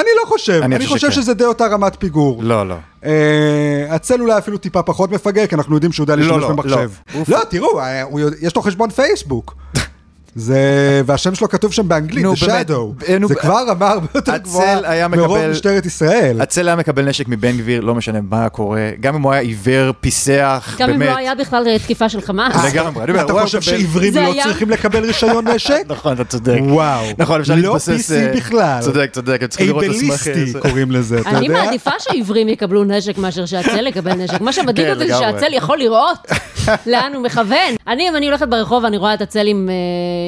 אני 0.00 0.08
לא 0.22 0.26
חושב, 0.26 0.60
אני 0.64 0.76
אני 0.76 0.86
חושב 0.86 1.08
חושב. 1.08 1.20
שזה 1.22 1.34
די 1.34 1.44
אותה 1.44 1.66
רמת 1.66 1.96
פיגור. 1.98 2.42
לא, 2.42 2.68
לא. 2.68 2.74
אה, 3.04 3.86
הצל 3.90 4.20
אולי 4.20 4.38
אפילו 4.38 4.58
טיפה 4.58 4.82
פחות 4.82 5.10
מפגר, 5.10 5.46
כי 5.46 5.54
אנחנו 5.54 5.74
יודעים 5.74 5.92
שהוא 5.92 6.04
יודע 6.04 6.16
לא, 6.16 6.22
להשתמש 6.22 6.42
לא, 6.42 6.48
במחשב. 6.48 6.90
לא. 7.14 7.22
לא, 7.28 7.44
תראו, 7.44 7.80
אה, 7.80 8.02
יש 8.40 8.56
לו 8.56 8.62
חשבון 8.62 8.90
פייסבוק. 8.90 9.54
זה, 10.38 10.58
והשם 11.06 11.34
שלו 11.34 11.48
כתוב 11.48 11.72
שם 11.72 11.88
באנגלית, 11.88 12.24
נו, 12.24 12.34
זה 12.36 12.46
באמת, 12.46 12.66
שדו. 12.66 12.94
אה, 13.08 13.16
זה 13.28 13.34
ב- 13.34 13.38
כבר 13.38 13.64
רמה 13.68 13.88
הרבה 13.90 14.06
יותר 14.14 14.36
גבוהה 14.36 15.08
מרוב 15.08 15.36
מקבל- 15.38 15.50
משטרת 15.50 15.86
ישראל. 15.86 16.40
הצל 16.40 16.68
היה 16.68 16.76
מקבל 16.76 17.08
נשק 17.08 17.28
מבן 17.28 17.56
גביר, 17.58 17.80
לא 17.80 17.94
משנה 17.94 18.18
מה 18.30 18.40
היה 18.40 18.48
קורה, 18.48 18.90
גם 19.00 19.14
אם 19.14 19.22
הוא 19.22 19.32
היה 19.32 19.40
עיוור, 19.40 19.92
פיסח, 20.00 20.76
גם 20.78 20.90
אם 20.90 20.98
באמת. 20.98 21.10
לא 21.12 21.16
היה 21.16 21.34
בכלל 21.34 21.78
תקיפה 21.78 22.08
של 22.08 22.20
חמאס. 22.20 22.64
לגמרי, 22.72 23.02
אני 23.04 23.12
אומר, 23.12 23.24
אתה 23.24 23.32
חושב 23.32 23.60
שעיוורים 23.60 24.12
זה 24.12 24.20
לא 24.20 24.34
צריכים 24.42 24.70
לקבל 24.70 25.04
רישיון 25.04 25.48
נשק? 25.54 25.82
נכון, 25.88 26.12
אתה 26.12 26.24
צודק. 26.24 26.58
וואו. 26.68 27.04
נכון, 27.18 27.40
אפשר 27.40 27.54
לא 27.54 27.60
להתבסס... 27.60 28.10
PC 28.10 28.14
אה, 28.14 28.32
בכלל. 28.36 28.80
צודק, 28.82 29.10
צודק, 29.12 29.38
הם 29.42 29.48
צריכים 29.48 29.66
לראות 29.68 29.84
את 29.84 29.90
הסמך... 29.90 30.26
אייבליסטי 30.26 30.58
קוראים 30.60 30.90
לזה, 30.90 31.18
אתה 31.20 31.30
אני 31.30 31.46
יודע? 31.46 31.64
מעדיפה 31.64 31.90
שעיוורים 31.98 32.48
יקבלו 32.48 32.84
נשק 32.84 33.18
מאשר 33.18 33.46
שהצל 33.46 33.86
יקבל 33.86 34.12
נשק. 34.14 34.40
מה 34.40 34.52
שמדאיג 34.52 34.86
כן, 34.86 34.92
אותי 34.94 35.08
זה. 35.12 35.18
שהצל 35.18 35.52
יכול 35.54 35.78
לראות 35.78 36.18
לאן 36.86 37.12
הוא 37.14 37.22
מכוון. 37.22 37.74
אני, 37.88 38.08
אם 38.08 38.16
אני 38.16 38.26
הולכת 38.26 38.48
ברחוב 38.48 38.84
ואני 38.84 38.96
רואה 38.96 39.14
את 39.14 39.20
הצל 39.22 39.46
עם, 39.46 39.68
אה, 39.68 39.74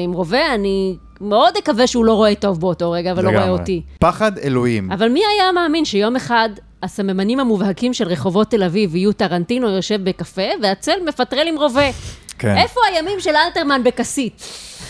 עם 0.03 0.11
רובה, 0.11 0.55
אני 0.55 0.97
מאוד 1.21 1.57
אקווה 1.57 1.87
שהוא 1.87 2.05
לא 2.05 2.13
רואה 2.13 2.35
טוב 2.35 2.59
באותו 2.59 2.91
רגע 2.91 3.13
ולא 3.17 3.29
רואה. 3.29 3.49
אותי. 3.49 3.81
פחד 3.99 4.37
אלוהים. 4.37 4.91
אבל 4.91 5.09
מי 5.09 5.21
היה 5.35 5.51
מאמין 5.51 5.85
שיום 5.85 6.15
אחד 6.15 6.49
הסממנים 6.83 7.39
המובהקים 7.39 7.93
של 7.93 8.07
רחובות 8.07 8.51
תל 8.51 8.63
אביב 8.63 8.95
יהיו 8.95 9.13
טרנטינו 9.13 9.69
יושב 9.69 10.03
בקפה 10.03 10.49
והצל 10.61 10.95
מפטרל 11.07 11.47
עם 11.47 11.57
רובה? 11.57 11.89
כן. 12.37 12.57
איפה 12.57 12.79
הימים 12.87 13.19
של 13.19 13.31
אלתרמן 13.35 13.83
בכסית? 13.83 14.43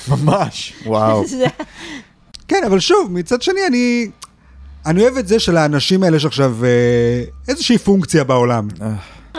ממש. 0.08 0.74
וואו. 0.86 1.24
כן, 2.48 2.64
אבל 2.66 2.80
שוב, 2.80 3.12
מצד 3.12 3.42
שני, 3.42 3.62
אני... 3.68 4.10
אני 4.86 5.02
אוהב 5.02 5.18
את 5.18 5.28
זה 5.28 5.40
שלאנשים 5.40 6.04
האלה 6.04 6.18
יש 6.18 6.26
עכשיו 6.26 6.56
אה, 6.66 7.24
איזושהי 7.48 7.78
פונקציה 7.78 8.24
בעולם. 8.24 8.68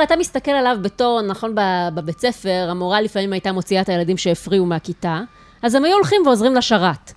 אתה 0.03 0.17
מסתכל 0.17 0.51
עליו 0.51 0.77
בתור, 0.83 1.21
נכון, 1.23 1.55
בבית 1.95 2.21
ספר, 2.21 2.67
המורה 2.71 3.01
לפעמים 3.01 3.33
הייתה 3.33 3.53
מוציאה 3.53 3.81
את 3.81 3.89
הילדים 3.89 4.17
שהפריעו 4.17 4.67
מהכיתה, 4.67 5.21
אז 5.63 5.75
הם 5.75 5.85
היו 5.85 5.95
הולכים 5.97 6.23
ועוזרים 6.27 6.55
לשרת. 6.55 7.13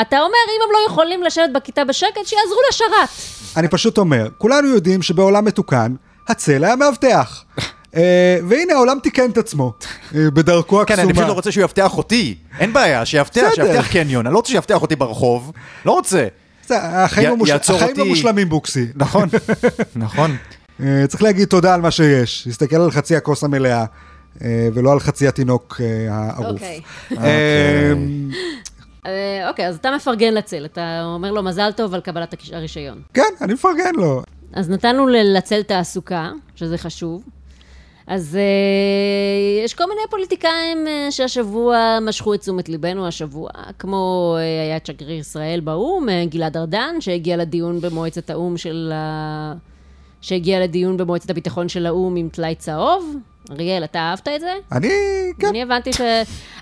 אתה 0.00 0.16
אומר, 0.18 0.28
אם 0.48 0.60
הם 0.64 0.72
לא 0.72 0.90
יכולים 0.92 1.22
לשבת 1.22 1.50
בכיתה 1.54 1.84
בשקט, 1.84 2.20
שיעזרו 2.24 2.58
לשרת. 2.70 3.08
אני 3.56 3.68
פשוט 3.68 3.98
אומר, 3.98 4.28
כולנו 4.38 4.68
יודעים 4.68 5.02
שבעולם 5.02 5.44
מתוקן, 5.44 5.94
הצל 6.28 6.64
היה 6.64 6.76
מאבטח. 6.76 7.44
אה, 7.96 8.38
והנה, 8.48 8.72
העולם 8.74 8.98
תיקן 9.02 9.30
את 9.30 9.38
עצמו, 9.38 9.72
אה, 10.14 10.30
בדרכו 10.30 10.76
כן, 10.76 10.82
הקסומה. 10.82 11.02
אני 11.02 11.12
פשוט 11.12 11.28
לא 11.28 11.32
רוצה 11.32 11.52
שהוא 11.52 11.62
יאבטח 11.62 11.96
אותי. 11.96 12.34
אין 12.58 12.72
בעיה, 12.72 13.04
שיאבטח. 13.06 13.50
שיאבטח 13.54 13.92
קניון. 13.92 14.26
אני 14.26 14.32
לא 14.32 14.38
רוצה 14.38 14.50
שיאבטח 14.52 14.82
אותי 14.82 14.96
ברחוב. 14.96 15.52
לא 15.86 15.92
רוצה. 15.92 16.26
זה, 16.66 16.78
החיים 16.82 17.26
י- 17.26 17.30
לא 17.30 17.36
מוש- 17.36 17.48
יעצור 17.48 17.76
החיים 17.76 17.96
לא 17.96 18.02
אותי. 18.02 18.10
מושלמים, 18.10 18.48
בוקסי. 18.48 18.86
נכון. 18.94 19.28
נכון. 19.96 20.36
אה, 20.82 21.04
צריך 21.08 21.22
להגיד 21.22 21.48
תודה 21.48 21.74
על 21.74 21.80
מה 21.80 21.90
שיש, 21.90 22.42
להסתכל 22.46 22.76
על 22.76 22.90
חצי 22.90 23.16
הכוס 23.16 23.44
המלאה, 23.44 23.78
אה, 23.80 23.84
ולא 24.40 24.92
על 24.92 25.00
חצי 25.00 25.28
התינוק 25.28 25.80
אה, 25.80 26.14
הערוף. 26.14 26.46
אוקיי. 26.46 26.80
אה, 27.18 27.92
אה, 29.06 29.48
אוקיי, 29.48 29.68
אז 29.68 29.76
אתה 29.76 29.90
מפרגן 29.96 30.34
לצל, 30.34 30.64
אתה 30.64 31.02
אומר 31.04 31.32
לו 31.32 31.42
מזל 31.42 31.72
טוב 31.72 31.94
על 31.94 32.00
קבלת 32.00 32.34
הרישיון. 32.52 33.02
כן, 33.14 33.22
אני 33.40 33.54
מפרגן 33.54 33.94
לו. 33.94 34.22
אז 34.52 34.70
נתנו 34.70 35.06
לצל 35.08 35.62
תעסוקה, 35.62 36.30
שזה 36.54 36.78
חשוב. 36.78 37.22
אז 38.06 38.36
אה, 38.36 39.64
יש 39.64 39.74
כל 39.74 39.84
מיני 39.88 40.00
פוליטיקאים 40.10 40.86
אה, 40.86 41.06
שהשבוע 41.10 41.98
משכו 42.02 42.34
את 42.34 42.40
תשומת 42.40 42.68
ליבנו 42.68 43.06
השבוע, 43.06 43.50
כמו 43.78 44.34
אה, 44.38 44.42
היה 44.42 44.76
את 44.76 44.86
שגריר 44.86 45.18
ישראל 45.18 45.60
באו"ם, 45.60 46.08
אה, 46.08 46.24
גלעד 46.26 46.56
ארדן, 46.56 47.00
שהגיע 47.00 47.36
לדיון 47.36 47.80
במועצת 47.80 48.30
האו"ם 48.30 48.56
של 48.56 48.92
ה... 48.94 49.54
שהגיע 50.20 50.60
לדיון 50.60 50.96
במועצת 50.96 51.30
הביטחון 51.30 51.68
של 51.68 51.86
האו"ם 51.86 52.16
עם 52.16 52.28
טלאי 52.28 52.54
צהוב. 52.54 53.16
אריאל, 53.50 53.84
אתה 53.84 53.98
אהבת 53.98 54.28
את 54.28 54.40
זה? 54.40 54.52
אני, 54.72 54.88
כן, 55.40 55.46
אני 55.46 55.62
הבנתי 55.62 55.92
ש... 55.92 56.00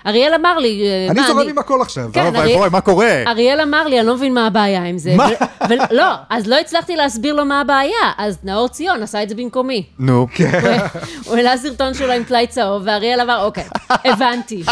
אריאל 0.07 0.33
אמר 0.33 0.57
לי... 0.57 0.83
אה, 0.87 1.11
אני 1.11 1.19
מה, 1.21 1.27
זורם 1.27 1.47
עם 1.49 1.57
הכל 1.57 1.81
עכשיו. 1.81 2.09
כן, 2.13 2.25
אריאל- 2.35 2.51
ואבוי, 2.51 2.69
מה 2.71 2.81
קורה? 2.81 3.23
אריאל 3.27 3.61
אמר 3.61 3.87
לי, 3.87 3.99
אני 3.99 4.07
לא 4.07 4.15
מבין 4.15 4.33
מה 4.33 4.47
הבעיה 4.47 4.83
עם 4.83 4.97
זה. 4.97 5.15
מה? 5.15 5.27
ו- 5.69 5.73
לא, 5.95 6.13
אז 6.29 6.47
לא 6.47 6.59
הצלחתי 6.59 6.95
להסביר 6.95 7.33
לו 7.33 7.45
מה 7.45 7.61
הבעיה, 7.61 8.11
אז 8.17 8.37
נאור 8.43 8.67
ציון 8.67 9.03
עשה 9.03 9.23
את 9.23 9.29
זה 9.29 9.35
במקומי. 9.35 9.83
נו. 9.99 10.27
כן. 10.35 10.61
הוא- 10.63 10.89
הוא 11.25 11.35
העלה 11.35 11.57
סרטון 11.57 11.93
שלו 11.93 12.11
עם 12.13 12.23
טלאי 12.23 12.47
צהוב, 12.47 12.83
ואריאל 12.85 13.21
אמר, 13.21 13.43
אוקיי, 13.45 13.63
הבנתי. 13.89 14.63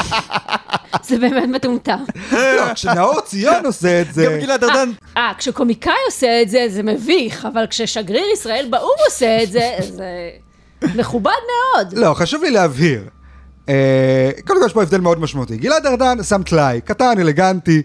זה 1.07 1.17
באמת 1.17 1.49
מטומטם. 1.49 1.99
לא, 2.31 2.73
כשנאור 2.73 3.21
ציון 3.21 3.65
עושה 3.65 4.01
את 4.01 4.13
זה... 4.13 4.25
גם 4.25 4.39
גלעד 4.39 4.63
ארדן. 4.63 4.89
אה, 5.17 5.31
כשקומיקאי 5.37 5.93
עושה 6.05 6.41
את 6.41 6.49
זה, 6.49 6.65
זה 6.69 6.83
מביך, 6.83 7.47
אבל 7.53 7.67
כששגריר 7.69 8.25
ישראל 8.33 8.65
באו"ם 8.69 8.95
עושה 9.05 9.43
את 9.43 9.51
זה, 9.51 9.71
זה 9.79 10.03
מכובד 10.95 11.31
מאוד. 11.31 11.93
לא, 11.93 12.13
חשוב 12.13 12.43
לי 12.43 12.51
להבהיר. 12.51 13.03
אה, 13.69 14.31
קודם 14.47 14.59
כל 14.59 14.65
יש 14.65 14.73
פה 14.73 14.81
הבדל 14.81 14.99
מאוד 14.99 15.19
משמעותי. 15.19 15.57
גלעד 15.57 15.85
ארדן 15.85 16.23
שם 16.23 16.43
טלאי, 16.43 16.81
קטן, 16.81 17.19
אלגנטי. 17.19 17.81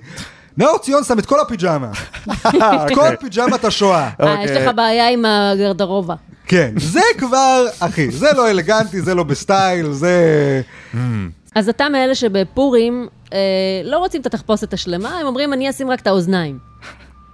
נאור 0.57 0.79
ציון 0.79 1.05
שם 1.05 1.19
את 1.19 1.27
כל 1.27 1.41
הפיג'מה. 1.41 1.91
את 2.49 2.91
כל 2.95 3.17
פיג'מת 3.21 3.65
השואה. 3.65 4.11
אה, 4.21 4.45
יש 4.45 4.51
אוקיי. 4.51 4.67
לך 4.67 4.75
בעיה 4.77 5.09
עם 5.09 5.25
הגרדרובה. 5.25 6.15
כן, 6.47 6.75
זה 6.77 7.01
כבר, 7.19 7.67
אחי, 7.81 8.11
זה 8.11 8.33
לא 8.37 8.51
אלגנטי, 8.51 9.01
זה 9.01 9.15
לא 9.15 9.23
בסטייל, 9.23 9.93
זה... 9.93 10.63
אז 11.55 11.69
אתה 11.69 11.89
מאלה 11.89 12.15
שבפורים 12.15 13.09
אה, 13.33 13.39
לא 13.85 13.99
רוצים 13.99 14.21
את 14.21 14.27
התחפושת 14.27 14.73
השלמה, 14.73 15.19
הם 15.19 15.27
אומרים, 15.27 15.53
אני 15.53 15.71
אשים 15.71 15.91
רק 15.91 16.01
את 16.01 16.07
האוזניים. 16.07 16.59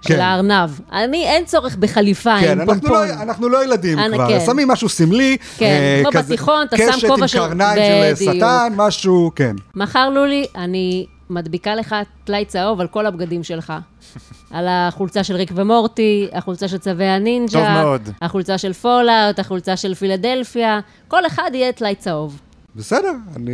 כן. 0.01 0.13
של 0.13 0.19
הארנב. 0.21 0.69
אני, 0.91 1.23
אין 1.25 1.45
צורך 1.45 1.75
בחליפה 1.75 2.35
כן, 2.41 2.61
עם 2.61 2.69
אנחנו. 2.69 2.89
לא, 2.89 3.03
אנחנו 3.05 3.49
לא 3.49 3.63
ילדים 3.63 3.97
כבר, 4.13 4.27
כן. 4.27 4.39
שמים 4.45 4.67
משהו 4.67 4.89
סמלי. 4.89 5.37
כן, 5.57 5.65
אה, 5.65 5.99
כמו 6.03 6.11
כזה- 6.11 6.21
בתיכון, 6.33 6.65
אתה 6.67 6.77
שם 6.77 7.07
כובע 7.07 7.27
של- 7.27 7.37
קשת 7.37 7.51
עם 7.51 7.57
קרניים 7.57 8.15
של 8.17 8.23
בדיוק. 8.25 8.35
שטן, 8.35 8.73
משהו, 8.75 9.31
כן. 9.35 9.55
מחר 9.75 10.09
לולי, 10.09 10.45
אני 10.55 11.05
מדביקה 11.29 11.75
לך 11.75 11.95
טלאי 12.23 12.45
צהוב 12.45 12.81
על 12.81 12.87
כל 12.87 13.05
הבגדים 13.05 13.43
שלך. 13.43 13.73
על 14.51 14.65
החולצה 14.69 15.23
של 15.23 15.35
ריק 15.35 15.51
ומורטי, 15.55 16.27
החולצה 16.33 16.67
של 16.67 16.77
צווי 16.77 17.05
הנינג'ה, 17.05 17.51
טוב 17.59 17.83
מאוד. 17.83 18.09
החולצה 18.21 18.57
של 18.57 18.73
פולאאוט, 18.73 19.39
החולצה 19.39 19.77
של 19.77 19.93
פילדלפיה, 19.95 20.79
כל 21.07 21.25
אחד 21.25 21.51
יהיה 21.53 21.71
טלאי 21.71 21.95
צהוב. 21.95 22.39
בסדר, 22.75 23.11
אני, 23.35 23.51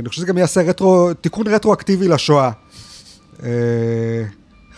אני 0.00 0.08
חושב 0.08 0.16
שזה 0.18 0.26
גם 0.26 0.38
יעשה 0.38 0.60
רטרו, 0.62 1.14
תיקון 1.20 1.46
רטרואקטיבי 1.46 2.08
לשואה. 2.08 2.50
אה, 3.42 3.48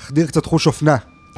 יחדיר 0.09 0.26
קצת 0.26 0.46
חוש 0.46 0.66
אופנה. 0.66 0.96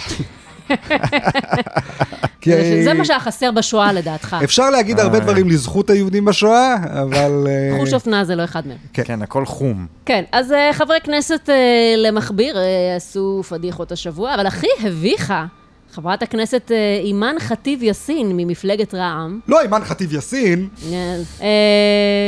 כי- 2.40 2.84
זה- 2.84 2.94
מה 2.94 3.04
שהיה 3.04 3.20
חסר 3.20 3.50
בשואה 3.50 3.92
לדעתך. 3.92 4.36
אפשר 4.44 4.70
להגיד 4.70 5.00
הרבה 5.00 5.18
אה. 5.18 5.20
דברים 5.24 5.48
לזכות 5.48 5.90
היהודים 5.90 6.24
בשואה, 6.24 6.74
אבל... 7.02 7.46
אה, 7.48 7.78
חוש 7.80 7.94
אופנה 7.94 8.24
זה 8.24 8.34
לא 8.36 8.44
אחד 8.44 8.66
מהם. 8.66 8.76
כן. 8.92 9.02
כן, 9.04 9.22
הכל 9.22 9.46
חום. 9.46 9.86
כן, 10.06 10.24
אז 10.32 10.52
אה, 10.52 10.72
חברי 10.72 10.98
כנסת 11.04 11.48
למכביר 11.96 12.56
עשו 12.96 13.42
פדיחות 13.48 13.92
השבוע, 13.92 14.34
אבל 14.34 14.46
הכי 14.46 14.66
הביכה 14.84 15.46
חברת 15.92 16.22
הכנסת 16.22 16.70
אימאן 17.02 17.34
ח'טיב 17.38 17.82
יאסין 17.82 18.32
ממפלגת 18.36 18.94
רע"מ, 18.94 19.40
לא 19.48 19.60
אימאן 19.60 19.84
ח'טיב 19.84 20.12
יאסין, 20.14 20.68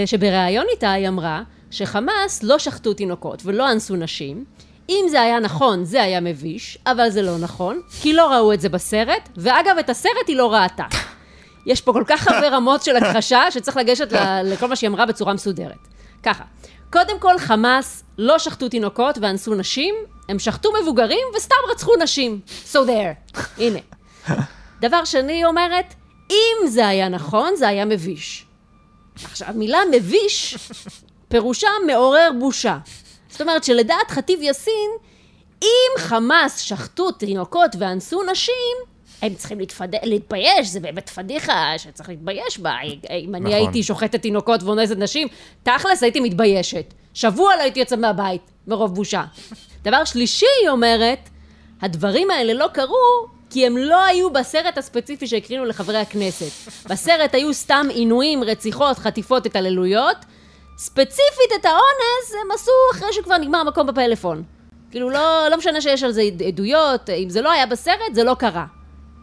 שבריאיון 0.06 0.64
איתה 0.72 0.92
היא 0.92 1.08
אמרה 1.08 1.42
שחמאס 1.70 2.42
לא 2.42 2.58
שחטו 2.58 2.94
תינוקות 2.94 3.42
ולא 3.44 3.72
אנסו 3.72 3.96
נשים. 3.96 4.44
אם 4.88 5.04
זה 5.10 5.20
היה 5.20 5.40
נכון, 5.40 5.84
זה 5.84 6.02
היה 6.02 6.20
מביש, 6.20 6.78
אבל 6.86 7.10
זה 7.10 7.22
לא 7.22 7.38
נכון, 7.38 7.80
כי 8.00 8.12
לא 8.12 8.32
ראו 8.32 8.52
את 8.52 8.60
זה 8.60 8.68
בסרט, 8.68 9.28
ואגב, 9.36 9.78
את 9.80 9.90
הסרט 9.90 10.28
היא 10.28 10.36
לא 10.36 10.52
ראתה. 10.52 10.84
יש 11.66 11.80
פה 11.80 11.92
כל 11.92 12.04
כך 12.06 12.28
הרבה 12.28 12.48
רמות 12.48 12.82
של 12.82 12.96
הכחשה, 12.96 13.50
שצריך 13.50 13.76
לגשת 13.76 14.12
לכל 14.44 14.66
מה 14.66 14.76
שהיא 14.76 14.88
אמרה 14.88 15.06
בצורה 15.06 15.34
מסודרת. 15.34 15.88
ככה, 16.22 16.44
קודם 16.90 17.18
כל, 17.18 17.38
חמאס 17.38 18.04
לא 18.18 18.38
שחטו 18.38 18.68
תינוקות 18.68 19.18
ואנסו 19.22 19.54
נשים, 19.54 19.94
הם 20.28 20.38
שחטו 20.38 20.70
מבוגרים 20.82 21.26
וסתם 21.36 21.54
רצחו 21.70 21.92
נשים. 22.02 22.40
So 22.72 22.76
there. 22.76 23.38
הנה. 23.58 23.78
דבר 24.80 25.04
שני, 25.04 25.32
היא 25.32 25.44
אומרת, 25.44 25.94
אם 26.30 26.68
זה 26.68 26.88
היה 26.88 27.08
נכון, 27.08 27.56
זה 27.56 27.68
היה 27.68 27.84
מביש. 27.84 28.46
עכשיו, 29.24 29.48
המילה 29.48 29.78
מביש, 29.92 30.56
פירושה 31.28 31.68
מעורר 31.86 32.30
בושה. 32.38 32.78
זאת 33.32 33.40
אומרת 33.40 33.64
שלדעת 33.64 34.10
ח'טיב 34.10 34.42
יאסין, 34.42 34.90
אם 35.62 35.98
חמאס 35.98 36.60
שחטו 36.60 37.10
תינוקות 37.10 37.70
ואנסו 37.78 38.22
נשים, 38.22 38.76
הם 39.22 39.34
צריכים 39.34 39.58
להתפד... 39.58 39.88
להתבייש, 40.02 40.68
זה 40.68 40.80
באמת 40.80 41.08
פדיחה 41.08 41.72
שצריך 41.78 42.08
להתבייש 42.08 42.58
בה. 42.58 42.76
אם 43.10 43.34
אני 43.34 43.40
נכון. 43.40 43.52
הייתי 43.52 43.82
שוחטת 43.82 44.22
תינוקות 44.22 44.62
ואונסת 44.62 44.96
נשים, 44.96 45.28
תכלס 45.62 46.02
הייתי 46.02 46.20
מתביישת. 46.20 46.94
שבוע 47.14 47.56
לא 47.56 47.62
הייתי 47.62 47.80
יוצאת 47.80 47.98
מהבית, 47.98 48.42
מרוב 48.66 48.94
בושה. 48.94 49.24
דבר 49.82 50.04
שלישי, 50.04 50.46
היא 50.62 50.68
אומרת, 50.68 51.28
הדברים 51.82 52.30
האלה 52.30 52.54
לא 52.54 52.66
קרו 52.72 53.26
כי 53.50 53.66
הם 53.66 53.76
לא 53.76 54.04
היו 54.04 54.30
בסרט 54.30 54.78
הספציפי 54.78 55.26
שהקרינו 55.26 55.64
לחברי 55.64 55.98
הכנסת. 55.98 56.70
בסרט 56.86 57.34
היו 57.34 57.54
סתם 57.54 57.86
עינויים, 57.90 58.44
רציחות, 58.44 58.98
חטיפות, 58.98 59.46
התעללויות. 59.46 60.16
ספציפית 60.78 61.52
את 61.60 61.64
האונס 61.64 62.34
הם 62.42 62.50
עשו 62.54 62.70
אחרי 62.92 63.12
שכבר 63.12 63.36
נגמר 63.38 63.58
המקום 63.58 63.86
בפלאפון. 63.86 64.42
כאילו, 64.90 65.10
לא, 65.10 65.48
לא 65.50 65.56
משנה 65.56 65.80
שיש 65.80 66.02
על 66.02 66.12
זה 66.12 66.22
עד- 66.22 66.42
עדויות, 66.42 67.10
אם 67.10 67.30
זה 67.30 67.42
לא 67.42 67.50
היה 67.52 67.66
בסרט, 67.66 68.14
זה 68.14 68.24
לא 68.24 68.34
קרה. 68.38 68.64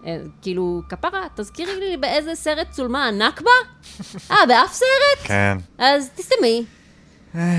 אה, 0.06 0.18
כאילו, 0.42 0.82
כפרה, 0.90 1.28
תזכירי 1.36 1.80
לי 1.80 1.98
באיזה 1.98 2.36
סרט 2.36 2.68
צולמה 2.72 3.06
הנכבה? 3.08 3.52
אה, 4.32 4.46
באף 4.48 4.74
סרט? 4.74 4.88
כן. 5.24 5.58
אז 5.78 6.10
תסתמי. 6.16 6.66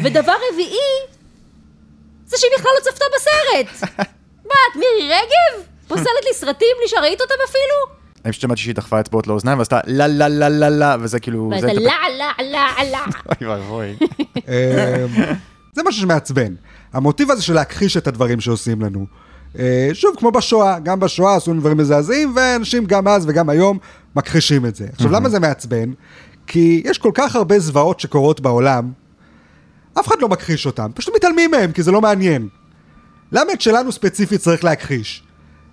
ודבר 0.04 0.34
רביעי, 0.52 0.76
זה 2.26 2.36
שהיא 2.38 2.50
בכלל 2.58 2.70
לא 2.78 2.90
צפתה 2.90 3.04
בסרט. 3.16 3.90
מה, 4.48 4.54
את 4.70 4.76
מירי 4.76 5.08
רגב? 5.08 5.64
פוסלת 5.88 6.24
לי 6.28 6.34
סרטים 6.34 6.68
בלי 6.78 6.88
שראית 6.88 7.20
אותם 7.20 7.34
אפילו? 7.44 7.99
אני 8.24 8.32
פשוט 8.32 8.42
שמעתי 8.42 8.60
שהיא 8.60 8.74
דחפה 8.74 9.00
אצבעות 9.00 9.26
לאוזניים 9.26 9.58
ועשתה 9.58 9.80
לה 9.86 10.06
לה 10.06 10.28
לה 10.28 10.48
לה 10.48 10.68
לה, 10.70 10.96
וזה 11.00 11.20
כאילו... 11.20 11.50
וזה 11.56 11.66
זה- 11.66 11.72
לה 11.72 11.92
לה 12.18 12.44
לה 12.52 12.66
לה. 12.90 13.04
אוי 13.40 13.48
ואבוי. 13.48 13.96
אמ, 14.36 15.24
זה 15.72 15.82
משהו 15.86 16.00
שמעצבן. 16.02 16.54
המוטיב 16.92 17.30
הזה 17.30 17.42
של 17.42 17.54
להכחיש 17.54 17.96
את 17.96 18.06
הדברים 18.06 18.40
שעושים 18.40 18.80
לנו. 18.82 19.06
אה, 19.58 19.90
שוב, 19.92 20.14
כמו 20.18 20.30
בשואה, 20.32 20.78
גם 20.78 21.00
בשואה 21.00 21.36
עשו 21.36 21.54
דברים 21.54 21.76
מזעזעים, 21.76 22.32
ואנשים 22.36 22.84
גם 22.84 23.08
אז 23.08 23.24
וגם 23.28 23.48
היום 23.50 23.78
מכחישים 24.16 24.66
את 24.66 24.74
זה. 24.76 24.86
עכשיו, 24.92 25.12
למה 25.12 25.28
זה 25.28 25.40
מעצבן? 25.40 25.90
כי 26.46 26.82
יש 26.84 26.98
כל 26.98 27.10
כך 27.14 27.36
הרבה 27.36 27.58
זוועות 27.58 28.00
שקורות 28.00 28.40
בעולם, 28.40 28.92
אף 30.00 30.06
אחד 30.08 30.16
לא 30.20 30.28
מכחיש 30.28 30.66
אותם, 30.66 30.90
פשוט 30.94 31.14
מתעלמים 31.16 31.50
מהם, 31.50 31.72
כי 31.72 31.82
זה 31.82 31.90
לא 31.92 32.00
מעניין. 32.00 32.48
למה 33.32 33.52
את 33.52 33.60
שלנו 33.60 33.92
ספציפית 33.92 34.40
צריך 34.40 34.64
להכחיש? 34.64 35.22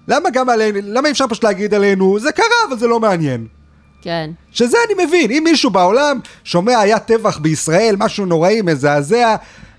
למה 0.08 0.30
גם 0.30 0.49
עלינו, 0.49 0.80
למה 0.84 1.08
אי 1.08 1.12
אפשר 1.12 1.26
פשוט 1.28 1.43
להגיד 1.43 1.74
עלינו, 1.74 2.20
זה 2.20 2.32
קרה, 2.32 2.45
אבל 2.70 2.78
זה 2.78 2.88
לא 2.88 2.99
מעניין. 2.99 3.47
כן. 4.01 4.30
שזה 4.51 4.78
אני 4.88 5.05
מבין, 5.05 5.32
אם 5.32 5.41
מישהו 5.43 5.70
בעולם 5.70 6.20
שומע 6.43 6.80
היה 6.80 6.99
טבח 6.99 7.38
בישראל, 7.38 7.95
משהו 7.99 8.26
נוראי, 8.26 8.62
מזעזע, 8.62 9.36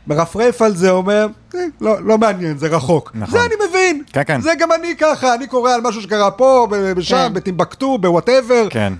מרפרף 0.06 0.62
על 0.62 0.76
זה, 0.76 0.90
אומר, 0.90 1.26
"אה, 1.54 1.60
לא, 1.80 1.96
לא 2.04 2.18
מעניין, 2.18 2.58
זה 2.58 2.66
רחוק. 2.66 3.10
נכון. 3.14 3.38
זה 3.40 3.46
אני 3.46 3.54
מבין. 3.68 4.02
כן, 4.12 4.22
כן. 4.26 4.40
זה 4.40 4.50
גם 4.58 4.72
אני 4.72 4.96
ככה, 4.96 5.34
אני 5.34 5.46
קורא 5.46 5.72
על 5.72 5.80
משהו 5.80 6.02
שקרה 6.02 6.30
פה, 6.30 6.66
ב- 6.70 6.92
בשם, 6.92 7.16
כן. 7.16 7.32
בטימבקטו, 7.34 7.98
בוואטאבר. 7.98 8.66
כן. 8.70 8.92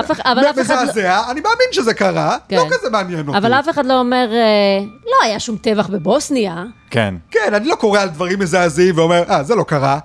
אף 0.00 0.10
אחד- 0.10 0.22
אבל 0.24 0.44
אף 0.50 0.58
אחד 0.60 0.74
לא- 0.76 0.82
מזעזע, 0.82 1.20
אני 1.30 1.40
מאמין 1.40 1.66
שזה 1.72 1.94
קרה, 1.94 2.36
כן. 2.48 2.56
לא 2.56 2.66
כזה 2.70 2.90
מעניין 2.90 3.28
אותי. 3.28 3.38
אבל 3.38 3.52
אף 3.52 3.68
אחד 3.68 3.86
לא 3.86 3.98
אומר, 3.98 4.28
אה, 4.32 4.84
לא 5.06 5.26
היה 5.26 5.40
שום 5.40 5.56
טבח 5.56 5.86
בבוסניה. 5.88 6.64
כן. 6.90 7.14
כן, 7.30 7.54
אני 7.54 7.68
לא 7.68 7.74
קורא 7.74 8.00
על 8.00 8.08
דברים 8.08 8.38
מזעזעים 8.38 8.98
ואומר, 8.98 9.22
אה, 9.30 9.42
זה 9.42 9.54
לא 9.54 9.62
קרה. 9.62 9.98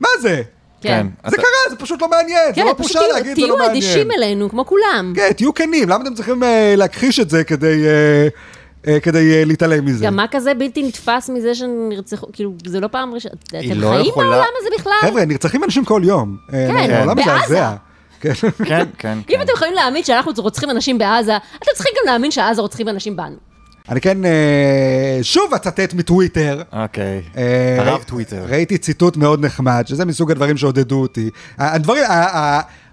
מה 0.00 0.08
זה? 0.20 0.42
כן. 0.80 1.06
זה 1.22 1.28
אתה- 1.28 1.36
קרה, 1.36 1.70
זה 1.70 1.76
פשוט 1.76 2.02
לא 2.02 2.08
מעניין, 2.08 2.46
זה 2.48 2.54
כן, 2.54 2.66
לא 2.66 2.72
פשוט 2.72 2.78
בושה 2.78 2.98
תהיו- 2.98 3.12
להגיד, 3.12 3.36
זה 3.36 3.42
לא 3.42 3.46
תהיו 3.46 3.56
מעניין. 3.56 3.70
אדישים 3.76 4.10
אלינו, 4.10 4.50
כמו 4.50 4.66
כולם. 4.66 5.12
כן, 5.16 5.32
תהיו 5.32 5.54
כנים, 5.54 5.88
למה 5.88 6.04
אתם 6.04 6.14
צריכים 6.14 6.42
אה, 6.42 6.74
להכחיש 6.76 7.20
את 7.20 7.30
זה 7.30 7.44
כדי, 7.44 7.84
אה, 8.88 9.00
כדי 9.00 9.44
להתעלם 9.44 9.84
מזה? 9.84 10.04
גם 10.04 10.16
מה 10.16 10.24
כזה 10.30 10.54
בלתי 10.54 10.82
נתפס 10.82 11.30
מזה 11.34 11.54
שנרצחו, 11.54 12.26
כאילו, 12.32 12.52
זה 12.66 12.80
לא 12.80 12.86
פעם 12.88 13.14
ראשונה. 13.14 13.34
אתם 13.48 13.58
לא 13.80 13.88
חיים 13.90 14.12
בעולם 14.16 14.44
הזה 14.60 14.68
בכלל? 14.78 14.92
חבר'ה, 15.00 15.24
נרצחים 15.24 15.64
אנשים 15.64 15.84
כל 15.84 16.02
יום. 16.04 16.36
כן, 16.50 17.06
בעזה. 17.16 17.60
כן. 18.20 18.32
כן, 18.64 18.84
כן. 18.98 19.12
אם 19.18 19.22
כן. 19.26 19.40
אתם 19.42 19.52
יכולים 19.54 19.74
להאמין 19.74 20.04
שאנחנו 20.04 20.32
רוצחים 20.36 20.70
אנשים 20.70 20.98
בעזה, 20.98 21.36
אתם 21.36 21.70
צריכים 21.74 21.92
גם 22.00 22.10
להאמין 22.10 22.30
שעזה 22.30 22.60
רוצחים 22.62 22.88
אנשים 22.88 23.16
בנו. 23.16 23.36
אני 23.88 24.00
כן, 24.00 24.24
אה, 24.24 24.30
שוב 25.22 25.54
אצטט 25.54 25.94
מטוויטר. 25.94 26.62
אוקיי. 26.72 27.22
אה, 27.36 27.76
הרב 27.78 27.94
ראי- 27.98 28.04
טוויטר. 28.04 28.44
ראיתי 28.48 28.78
ציטוט 28.78 29.16
מאוד 29.16 29.44
נחמד, 29.44 29.84
שזה 29.86 30.04
מסוג 30.04 30.30
הדברים 30.30 30.56
שעודדו 30.56 31.00
אותי. 31.02 31.30
הדברים, 31.58 32.04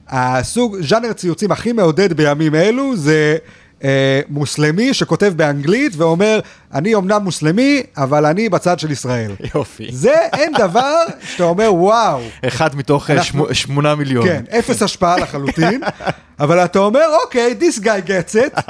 הסוג, 0.10 0.78
ז'אנר 0.82 1.14
ציוצים 1.14 1.52
הכי 1.52 1.72
מעודד 1.74 2.14
בימים 2.14 2.56
אלו 2.56 2.98
זה 2.98 3.38
אה, 3.86 4.22
מוסלמי 4.30 4.94
שכותב 4.94 5.34
באנגלית 5.36 5.94
ואומר, 5.98 6.40
אני 6.74 6.96
אמנם 6.96 7.22
מוסלמי, 7.24 7.84
אבל 7.98 8.26
אני 8.26 8.50
בצד 8.50 8.80
של 8.80 8.92
ישראל. 8.92 9.32
יופי. 9.56 9.88
זה 9.92 10.14
אין 10.34 10.54
דבר 10.58 10.96
שאתה 11.32 11.44
אומר, 11.44 11.74
וואו. 11.74 12.22
אחד 12.48 12.76
מתוך 12.76 13.10
אה, 13.10 13.16
אנחנו- 13.16 13.46
שמו- 13.46 13.54
שמונה 13.56 13.96
מיליון. 13.96 14.26
כן, 14.28 14.44
אפס 14.60 14.82
השפעה 14.82 15.18
לחלוטין, 15.18 15.82
אבל 16.40 16.60
אתה 16.66 16.80
אומר, 16.80 17.02
אוקיי, 17.24 17.56
this 17.60 17.80
guy 17.82 18.08
gets 18.08 18.36
it. 18.36 18.62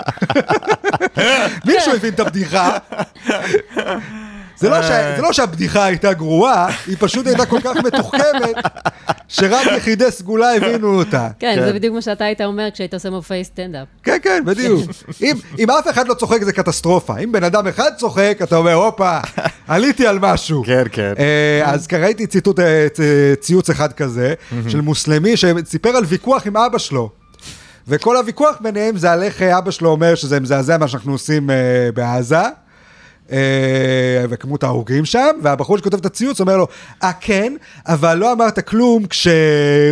מישהו 1.67 1.93
הבין 1.95 2.13
את 2.13 2.19
הבדיחה. 2.19 2.77
זה 4.57 4.69
לא, 4.69 4.81
ש... 4.81 4.85
זה 4.85 5.21
לא 5.21 5.33
שהבדיחה 5.33 5.85
הייתה 5.85 6.13
גרועה, 6.13 6.67
היא 6.87 6.95
פשוט 6.99 7.27
הייתה 7.27 7.45
כל 7.45 7.59
כך 7.63 7.75
מתוחכמת, 7.77 8.55
שרק 9.27 9.67
יחידי 9.77 10.11
סגולה 10.11 10.55
הבינו 10.55 10.99
אותה. 10.99 11.27
כן, 11.39 11.53
כן. 11.55 11.65
זה 11.65 11.73
בדיוק 11.73 11.95
מה 11.95 12.01
שאתה 12.01 12.23
היית 12.25 12.41
אומר 12.41 12.67
כשהיית 12.73 12.93
עושה 12.93 13.09
מופעי 13.09 13.43
סטנדאפ. 13.43 13.87
כן, 14.03 14.17
כן, 14.23 14.43
בדיוק. 14.45 14.81
אם, 15.21 15.35
אם 15.59 15.71
אף 15.71 15.87
אחד 15.89 16.07
לא 16.07 16.13
צוחק 16.13 16.43
זה 16.43 16.53
קטסטרופה. 16.53 17.17
אם 17.23 17.31
בן 17.31 17.43
אדם 17.43 17.67
אחד 17.67 17.91
צוחק, 17.97 18.37
אתה 18.43 18.55
אומר, 18.55 18.73
הופה, 18.73 19.17
עליתי 19.67 20.07
על 20.07 20.19
משהו. 20.19 20.63
כן, 20.65 20.83
כן. 20.91 21.13
אה, 21.19 21.71
אז 21.71 21.87
ראיתי 21.99 22.27
ציטוט, 22.27 22.59
אה, 22.59 22.87
צ- 22.93 22.99
ציוץ 23.39 23.69
אחד 23.69 23.93
כזה, 23.93 24.33
של 24.67 24.81
מוסלמי 24.81 25.33
שסיפר 25.37 25.89
על 25.89 26.03
ויכוח 26.07 26.47
עם 26.47 26.57
אבא 26.57 26.77
שלו. 26.77 27.09
וכל 27.87 28.17
הוויכוח 28.17 28.55
ביניהם 28.61 28.97
זה 28.97 29.11
על 29.11 29.23
איך 29.23 29.41
אה, 29.41 29.57
אבא 29.57 29.71
שלו 29.71 29.89
אומר 29.89 30.15
שזה 30.15 30.39
מזעזע 30.39 30.77
מה 30.77 30.87
שאנחנו 30.87 31.11
עושים 31.11 31.49
אה, 31.49 31.55
בעזה. 31.93 32.41
אה, 33.31 34.25
וכמות 34.29 34.63
ההרוגים 34.63 35.05
שם, 35.05 35.29
והבחור 35.41 35.77
שכותב 35.77 35.97
את 35.97 36.05
הציוץ 36.05 36.39
אומר 36.39 36.57
לו, 36.57 36.67
אה 37.03 37.11
כן, 37.19 37.53
אבל 37.87 38.17
לא 38.17 38.31
אמרת 38.31 38.59
כלום 38.59 39.05
כש... 39.05 39.27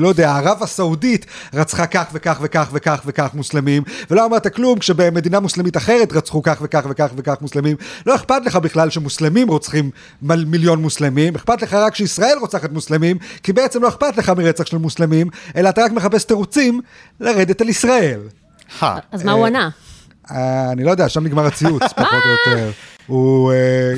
לא 0.02 0.08
יודע, 0.08 0.36
ערב 0.36 0.64
הסעודית 0.64 1.26
רצחה 1.54 1.86
כך 1.86 2.06
וכך 2.14 2.40
וכך 2.42 2.70
וכך 2.74 3.02
וכך 3.06 3.30
מוסלמים, 3.34 3.84
ולא 4.12 4.26
אמרת 4.26 4.48
כלום 4.48 4.80
כשבמדינה 4.80 5.40
מוסלמית 5.40 5.78
אחרת 5.78 6.14
רצחו 6.14 6.44
כך 6.44 6.60
וכך 6.62 6.86
וכך 6.90 7.10
וכך 7.16 7.36
מוסלמים. 7.42 7.76
לא 8.06 8.16
אכפת 8.16 8.42
לך 8.46 8.56
בכלל 8.56 8.90
שמוסלמים 8.90 9.48
רוצחים 9.48 9.90
מיליון 10.22 10.82
מוסלמים, 10.82 11.36
אכפת 11.36 11.62
לך 11.62 11.74
רק 11.74 11.96
שישראל 11.96 12.38
רוצחת 12.42 12.72
מוסלמים, 12.72 13.18
כי 13.44 13.54
בעצם 13.54 13.84
לא 13.84 13.88
אכפת 13.88 14.18
לך 14.18 14.30
מרצח 14.30 14.66
של 14.66 14.78
מוסלמים, 14.78 15.28
אלא 15.56 15.70
אתה 15.70 15.84
רק 15.84 15.92
מחפש 15.92 16.24
תירוצים 16.24 16.82
לרדת 17.20 17.62
על 17.62 17.70
ישראל. 17.70 18.20
הא. 18.80 19.00
אז 19.12 19.24
מה 19.24 19.32
הוא 19.32 19.46
ענה? 19.46 19.70
אה, 20.32 20.72
אני 20.72 20.84
לא 20.84 20.92
יודע, 20.92 21.10
שם 21.10 21.24
נגמר 21.24 21.46
הציוץ, 21.46 21.84
פחות 21.96 22.24
או 22.26 22.52
יותר. 22.52 22.72
הוא... 23.08 23.52
אה, 23.54 23.94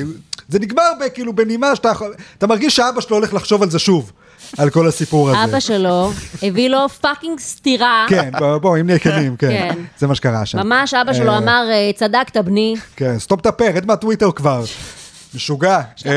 זה 0.48 0.58
נגמר 0.58 0.82
כאילו 1.14 1.32
בנימה 1.32 1.76
שאתה 1.76 1.92
אתה 2.38 2.46
מרגיש 2.46 2.76
שאבא 2.76 3.00
שלו 3.00 3.16
הולך 3.16 3.34
לחשוב 3.34 3.62
על 3.62 3.70
זה 3.70 3.78
שוב, 3.78 4.12
על 4.58 4.70
כל 4.70 4.88
הסיפור 4.88 5.30
הזה. 5.30 5.44
אבא 5.44 5.60
שלו 5.60 6.10
הביא 6.42 6.68
לו 6.70 6.88
fucking 6.88 7.40
סטירה. 7.40 8.06
כן, 8.08 8.30
בוא, 8.38 8.58
בוא, 8.58 8.76
אם 8.80 8.86
נהיה 8.86 8.98
כנים, 8.98 9.36
כן. 9.36 9.48
כן. 9.48 9.74
זה 9.98 10.06
מה 10.06 10.14
שקרה 10.14 10.46
שם. 10.46 10.58
ממש 10.58 10.94
אבא 10.94 11.12
שלו 11.12 11.32
אה, 11.32 11.38
אמר, 11.38 11.66
"אה, 11.70 11.90
צדקת 11.94 12.36
בני. 12.36 12.74
כן, 12.96 13.18
סתום 13.18 13.38
את 13.38 13.46
הפה, 13.46 13.64
רד 13.74 13.86
מהטוויטר 13.86 14.30
כבר. 14.32 14.64
משוגע. 15.34 15.80
אה, 16.06 16.12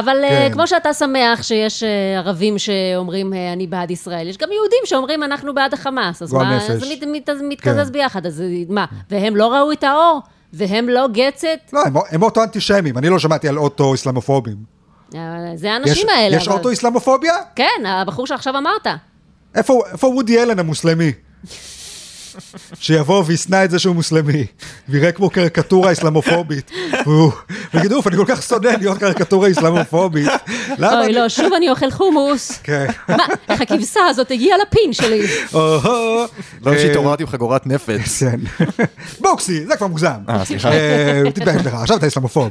אבל 0.00 0.16
אה, 0.24 0.28
כן. 0.28 0.50
כמו 0.52 0.66
שאתה 0.66 0.92
שמח 0.94 1.42
שיש 1.42 1.82
אה, 1.82 1.88
ערבים 2.18 2.58
שאומרים 2.58 3.32
אני 3.52 3.66
בעד 3.66 3.90
ישראל, 3.90 4.28
יש 4.28 4.36
גם 4.38 4.48
יהודים 4.52 4.78
שאומרים 4.84 5.22
אנחנו 5.22 5.54
בעד 5.54 5.74
החמאס. 5.74 6.22
אז 6.22 6.30
גועל 6.30 6.46
מה. 6.46 6.60
זה 6.60 6.86
מת, 6.90 7.02
מת, 7.06 7.30
מתקזז 7.48 7.86
כן. 7.86 7.92
ביחד, 7.92 8.26
אז 8.26 8.42
מה, 8.68 8.84
והם 9.10 9.36
לא 9.36 9.52
ראו 9.54 9.72
את 9.72 9.84
האור? 9.84 10.20
והם 10.52 10.88
לא 10.88 11.06
גצת? 11.12 11.46
לא, 11.72 11.82
הם- 11.86 11.96
הם 12.10 12.22
אוטו-אנטישמים, 12.22 12.98
אני 12.98 13.08
לא 13.08 13.18
שמעתי 13.18 13.48
על 13.48 13.58
אוטו-אסלאמופובים. 13.58 14.56
אה, 15.14 15.20
זה 15.54 15.72
האנשים 15.72 16.08
האלה. 16.08 16.36
יש 16.36 16.48
אבל- 16.48 16.56
אוטו-אסלאמופוביה? 16.56 17.34
כן, 17.56 17.86
הבחור 17.86 18.26
שעכשיו 18.26 18.58
אמרת. 18.58 18.86
איפה 19.54 19.82
וודי 20.06 20.42
אלן 20.42 20.58
המוסלמי? 20.58 21.12
שיבוא 22.80 23.24
וישנא 23.26 23.64
את 23.64 23.70
זה 23.70 23.78
שהוא 23.78 23.94
מוסלמי, 23.94 24.46
ויראה 24.88 25.12
כמו 25.12 25.30
קריקטורה 25.30 25.92
אסלאמופובית. 25.92 26.70
והוא 27.06 27.32
יגיד, 27.74 27.92
אוף, 27.92 28.06
אני 28.06 28.16
כל 28.16 28.24
כך 28.26 28.42
שונא 28.42 28.68
להיות 28.68 28.98
קריקטורה 28.98 29.50
אסלאמופובית. 29.50 30.28
למה 30.78 30.98
אוי, 30.98 31.06
אני... 31.06 31.12
לא, 31.12 31.28
שוב 31.28 31.52
אני 31.52 31.70
אוכל 31.70 31.90
חומוס. 31.90 32.58
כן. 32.62 32.86
מה, 33.08 33.24
איך 33.48 33.60
הכבשה 33.60 34.00
הזאת 34.08 34.30
הגיעה 34.30 34.58
לפין 34.58 34.92
שלי? 34.92 35.26
לא 35.52 36.28
אה, 36.66 36.78
שהתעוררתי 36.78 37.22
עם 37.22 37.28
חגורת 37.28 37.66
נפץ. 37.66 38.20
כן. 38.20 38.40
בוקסי, 39.20 39.66
זה 39.66 39.76
כבר 39.76 39.86
מוגזם. 39.86 40.08
אה, 40.28 40.44
סליחה. 40.44 40.72
אה, 40.72 41.22
תתבייש 41.34 41.66
לך, 41.66 41.74
עכשיו 41.74 41.96
אתה 41.96 42.06
אסלאמופוב. 42.06 42.50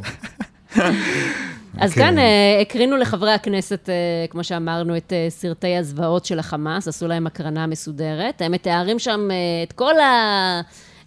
אז 1.79 1.93
כן. 1.93 2.01
כאן 2.01 2.17
אה, 2.17 2.59
הקרינו 2.61 2.97
לחברי 2.97 3.31
הכנסת, 3.31 3.89
אה, 3.89 4.25
כמו 4.29 4.43
שאמרנו, 4.43 4.97
את 4.97 5.13
אה, 5.13 5.25
סרטי 5.29 5.75
הזוועות 5.75 6.25
של 6.25 6.39
החמאס, 6.39 6.87
עשו 6.87 7.07
להם 7.07 7.27
הקרנה 7.27 7.67
מסודרת. 7.67 8.41
הם 8.41 8.51
מתארים 8.51 8.99
שם 8.99 9.29
את 9.63 9.73
כל 9.73 9.99
ה... 9.99 10.61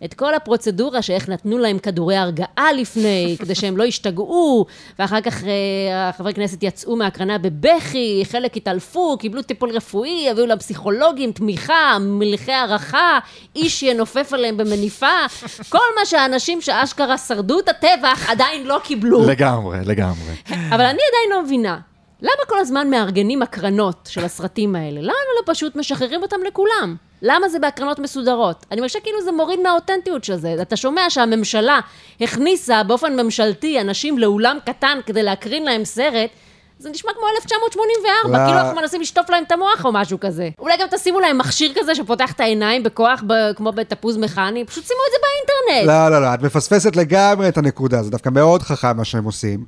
את 0.04 0.14
כל 0.14 0.34
הפרוצדורה 0.34 1.02
שאיך 1.02 1.28
נתנו 1.28 1.58
להם 1.58 1.78
כדורי 1.78 2.16
הרגעה 2.16 2.72
לפני, 2.72 3.34
כדי 3.40 3.54
שהם 3.54 3.76
לא 3.76 3.84
ישתגעו, 3.84 4.66
ואחר 4.98 5.20
כך 5.20 5.44
אה, 5.44 6.08
החברי 6.08 6.34
כנסת 6.34 6.62
יצאו 6.62 6.96
מהקרנה 6.96 7.38
בבכי, 7.38 8.22
חלק 8.24 8.56
התעלפו, 8.56 9.16
קיבלו 9.18 9.42
טיפול 9.42 9.70
רפואי, 9.70 10.30
הביאו 10.30 10.46
להם 10.46 10.58
פסיכולוגים, 10.58 11.32
תמיכה, 11.32 11.96
מלחי 12.00 12.52
הערכה, 12.52 13.18
איש 13.56 13.82
ינופף 13.82 14.32
עליהם 14.32 14.56
במניפה, 14.56 15.26
כל 15.68 15.78
מה 15.98 16.06
שהאנשים 16.06 16.60
שאשכרה 16.60 17.18
שרדו 17.18 17.60
את 17.60 17.68
הטבח 17.68 18.30
עדיין 18.30 18.66
לא 18.66 18.80
קיבלו. 18.84 19.26
לגמרי, 19.26 19.78
לגמרי. 19.84 20.34
אבל 20.48 20.84
אני 20.84 21.00
עדיין 21.08 21.30
לא 21.30 21.42
מבינה, 21.42 21.78
למה 22.22 22.46
כל 22.48 22.58
הזמן 22.58 22.90
מארגנים 22.90 23.42
הקרנות 23.42 24.08
של 24.12 24.24
הסרטים 24.24 24.76
האלה? 24.76 25.00
למה 25.00 25.30
לא 25.40 25.52
פשוט 25.52 25.76
משחררים 25.76 26.22
אותם 26.22 26.36
לכולם? 26.46 26.96
למה 27.22 27.48
זה 27.48 27.58
בהקרנות 27.58 27.98
מסודרות? 27.98 28.66
אני 28.70 28.80
מרגישה 28.80 29.00
כאילו 29.00 29.22
זה 29.22 29.32
מוריד 29.32 29.60
מהאותנטיות 29.60 30.24
של 30.24 30.36
זה. 30.36 30.54
אתה 30.62 30.76
שומע 30.76 31.02
שהממשלה 31.10 31.80
הכניסה 32.20 32.82
באופן 32.82 33.20
ממשלתי 33.20 33.80
אנשים 33.80 34.18
לאולם 34.18 34.58
קטן 34.66 34.98
כדי 35.06 35.22
להקרין 35.22 35.64
להם 35.64 35.84
סרט, 35.84 36.30
זה 36.78 36.90
נשמע 36.90 37.12
כמו 37.12 37.22
1984, 37.36 38.38
לא. 38.38 38.46
כאילו 38.46 38.58
אנחנו 38.60 38.80
מנסים 38.80 39.00
לשטוף 39.00 39.30
להם 39.30 39.44
את 39.46 39.52
המוח 39.52 39.84
או 39.84 39.92
משהו 39.92 40.20
כזה. 40.20 40.48
אולי 40.58 40.76
גם 40.80 40.86
תשימו 40.90 41.20
להם 41.20 41.38
מכשיר 41.38 41.72
כזה 41.80 41.94
שפותח 41.94 42.32
את 42.32 42.40
העיניים 42.40 42.82
בכוח, 42.82 43.22
ב- 43.26 43.52
כמו 43.56 43.72
בתפוז 43.72 44.16
מכני, 44.16 44.64
פשוט 44.64 44.84
שימו 44.84 45.00
את 45.08 45.12
זה 45.12 45.18
באינטרנט. 45.22 45.86
לא, 45.88 46.08
לא, 46.16 46.26
לא, 46.26 46.34
את 46.34 46.42
מפספסת 46.42 46.96
לגמרי 46.96 47.48
את 47.48 47.58
הנקודה, 47.58 48.02
זה 48.02 48.10
דווקא 48.10 48.28
מאוד 48.28 48.62
חכם 48.62 48.96
מה 48.96 49.04
שהם 49.04 49.24
עושים. 49.24 49.64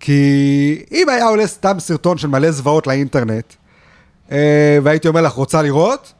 כי 0.00 0.84
אם 0.92 1.08
היה 1.08 1.24
עולה 1.26 1.46
סתם 1.46 1.80
סרטון 1.80 2.18
של 2.18 2.28
מלא 2.28 2.50
זוועות 2.50 2.86
לאינטרנט, 2.86 3.54
אה, 4.32 4.78
והייתי 4.82 5.08
אומר 5.08 5.20
לך, 5.20 5.32
רוצה 5.32 5.62
לראות? 5.62 6.12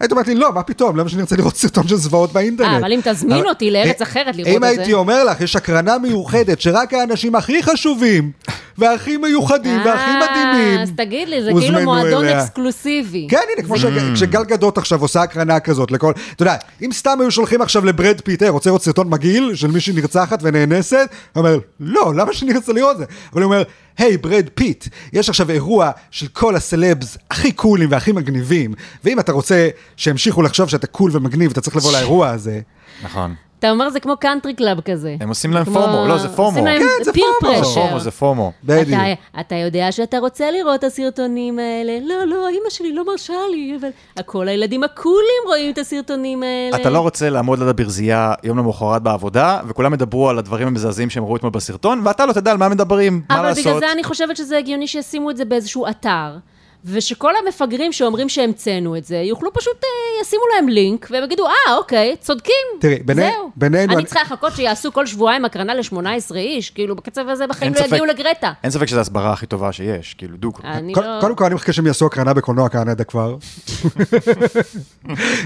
היית 0.00 0.12
אומרת 0.12 0.26
לי, 0.26 0.34
לא, 0.34 0.52
מה 0.52 0.62
פתאום, 0.62 0.96
למה 0.96 1.08
שאני 1.08 1.22
רוצה 1.22 1.36
לראות 1.36 1.56
סרטון 1.56 1.88
של 1.88 1.96
זוועות 1.96 2.32
באינטרנט? 2.32 2.72
אה, 2.72 2.78
אבל 2.78 2.92
אם 2.92 3.00
תזמין 3.04 3.46
אותי 3.46 3.70
לארץ 3.70 4.02
אה, 4.02 4.06
אחרת 4.06 4.36
לראות 4.36 4.48
אם 4.48 4.56
את 4.56 4.60
זה. 4.60 4.66
הייתי 4.66 4.92
אומר 4.92 5.24
לך, 5.24 5.40
יש 5.40 5.56
הקרנה 5.56 5.98
מיוחדת 5.98 6.60
שרק 6.60 6.94
האנשים 6.94 7.34
הכי 7.34 7.62
חשובים, 7.62 8.30
והכי 8.78 9.16
מיוחדים, 9.16 9.80
והכי 9.84 10.10
מדהימים, 10.10 10.78
אה, 10.78 10.82
אז 10.82 10.92
תגיד 10.96 11.28
לי, 11.28 11.42
זה 11.42 11.50
כאילו 11.60 11.80
מועדון. 11.80 12.24
אקסקלוסיבי. 12.24 13.26
כן, 13.30 13.40
הנה, 13.56 13.66
כמו 13.66 13.76
שגל 14.14 14.44
גדות 14.44 14.78
עכשיו 14.78 15.02
עושה 15.02 15.22
הקרנה 15.22 15.60
כזאת 15.60 15.90
לכל... 15.90 16.12
אתה 16.36 16.42
יודע, 16.42 16.56
אם 16.82 16.92
סתם 16.92 17.20
היו 17.20 17.30
שולחים 17.30 17.62
עכשיו 17.62 17.84
לברד 17.84 18.20
פיט, 18.20 18.42
"היי, 18.42 18.50
רוצה 18.50 18.70
לראות 18.70 18.82
סרטון 18.82 19.10
מגעיל 19.10 19.54
של 19.54 19.70
מישהי 19.70 19.92
נרצחת 19.92 20.38
ונאנסת? 20.42 21.08
הוא 21.32 21.40
אומר, 21.40 21.58
לא, 21.80 22.12
למה 22.16 22.32
שאני 22.32 22.52
רוצה 22.52 22.72
לראות 22.72 22.92
את 22.92 22.98
זה? 22.98 23.04
אבל 23.32 23.42
הוא 23.42 23.52
אומר, 23.52 23.62
היי, 23.98 24.16
ברד 24.16 24.48
פיט, 24.54 24.88
יש 25.12 25.28
עכשיו 25.28 25.50
אירוע 25.50 25.90
של 26.10 26.28
כל 26.28 26.56
הסלבס 26.56 27.18
הכי 27.30 27.52
קולים 27.52 27.90
והכי 27.90 28.12
מגניבים, 28.12 28.74
ואם 29.04 29.20
אתה 29.20 29.32
רוצה 29.32 29.68
שימשיכו 29.96 30.42
לחשוב 30.42 30.68
שאתה 30.68 30.86
cool 30.86 31.10
ומגניב, 31.14 31.50
אתה 31.50 31.60
צריך 31.60 31.76
לבוא 31.76 31.92
לאירוע 31.92 32.28
הזה. 32.28 32.60
נכון. 33.02 33.34
אתה 33.64 33.72
אומר 33.72 33.90
זה 33.90 34.00
כמו 34.00 34.16
country 34.16 34.54
club 34.54 34.80
כזה. 34.80 35.16
הם 35.20 35.28
עושים 35.28 35.52
להם 35.52 35.64
פומו, 35.64 36.06
לא, 36.08 36.18
זה 36.18 36.28
פומו. 36.28 36.64
כן, 36.64 36.82
זה 37.04 37.12
פיר 37.12 37.24
פומו. 37.40 37.64
זה. 37.64 37.80
פומו, 37.80 38.00
זה 38.00 38.10
FOMO. 38.10 38.52
בדיוק. 38.64 39.00
אתה, 39.40 39.54
יודע 39.54 39.92
שאתה 39.92 40.18
רוצה 40.18 40.50
לראות 40.50 40.78
את 40.78 40.84
הסרטונים 40.84 41.58
האלה? 41.58 41.98
לא, 42.02 42.24
לא, 42.24 42.48
אמא 42.50 42.70
שלי 42.70 42.92
לא 42.92 43.04
מרשה 43.06 43.32
לי, 43.50 43.76
אבל 43.80 43.88
כל 44.26 44.48
הילדים 44.48 44.84
הקולים 44.84 45.42
רואים 45.46 45.72
את 45.72 45.78
הסרטונים 45.78 46.42
האלה. 46.42 46.76
אתה 46.76 46.90
לא 46.90 46.98
רוצה 47.00 47.30
לעמוד 47.30 47.58
ליד 47.58 47.68
הברזייה 47.68 48.34
יום 48.42 48.58
למחרת 48.58 49.02
בעבודה, 49.02 49.60
וכולם 49.68 49.94
ידברו 49.94 50.28
על 50.28 50.38
הדברים 50.38 50.66
המזעזעים 50.66 51.10
שהם 51.10 51.24
ראו 51.24 51.36
אתמול 51.36 51.52
בסרטון, 51.52 52.00
ואתה 52.04 52.26
לא 52.26 52.32
תדע 52.32 52.50
על 52.50 52.56
מה 52.56 52.68
מדברים, 52.68 53.22
מה 53.28 53.38
אבל 53.40 53.48
לעשות. 53.48 53.66
בגלל 53.66 53.78
זה 53.78 53.92
אני 53.92 54.04
חושבת 54.04 54.36
שזה 54.36 54.58
הגיוני 54.58 54.86
שישימו 54.86 55.30
את 55.30 55.36
זה 55.36 55.44
באיזשהו 55.44 55.86
אתר. 55.86 56.36
ושכל 56.84 57.32
המפגרים 57.44 57.92
שאומרים 57.92 58.28
שהמצאנו 58.28 58.96
את 58.96 59.04
זה, 59.04 59.16
יוכלו 59.16 59.52
פשוט, 59.52 59.84
אה, 59.84 59.88
ישימו 60.22 60.42
להם 60.54 60.68
לינק, 60.68 61.08
והם 61.10 61.24
יגידו, 61.24 61.46
אה, 61.46 61.76
אוקיי, 61.76 62.16
צודקים. 62.20 62.54
תראי, 62.80 62.98
ביני- 63.04 63.22
זהו. 63.22 63.50
בינינו, 63.56 63.84
אני 63.92 63.96
אני- 63.96 64.04
צריכה 64.04 64.22
לחכות 64.22 64.52
שיעשו 64.56 64.92
כל 64.92 65.06
שבועיים 65.06 65.44
הקרנה 65.44 65.74
ל-18 65.74 65.96
איש, 66.36 66.70
כאילו, 66.70 66.96
בקצב 66.96 67.28
הזה 67.28 67.46
בחיים 67.46 67.72
לא 67.72 67.78
ספק. 67.78 67.86
יגיעו 67.88 68.06
לגרטה. 68.06 68.52
אין 68.62 68.70
ספק 68.70 68.86
שזו 68.86 68.98
ההסברה 68.98 69.32
הכי 69.32 69.46
טובה 69.46 69.72
שיש, 69.72 70.14
כאילו. 70.14 70.36
אני 70.64 70.92
קוד- 70.92 71.04
לא... 71.04 71.20
קודם 71.20 71.34
כל 71.34 71.44
אני 71.44 71.54
מחכה 71.54 71.72
שהם 71.72 71.86
יעשו 71.86 72.06
הקרנה 72.06 72.34
בקולנוע 72.34 72.68
קנדה 72.68 73.04
כבר. 73.04 73.36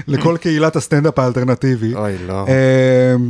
לכל 0.07 0.37
קהילת 0.41 0.75
הסטנדאפ 0.75 1.19
האלטרנטיבי. 1.19 1.95
אוי, 1.95 2.17
לא. 2.27 2.45
אה, 2.47 2.53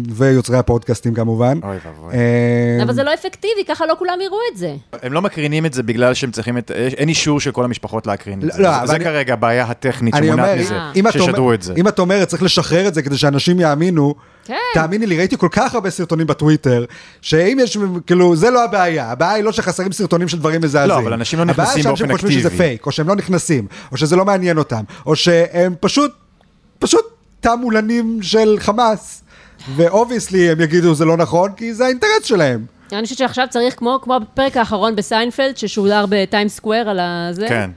ויוצרי 0.09 0.57
הפודקאסטים 0.57 1.13
כמובן. 1.13 1.59
אוי 1.63 1.77
ואבוי. 1.85 2.13
אה, 2.13 2.83
אבל 2.83 2.93
זה 2.93 3.03
לא 3.03 3.13
אפקטיבי, 3.13 3.65
ככה 3.67 3.85
לא 3.85 3.95
כולם 3.99 4.17
יראו 4.21 4.37
את 4.51 4.57
זה. 4.57 4.75
הם 5.01 5.13
לא 5.13 5.21
מקרינים 5.21 5.65
את 5.65 5.73
זה 5.73 5.83
בגלל 5.83 6.13
שהם 6.13 6.31
צריכים 6.31 6.57
את... 6.57 6.71
אין 6.71 7.09
אישור 7.09 7.39
של 7.39 7.51
כל 7.51 7.63
המשפחות 7.65 7.98
להקרין 8.07 8.39
את 8.39 8.43
לא, 8.43 8.51
זה. 8.53 8.61
לא, 8.61 8.85
זה- 8.85 8.95
אני- 8.95 9.03
כרגע 9.03 9.33
הבעיה 9.33 9.63
הטכנית 9.63 10.13
אני 10.15 10.31
אומר, 10.31 10.43
שמונעת 10.43 10.59
מזה, 10.59 10.75
אם 10.95 11.07
את 11.07 11.15
אומר- 11.15 11.25
שישדרו 11.25 11.53
את 11.53 11.61
זה. 11.61 11.73
אם 11.77 11.87
את 11.87 11.99
אומרת 11.99 12.27
צריך 12.27 12.43
לשחרר 12.43 12.87
את 12.87 12.93
זה 12.93 13.01
כדי 13.01 13.17
שאנשים 13.17 13.59
יאמינו, 13.59 14.15
כן. 14.45 14.55
תאמיני 14.73 15.05
לי, 15.05 15.17
ראיתי 15.17 15.37
כל 15.37 15.47
כך 15.51 15.75
הרבה 15.75 15.89
סרטונים 15.89 16.27
בטוויטר, 16.27 16.85
שאם 17.21 17.57
יש, 17.61 17.77
כאילו, 18.07 18.35
זה 18.35 18.49
לא 18.49 18.63
הבעיה, 18.63 19.11
הבעיה 19.11 19.33
היא 19.33 19.43
לא 19.43 19.51
שחסרים 19.51 19.91
סרטונים 19.91 20.27
של 20.27 20.39
דברים 20.39 20.61
מזעזעים. 20.61 20.89
לא, 20.89 20.99
אבל 20.99 21.13
אנשים 21.13 21.39
לא 21.39 21.43
הבעיה 21.43 21.55
נכנסים 21.63 21.83
שאנשים 21.83 22.07
באופן 22.07 22.21
חושבים 22.21 22.39
שזה 22.39 22.47
אקטיבי. 22.47 22.63
פייק, 22.63 22.85
או 22.85 22.91
שהם 22.91 23.07
לא 23.07 23.15
נכנסים, 23.15 23.67
או 23.91 23.97
שזה 23.97 24.15
לא 24.15 24.25
מעניין 24.25 24.57
אותם, 24.57 24.81
או 25.05 25.15
שהם 25.15 25.75
פשוט, 25.79 26.11
פשוט 26.79 27.05
תעמולנים 27.39 28.19
של 28.21 28.55
חמאס, 28.59 29.23
ו 29.75 29.82
obviously 29.82 30.49
הם 30.51 30.61
יגידו 30.61 30.95
זה 30.95 31.05
לא 31.05 31.17
נכון, 31.17 31.51
כי 31.57 31.73
זה 31.73 31.85
האינטרס 31.85 32.23
שלהם. 32.23 32.65
אני 32.91 33.03
חושבת 33.03 33.17
שעכשיו 33.17 33.47
צריך, 33.49 33.75
כמו, 33.77 33.99
כמו 34.03 34.19
בפרק 34.19 34.57
האחרון 34.57 34.95
בסיינפלד, 34.95 35.57
ששודר 35.57 36.05
ב 36.09 36.15
Times 36.15 36.47
Square 36.49 36.89
על 36.89 36.99
הזה, 37.01 37.45
כן. 37.49 37.69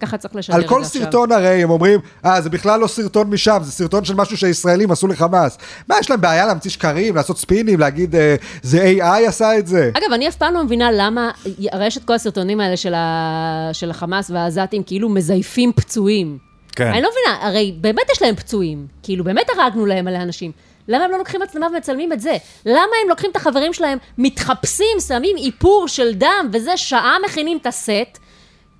ככה 0.00 0.16
צריך 0.16 0.36
לשדר 0.36 0.56
על 0.56 0.60
את 0.60 0.68
זה 0.68 0.74
כל 0.74 0.82
עכשיו. 0.82 1.02
סרטון 1.02 1.32
הרי 1.32 1.62
הם 1.62 1.70
אומרים, 1.70 2.00
אה, 2.24 2.40
זה 2.40 2.50
בכלל 2.50 2.80
לא 2.80 2.86
סרטון 2.86 3.30
משם, 3.30 3.58
זה 3.62 3.72
סרטון 3.72 4.04
של 4.04 4.14
משהו 4.14 4.36
שהישראלים 4.36 4.90
עשו 4.90 5.06
לחמאס. 5.06 5.58
מה, 5.88 5.94
יש 6.00 6.10
להם 6.10 6.20
בעיה 6.20 6.46
להמציא 6.46 6.70
שקרים, 6.70 7.16
לעשות 7.16 7.38
ספינים, 7.38 7.80
להגיד, 7.80 8.16
אה, 8.16 8.36
זה 8.62 8.94
AI 8.98 9.28
עשה 9.28 9.58
את 9.58 9.66
זה? 9.66 9.90
אגב, 9.94 10.12
אני 10.12 10.28
אף 10.28 10.36
פעם 10.36 10.54
לא 10.54 10.64
מבינה 10.64 10.90
למה, 10.92 11.30
הרי 11.72 11.86
יש 11.86 11.96
את 11.96 12.04
כל 12.04 12.12
הסרטונים 12.12 12.60
האלה 12.60 12.76
של, 12.76 12.94
ה... 12.94 13.70
של 13.72 13.90
החמאס 13.90 14.30
והעזתים, 14.30 14.82
כאילו 14.82 15.08
מזייפים 15.08 15.72
פצועים. 15.72 16.38
כן. 16.72 16.86
אני 16.86 17.02
לא 17.02 17.08
מבינה, 17.10 17.46
הרי 17.46 17.74
באמת 17.80 18.02
יש 18.12 18.22
להם 18.22 18.34
פצועים, 18.34 18.86
כאילו 19.02 19.24
באמת 19.24 19.46
הרגנו 19.56 19.86
להם 19.86 20.04
מלא 20.04 20.16
אנשים. 20.16 20.52
למה 20.88 21.04
הם 21.04 21.10
לא 21.10 21.18
לוקחים 21.18 21.40
מצלמה 21.42 21.66
ומצלמים 21.66 22.12
את 22.12 22.20
זה? 22.20 22.36
למה 22.66 22.92
הם 23.02 23.08
לוקחים 23.08 23.30
את 23.30 23.36
החברים 23.36 23.72
שלהם, 23.72 23.98
מתחפשים, 24.18 25.00
שמים 25.08 25.36
איפור 25.36 25.88
של 25.88 26.14
דם, 26.14 26.48
וזה 26.52 26.76
שעה 26.76 27.16
מכינים 27.24 27.58
את 27.58 27.66
הסט, 27.66 28.18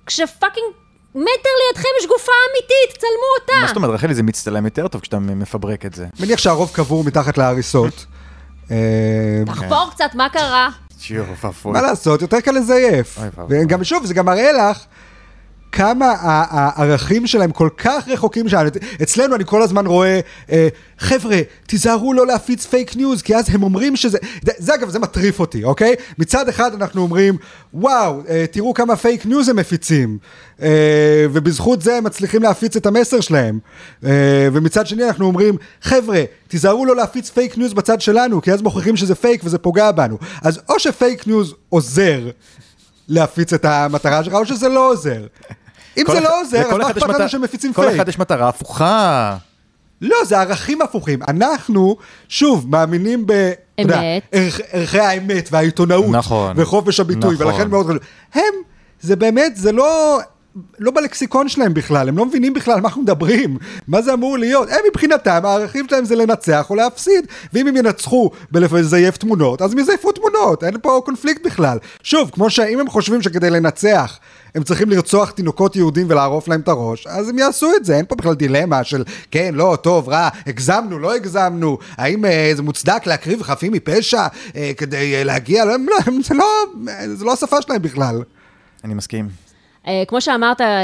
כשפאקינג 0.05 0.65
מטר 1.15 1.49
לידכם 1.67 1.89
יש 1.99 2.07
גופה 2.07 2.31
אמיתית, 2.51 2.97
צלמו 3.01 3.41
אותה. 3.41 3.53
מה 3.61 3.67
זאת 3.67 3.75
אומרת, 3.75 3.91
רחלי, 3.91 4.13
זה 4.15 4.23
מצטלם 4.23 4.65
יותר 4.65 4.87
טוב 4.87 5.01
כשאתה 5.01 5.19
מפברק 5.19 5.85
את 5.85 5.93
זה. 5.93 6.07
מניח 6.19 6.39
שהרוב 6.39 6.71
קבור 6.73 7.03
מתחת 7.03 7.37
להריסות. 7.37 8.05
אה, 8.71 8.77
תחפור 9.45 9.89
קצת, 9.91 10.11
מה 10.13 10.29
קרה? 10.29 10.69
מה 11.73 11.81
לעשות, 11.81 12.21
יותר 12.21 12.41
קל 12.41 12.51
לזייף. 12.51 13.19
וגם 13.49 13.83
שוב, 13.83 14.05
זה 14.05 14.13
גם 14.13 14.25
מראה 14.25 14.51
לך 14.51 14.77
כמה 15.71 16.13
הערכים 16.19 17.27
שלהם 17.27 17.51
כל 17.51 17.69
כך 17.77 18.07
רחוקים 18.07 18.49
משלנו. 18.49 18.69
אצלנו 19.03 19.35
אני 19.35 19.43
כל 19.45 19.61
הזמן 19.61 19.85
רואה, 19.85 20.19
אה, 20.51 20.67
חבר'ה, 20.99 21.37
תיזהרו 21.67 22.13
לא 22.13 22.27
להפיץ 22.27 22.65
פייק 22.65 22.95
ניוז, 22.95 23.21
כי 23.21 23.35
אז 23.35 23.45
הם 23.49 23.63
אומרים 23.63 23.95
שזה... 23.95 24.17
זה, 24.57 24.75
אגב, 24.75 24.89
זה 24.89 24.99
מטריף 24.99 25.39
אותי, 25.39 25.63
אוקיי? 25.63 25.95
מצד 26.17 26.49
אחד 26.49 26.73
אנחנו 26.73 27.01
אומרים, 27.01 27.37
וואו, 27.73 28.21
אה, 28.29 28.45
תראו 28.51 28.73
כמה 28.73 28.95
פייק 28.95 29.25
ניוז 29.25 29.49
הם 29.49 29.55
מפיצים, 29.55 30.17
אה, 30.61 31.25
ובזכות 31.31 31.81
זה 31.81 31.95
הם 31.95 32.03
מצליחים 32.03 32.43
להפיץ 32.43 32.75
את 32.75 32.85
המסר 32.85 33.19
שלהם. 33.19 33.59
ומצד 34.53 34.87
שני 34.87 35.03
אנחנו 35.03 35.25
אומרים, 35.25 35.57
חבר'ה, 35.81 36.23
תיזהרו 36.47 36.85
לא 36.85 36.95
להפיץ 36.95 37.29
פייק 37.29 37.57
ניוז 37.57 37.73
בצד 37.73 38.01
שלנו, 38.01 38.41
כי 38.41 38.51
אז 38.51 38.61
מוכיחים 38.61 38.97
שזה 38.97 39.15
פייק 39.15 39.41
וזה 39.43 39.57
פוגע 39.57 39.91
בנו. 39.91 40.17
אז 40.41 40.59
או 40.69 40.79
שפייק 40.79 41.27
ניוז 41.27 41.53
עוזר 41.69 42.29
להפיץ 43.09 43.53
את 43.53 43.65
המטרה 43.65 44.23
שלך, 44.23 44.33
או 44.33 44.45
שזה 44.45 44.69
לא 44.69 44.91
עוזר. 44.91 45.25
אם 45.97 46.03
כל 46.05 46.13
זה 46.13 46.19
לא 46.19 46.41
עוזר, 46.41 46.69
אז 46.71 46.77
מה 46.77 46.91
אכפת 46.91 47.09
לנו 47.09 47.29
שמפיצים 47.29 47.73
כל 47.73 47.81
פייק? 47.81 47.95
אחד 47.95 48.09
יש 48.09 48.19
מטרה 48.19 48.49
הפוכה. 48.49 49.37
לא, 50.01 50.17
זה 50.25 50.39
ערכים 50.39 50.81
הפוכים. 50.81 51.19
אנחנו, 51.27 51.97
שוב, 52.27 52.69
מאמינים 52.69 53.23
ב... 53.25 53.51
אמת. 53.81 54.23
ערכ, 54.31 54.59
ערכי 54.71 54.99
האמת 54.99 55.49
והעיתונאות. 55.51 56.05
נכון. 56.09 56.53
וחופש 56.59 56.99
הביטוי, 56.99 57.35
נכון. 57.35 57.47
ולכן 57.47 57.69
מאוד 57.69 57.85
חשוב. 57.85 57.99
הם, 58.33 58.53
זה 59.01 59.15
באמת, 59.15 59.57
זה 59.57 59.71
לא... 59.71 60.19
לא 60.79 60.91
בלקסיקון 60.91 61.49
שלהם 61.49 61.73
בכלל, 61.73 62.09
הם 62.09 62.17
לא 62.17 62.25
מבינים 62.25 62.53
בכלל 62.53 62.73
מה 62.81 62.87
אנחנו 62.87 63.01
מדברים, 63.01 63.57
מה 63.87 64.01
זה 64.01 64.13
אמור 64.13 64.37
להיות. 64.37 64.69
הם 64.69 64.79
מבחינתם, 64.89 65.41
הערכים 65.43 65.85
שלהם 65.89 66.05
זה 66.05 66.15
לנצח 66.15 66.69
או 66.69 66.75
להפסיד, 66.75 67.25
ואם 67.53 67.67
הם 67.67 67.77
ינצחו 67.77 68.31
בלזייף 68.51 69.17
תמונות, 69.17 69.61
אז 69.61 69.71
הם 69.73 69.79
יזייפו 69.79 70.11
תמונות, 70.11 70.63
אין 70.63 70.77
פה 70.81 71.01
קונפליקט 71.05 71.45
בכלל. 71.45 71.77
שוב, 72.03 72.29
כמו 72.33 72.49
שאם 72.49 72.79
הם 72.79 72.89
חושבים 72.89 73.21
שכדי 73.21 73.49
לנצח, 73.49 74.19
הם 74.55 74.63
צריכים 74.63 74.89
לרצוח 74.89 75.31
תינוקות 75.31 75.75
יהודים 75.75 76.07
ולערוף 76.09 76.47
להם 76.47 76.59
את 76.61 76.67
הראש, 76.67 77.07
אז 77.07 77.29
הם 77.29 77.39
יעשו 77.39 77.71
את 77.75 77.85
זה, 77.85 77.95
אין 77.97 78.05
פה 78.05 78.15
בכלל 78.15 78.33
דילמה 78.33 78.83
של 78.83 79.03
כן, 79.31 79.51
לא, 79.55 79.77
טוב, 79.81 80.09
רע, 80.09 80.29
הגזמנו, 80.47 80.99
לא 80.99 81.15
הגזמנו, 81.15 81.77
האם 81.97 82.25
אה, 82.25 82.51
זה 82.55 82.61
מוצדק 82.61 83.01
להקריב 83.05 83.41
חפים 83.43 83.71
מפשע 83.73 84.27
אה, 84.55 84.71
כדי 84.77 85.15
אה, 85.15 85.23
להגיע, 85.23 85.65
לא, 85.65 85.73
הם 85.73 85.85
לא, 85.89 85.95
הם- 86.05 86.21
זה 86.21 86.33
לא, 86.33 86.45
זה 87.15 87.25
לא 87.25 87.33
השפה 87.33 87.61
שלהם 87.61 87.81
בכלל. 87.81 88.23
אני 88.83 88.93
מסכים. 88.93 89.48
אה, 89.89 90.03
כמו 90.07 90.21
שאמרת, 90.21 90.61
אה, 90.61 90.77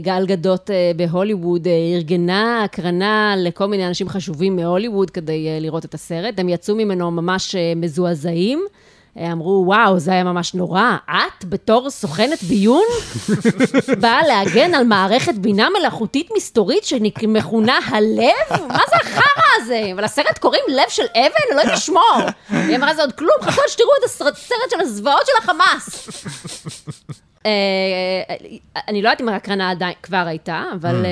גל 0.00 0.26
גדות 0.26 0.70
אה, 0.70 0.92
בהוליווד 0.96 1.68
ארגנה 1.94 2.64
הקרנה 2.64 3.34
לכל 3.36 3.66
מיני 3.66 3.86
אנשים 3.86 4.08
חשובים 4.08 4.56
מהוליווד 4.56 5.10
כדי 5.10 5.60
לראות 5.60 5.84
את 5.84 5.94
הסרט. 5.94 6.38
הם 6.38 6.48
יצאו 6.48 6.74
ממנו 6.74 7.10
ממש 7.10 7.56
מזועזעים. 7.76 8.64
אמרו, 9.32 9.62
וואו, 9.66 9.98
זה 9.98 10.12
היה 10.12 10.24
ממש 10.24 10.54
נורא. 10.54 10.96
את, 11.10 11.44
בתור 11.44 11.90
סוכנת 11.90 12.42
ביון, 12.42 12.84
באה 14.02 14.26
להגן 14.26 14.74
על 14.74 14.84
מערכת 14.84 15.34
בינה 15.34 15.68
מלאכותית 15.78 16.28
מסתורית 16.36 16.84
שמכונה 16.84 17.78
הלב? 17.86 18.60
מה 18.68 18.80
זה 18.90 18.96
החרא 19.02 19.62
הזה? 19.62 19.82
ולסרט 19.96 20.38
קוראים 20.38 20.64
לב 20.68 20.88
של 20.88 21.02
אבן? 21.16 21.52
אלוהים 21.52 21.68
ישמור. 21.74 22.18
היא 22.50 22.76
אמרה, 22.76 22.94
זה 22.94 23.02
עוד 23.02 23.12
כלום, 23.12 23.36
חכו 23.42 23.60
שתראו 23.68 23.90
את 24.00 24.04
הסרט 24.04 24.36
של 24.70 24.80
הזוועות 24.80 25.26
של 25.26 25.32
החמאס. 25.42 26.08
אה, 27.46 28.34
אני 28.88 29.02
לא 29.02 29.08
יודעת 29.08 29.20
אם 29.20 29.28
ההקרנה 29.28 29.70
עדיין 29.70 29.92
כבר 30.02 30.24
הייתה, 30.26 30.64
אבל 30.80 31.04
אה, 31.04 31.10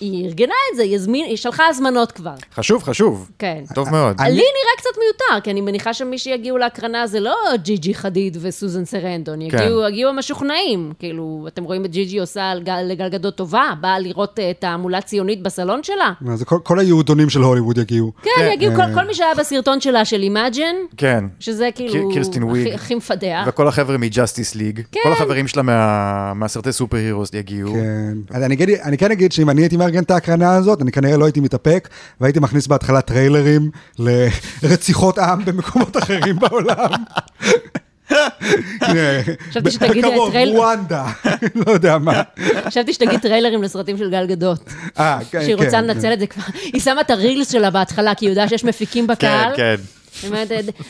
היא- 0.00 0.26
ארגנה 0.26 0.54
את 0.72 0.76
זה, 0.76 0.82
היא 0.82 1.36
שלחה 1.36 1.66
הזמנות 1.68 2.12
כבר. 2.12 2.34
חשוב, 2.54 2.82
חשוב. 2.82 3.30
כן. 3.38 3.64
טוב 3.74 3.90
מאוד. 3.90 4.20
לי 4.20 4.30
נראה 4.32 4.44
קצת 4.76 4.90
מיותר, 4.98 5.40
כי 5.44 5.50
אני 5.50 5.60
מניחה 5.60 5.94
שמי 5.94 6.18
שיגיעו 6.18 6.58
להקרנה 6.58 7.06
זה 7.06 7.20
לא 7.20 7.34
ג'י 7.62 7.76
ג'י 7.76 7.94
חדיד 7.94 8.36
וסוזן 8.40 8.84
סרנדון, 8.84 9.50
כן. 9.50 9.58
יגיעו, 9.62 10.08
המשוכנעים. 10.08 10.92
כאילו, 10.98 11.44
אתם 11.48 11.64
רואים 11.64 11.84
את 11.84 11.90
ג'י 11.90 12.04
ג'י 12.04 12.18
עושה 12.18 12.50
על 12.50 12.62
גל- 12.62 12.82
לגל 12.88 13.08
גדות 13.08 13.34
טובה, 13.36 13.70
באה 13.80 13.98
לראות 13.98 14.38
אה, 14.38 14.52
תעמולה 14.58 15.00
ציונית 15.00 15.42
בסלון 15.42 15.82
שלה? 15.82 16.12
אז 16.32 16.42
כל, 16.44 16.78
היהודונים 16.78 17.30
של 17.30 17.40
הוליווד 17.40 17.78
יגיעו. 17.78 18.12
כן, 18.22 18.30
כן. 18.36 18.50
יגיעו 18.52 18.74
כל- 18.74 18.94
כל 18.94 19.06
מי 19.06 19.14
שהיה 19.14 19.34
בסרטון 19.34 19.80
שלה 19.80 20.04
של 20.04 20.22
Imagine, 20.22 20.74
כן. 20.96 21.24
שזה 21.40 21.68
כאילו. 21.74 22.10
הכי- 22.74 22.94
מפדח. 22.94 23.44
וכל 23.46 23.68
החבר'ה 23.68 23.98
מ 23.98 24.05
Justice 24.05 24.54
League. 24.54 24.80
כן. 24.92 25.00
כל 25.02 25.12
החברים 25.12 25.48
שלה 25.50 25.62
מה- 25.62 26.32
מהסרטי 26.34 26.72
superheroes 26.72 27.30
יגיעו. 27.34 27.72
כן. 27.74 28.14
אז 28.36 28.42
אני, 28.42 28.54
אגיד, 28.54 28.68
אני 28.70 28.98
כן 28.98 29.10
אגיד 29.10 29.32
שאם 29.32 29.50
אני 29.50 29.62
הייתי 29.62 29.76
מארגן 29.76 30.02
את 30.02 30.10
ההקרנה 30.10 30.54
הזאת, 30.54 30.82
אני 30.82 30.92
כנראה 30.92 31.16
לא 31.16 31.24
הייתי 31.24 31.40
מתאפק, 31.40 31.88
והייתי 32.20 32.40
מכניס 32.40 32.66
בהתחלה 32.66 33.00
טריילרים 33.00 33.70
לרציחות 34.62 35.18
עם 35.18 35.44
במקומות 35.44 35.96
אחרים 35.96 36.36
בעולם. 36.48 36.90
חשבתי 39.50 39.70
שתגיד 39.70 40.04
בקרוב, 40.04 40.30
טרייל- 40.32 40.48
רואנדה, 40.56 41.06
לא 41.66 41.72
יודע 41.72 41.98
מה. 41.98 42.22
חשבתי 42.66 42.92
שתגיד 42.92 43.20
טריילרים 43.20 43.62
לסרטים 43.62 43.98
של 43.98 44.10
גל 44.10 44.26
גדות. 44.26 44.64
אה, 44.98 45.18
כן, 45.30 45.40
שהיא 45.42 45.54
רוצה 45.54 45.70
כן, 45.70 45.84
לנצל 45.84 46.12
את 46.12 46.20
זה 46.20 46.26
כבר. 46.26 46.42
היא 46.72 46.80
שמה 46.80 47.00
את 47.00 47.10
ה 47.10 47.17
reels 47.17 47.50
שלה 47.52 47.70
בהתחלה, 47.70 48.14
כי 48.14 48.24
היא 48.26 48.30
יודעת 48.30 48.48
שיש 48.48 48.64
מפיקים 48.64 49.06
כן, 49.06 49.12
בקהל. 49.12 49.52
כן. 49.56 49.62
אומרת, 49.62 49.80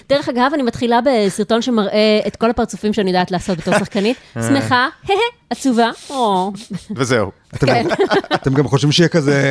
דרך 0.09 0.29
אגב, 0.29 0.51
אני 0.55 0.63
מתחילה 0.63 1.01
בסרטון 1.05 1.63
שמראה 1.63 2.21
את 2.27 2.37
כל 2.37 2.51
הפרצופים 2.51 2.93
שאני 2.93 3.11
יודעת 3.11 3.31
לעשות 3.31 3.59
בתור 3.59 3.79
שחקנית. 3.79 4.17
אה. 4.37 4.43
שמחה, 4.43 4.89
הה, 5.09 5.15
עצובה, 5.51 5.91
או. 6.11 6.53
וזהו. 6.97 7.31
אתם, 7.55 7.67
כן. 7.67 7.85
גם, 7.89 7.97
אתם 8.35 8.55
גם 8.55 8.69
חושבים 8.69 8.93
שיהיה 8.93 9.09
כזה 9.09 9.43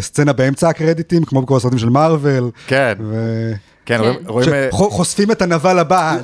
סצנה 0.00 0.32
באמצע 0.32 0.68
הקרדיטים, 0.68 1.24
כמו 1.24 1.42
בכל 1.42 1.56
הסרטים 1.56 1.78
של 1.78 1.88
מארוול. 1.88 2.50
כן. 2.66 2.94
כן, 3.86 3.98
כן. 4.02 4.12
רואים-. 4.26 4.52
אה, 4.52 4.68
שחושפים 4.72 5.30
את 5.30 5.42
הנבל 5.42 5.78
הבא, 5.78 6.16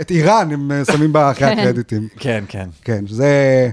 את 0.00 0.10
איראן 0.10 0.52
הם 0.52 0.72
אה, 0.72 0.82
שמים 0.92 1.12
בה 1.12 1.30
אחרי 1.30 1.48
כן. 1.48 1.58
הקרדיטים. 1.58 2.08
כן, 2.18 2.44
כן. 2.48 2.68
כן, 2.84 3.04
זה... 3.08 3.70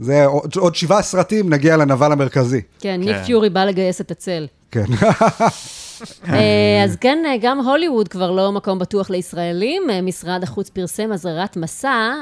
זה 0.00 0.24
עוד, 0.24 0.56
עוד 0.56 0.74
שבעה 0.74 1.02
סרטים 1.02 1.50
נגיע 1.50 1.76
לנבל 1.76 2.12
המרכזי. 2.12 2.60
כן, 2.80 3.00
ניק 3.00 3.16
כן. 3.16 3.24
פיורי 3.24 3.50
בא 3.50 3.64
לגייס 3.64 4.00
את 4.00 4.10
הצל. 4.10 4.46
כן. 4.70 4.84
אה, 6.32 6.84
אז 6.84 6.96
כן, 6.96 7.18
אה, 7.26 7.36
גם 7.40 7.60
הוליווד 7.60 8.08
כבר 8.08 8.30
לא 8.30 8.52
מקום 8.52 8.78
בטוח 8.78 9.10
לישראלים. 9.10 9.90
אה, 9.90 10.00
משרד 10.00 10.42
החוץ 10.42 10.68
פרסם 10.68 11.12
אזהרת 11.12 11.56
מסע 11.56 12.14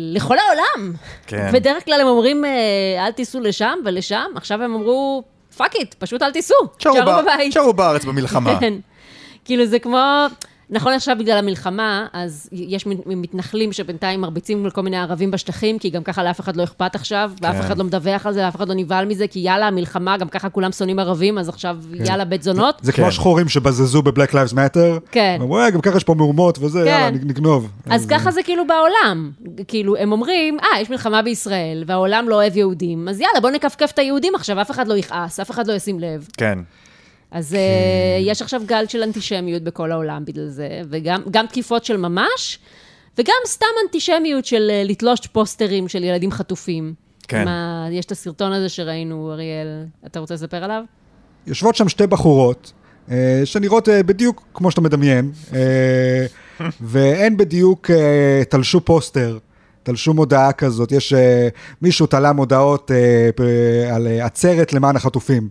לכל 0.00 0.36
העולם. 0.38 0.92
כן. 1.26 1.50
בדרך 1.52 1.84
כלל 1.84 2.00
הם 2.00 2.06
אומרים, 2.06 2.44
אל 2.98 3.12
תיסעו 3.12 3.40
לשם 3.40 3.78
ולשם, 3.84 4.30
עכשיו 4.36 4.62
הם 4.62 4.74
אמרו, 4.74 5.22
fuck 5.56 5.74
it, 5.74 5.94
פשוט 5.94 6.22
אל 6.22 6.32
תיסעו, 6.32 6.66
תשארו 6.78 6.96
בבית. 7.22 7.50
תשארו 7.50 7.72
בארץ 7.72 8.04
במלחמה. 8.04 8.56
כן. 8.60 8.74
כאילו 9.44 9.66
זה 9.66 9.78
כמו, 9.78 10.26
נכון 10.74 10.92
עכשיו 10.92 11.16
בגלל 11.18 11.38
המלחמה, 11.38 12.06
אז 12.12 12.48
יש 12.52 12.86
מתנחלים 13.06 13.72
שבינתיים 13.72 14.20
מרביצים 14.20 14.66
לכל 14.66 14.82
מיני 14.82 14.96
ערבים 14.96 15.30
בשטחים, 15.30 15.78
כי 15.78 15.90
גם 15.90 16.02
ככה 16.02 16.24
לאף 16.24 16.40
אחד 16.40 16.56
לא 16.56 16.64
אכפת 16.64 16.94
עכשיו, 16.94 17.30
ואף 17.42 17.54
כן. 17.54 17.60
אחד 17.60 17.78
לא 17.78 17.84
מדווח 17.84 18.26
על 18.26 18.32
זה, 18.32 18.44
ואף 18.44 18.56
אחד 18.56 18.68
לא 18.68 18.74
נבהל 18.74 19.06
מזה, 19.06 19.26
כי 19.28 19.38
יאללה, 19.38 19.66
המלחמה, 19.66 20.16
גם 20.16 20.28
ככה 20.28 20.48
כולם 20.48 20.72
שונאים 20.72 20.98
ערבים, 20.98 21.38
אז 21.38 21.48
עכשיו 21.48 21.76
יאללה, 22.04 22.24
בית 22.24 22.42
זונות. 22.42 22.78
זה 22.82 22.92
כמו 22.92 23.04
כן. 23.04 23.08
השחורים 23.08 23.48
שבזזו 23.48 24.02
ב-Black 24.02 24.30
Lives 24.30 24.52
Matter. 24.52 25.00
כן. 25.10 25.38
אמרו, 25.40 25.58
"אה, 25.58 25.70
גם 25.70 25.80
ככה 25.80 25.96
יש 25.96 26.04
פה 26.04 26.14
מהומות 26.14 26.58
וזה, 26.58 26.78
כן. 26.78 26.86
יאללה, 26.86 27.10
נגנוב. 27.10 27.68
אז 27.90 28.06
ככה 28.06 28.30
זה 28.30 28.42
כאילו 28.42 28.66
בעולם. 28.66 29.30
כאילו, 29.68 29.96
הם 29.96 30.12
אומרים, 30.12 30.58
אה, 30.60 30.80
יש 30.80 30.90
מלחמה 30.90 31.22
בישראל, 31.22 31.84
והעולם 31.86 32.28
לא 32.28 32.34
אוהב 32.34 32.56
יהודים, 32.56 33.08
אז 33.08 33.20
יאללה, 33.20 33.40
בוא 33.40 33.50
נכפכף 33.50 33.90
את 33.94 33.98
היהודים 33.98 34.34
עכשיו, 34.34 34.60
אף 34.60 34.70
אחד 34.70 34.88
לא 34.88 34.94
יכעס, 34.94 35.40
אף 35.40 35.50
אחד 35.50 35.66
לא 35.66 35.72
ישים 35.72 36.00
לב. 36.00 36.28
כן. 36.36 36.58
אז 37.30 37.54
אה, 37.54 38.18
יש 38.20 38.42
עכשיו 38.42 38.62
גל 38.66 38.84
של 38.88 39.02
אנטישמיות 39.02 39.62
בכל 39.62 39.92
העולם 39.92 40.24
בגלל 40.24 40.48
זה, 40.48 40.68
וגם 40.90 41.22
גם 41.30 41.46
תקיפות 41.46 41.84
של 41.84 41.96
ממש, 41.96 42.58
וגם 43.18 43.34
סתם 43.46 43.66
אנטישמיות 43.84 44.44
של 44.44 44.70
אה, 44.70 44.82
לתלוש 44.84 45.20
פוסטרים 45.26 45.88
של 45.88 46.04
ילדים 46.04 46.30
חטופים. 46.30 46.94
כן. 47.28 47.44
מה, 47.44 47.88
יש 47.90 48.04
את 48.04 48.12
הסרטון 48.12 48.52
הזה 48.52 48.68
שראינו, 48.68 49.32
אריאל, 49.32 49.84
אתה 50.06 50.20
רוצה 50.20 50.34
לספר 50.34 50.64
עליו? 50.64 50.82
יושבות 51.46 51.74
שם 51.74 51.88
שתי 51.88 52.06
בחורות, 52.06 52.72
אה, 53.10 53.42
שנראות 53.44 53.88
אה, 53.88 54.02
בדיוק 54.02 54.44
כמו 54.54 54.70
שאתה 54.70 54.80
מדמיין, 54.80 55.32
אה, 55.54 56.26
והן 56.80 57.36
בדיוק 57.36 57.90
אה, 57.90 58.42
תלשו 58.48 58.80
פוסטר, 58.80 59.38
תלשו 59.82 60.14
מודעה 60.14 60.52
כזאת, 60.52 60.92
יש 60.92 61.12
אה, 61.12 61.48
מישהו 61.82 62.06
תלה 62.06 62.32
מודעות 62.32 62.90
אה, 62.90 63.30
ב- 63.40 63.90
על 63.94 64.06
עצרת 64.20 64.72
למען 64.72 64.96
החטופים. 64.96 65.48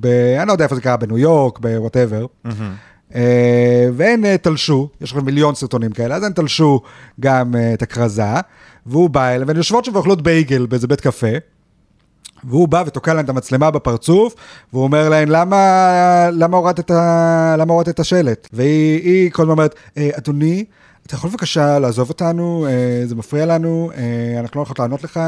ב, 0.00 0.06
אני 0.38 0.48
לא 0.48 0.52
יודע 0.52 0.64
איפה 0.64 0.74
זה 0.74 0.80
קרה, 0.80 0.96
בניו 0.96 1.18
יורק, 1.18 1.58
ב 1.58 1.65
whatever. 1.65 2.26
אה, 3.14 3.88
והן 3.96 4.24
אה, 4.24 4.36
תלשו, 4.38 4.88
יש 5.00 5.12
לכם 5.12 5.24
מיליון 5.24 5.54
סרטונים 5.54 5.90
כאלה, 5.90 6.16
אז 6.16 6.22
הן 6.22 6.32
תלשו 6.32 6.80
גם 7.20 7.56
אה, 7.56 7.74
את 7.74 7.82
הכרזה, 7.82 8.34
והוא 8.86 9.10
בא 9.10 9.28
אליהן, 9.28 9.48
והן 9.48 9.56
יושבות 9.56 9.84
שם 9.84 9.94
ואוכלות 9.94 10.22
בייגל 10.22 10.66
באיזה 10.66 10.86
בית 10.86 11.00
קפה. 11.00 11.26
והוא 12.44 12.68
בא 12.68 12.82
ותוקע 12.86 13.14
להם 13.14 13.24
את 13.24 13.30
המצלמה 13.30 13.70
בפרצוף, 13.70 14.34
והוא 14.72 14.84
אומר 14.84 15.08
להם, 15.08 15.28
למה, 15.30 16.28
למה, 16.32 16.56
הורדת, 16.56 16.80
את 16.80 16.90
ה, 16.90 17.56
למה 17.58 17.72
הורדת 17.72 17.88
את 17.88 18.00
השלט? 18.00 18.48
והיא 18.52 19.02
היא 19.02 19.30
כל 19.30 19.42
הזמן 19.42 19.52
אומרת, 19.52 19.74
"אה, 19.96 20.10
אדוני, 20.18 20.64
אתה 21.06 21.14
יכול 21.14 21.30
בבקשה 21.30 21.78
לעזוב 21.78 22.08
אותנו, 22.08 22.66
זה 23.04 23.14
מפריע 23.14 23.46
לנו, 23.46 23.90
אנחנו 24.40 24.60
לא 24.60 24.62
יכולים 24.62 24.82
לענות 24.82 25.04
לך, 25.04 25.20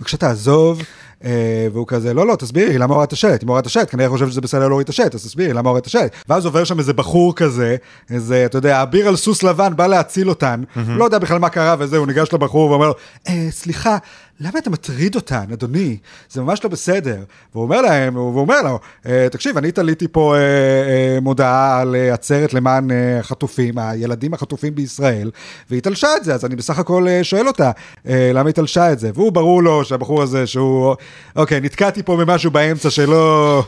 בבקשה 0.00 0.16
תעזוב. 0.16 0.82
אה, 1.24 1.30
והוא 1.72 1.86
כזה, 1.86 2.14
לא, 2.14 2.26
לא, 2.26 2.36
תסבירי, 2.36 2.78
למה 2.78 2.94
הורדת 2.94 3.16
שלט? 3.16 3.42
אם 3.42 3.48
הורדת 3.48 3.68
שלט, 3.70 3.90
כנראה 3.90 4.08
חושב 4.08 4.28
שזה 4.28 4.40
בסדר 4.40 4.68
להוריד 4.68 4.84
את 4.84 4.88
השלט, 4.88 5.14
אז 5.14 5.24
תסבירי, 5.24 5.52
למה 5.52 5.70
הורדת 5.70 5.88
שלט? 5.88 6.10
ואז 6.28 6.44
עובר 6.46 6.64
שם 6.64 6.78
איזה 6.78 6.92
בחור 6.92 7.34
כזה, 7.34 7.76
איזה, 8.10 8.44
אתה 8.46 8.58
יודע, 8.58 8.82
אביר 8.82 9.08
על 9.08 9.16
סוס 9.16 9.42
לבן 9.42 9.72
בא 9.76 9.86
להציל 9.86 10.28
אותן, 10.28 10.62
לא 10.88 11.04
יודע 11.04 11.18
בכלל 11.18 11.38
מה 11.38 11.48
קרה 11.48 11.76
וזה, 11.78 11.96
הוא 11.96 12.06
ניגש 12.06 12.32
לבחור 12.32 12.70
ואומר 12.70 12.86
לו, 12.88 12.94
אה, 13.28 13.46
סליחה, 13.50 13.96
למה 14.40 14.58
אתה 14.58 14.70
מטריד 14.70 15.14
אותן, 15.14 15.44
אדוני? 15.52 15.96
זה 16.30 16.42
ממש 16.42 16.64
לא 16.64 16.70
בסדר. 16.70 17.16
והוא 17.54 17.64
אומר 17.64 17.80
להם, 17.82 18.16
והוא 18.16 18.40
אומר 18.40 18.62
לו, 18.62 18.78
"אה, 19.06 19.26
תקשיב, 19.30 19.56
אני 19.56 19.72
תליתי 19.72 20.08
פה 20.08 20.34
אה, 20.36 20.40
אה, 20.40 21.20
מודעה 21.20 21.80
על 21.80 21.94
אה, 21.96 22.14
עצרת 22.14 22.54
למען 22.54 22.90
אה, 22.90 23.18
החטופים, 23.18 23.78
הילדים 23.78 24.34
החטופים 24.34 24.74
בישראל, 24.74 25.30
והיא 25.70 25.82
תלשה 25.82 26.08
את 26.16 26.24
זה, 26.24 26.34
אז 26.34 26.44
אני 26.44 26.56
בסך 26.56 26.78
הכל 26.78 27.08
אה, 27.08 27.24
שואל 27.24 27.46
אותה, 27.48 27.70
אה, 28.08 28.30
למה 28.34 28.48
היא 28.48 28.54
תלשה 28.54 28.92
את 28.92 28.98
זה? 28.98 29.10
והוא 29.14 29.32
ברור 29.32 29.62
לו 29.62 29.84
שהבחור 29.84 30.22
הזה, 30.22 30.46
שהוא, 30.46 30.94
אוקיי, 31.36 31.60
נתקעתי 31.60 32.02
פה 32.02 32.16
במשהו 32.16 32.50
באמצע 32.50 32.90
שלא... 32.90 33.62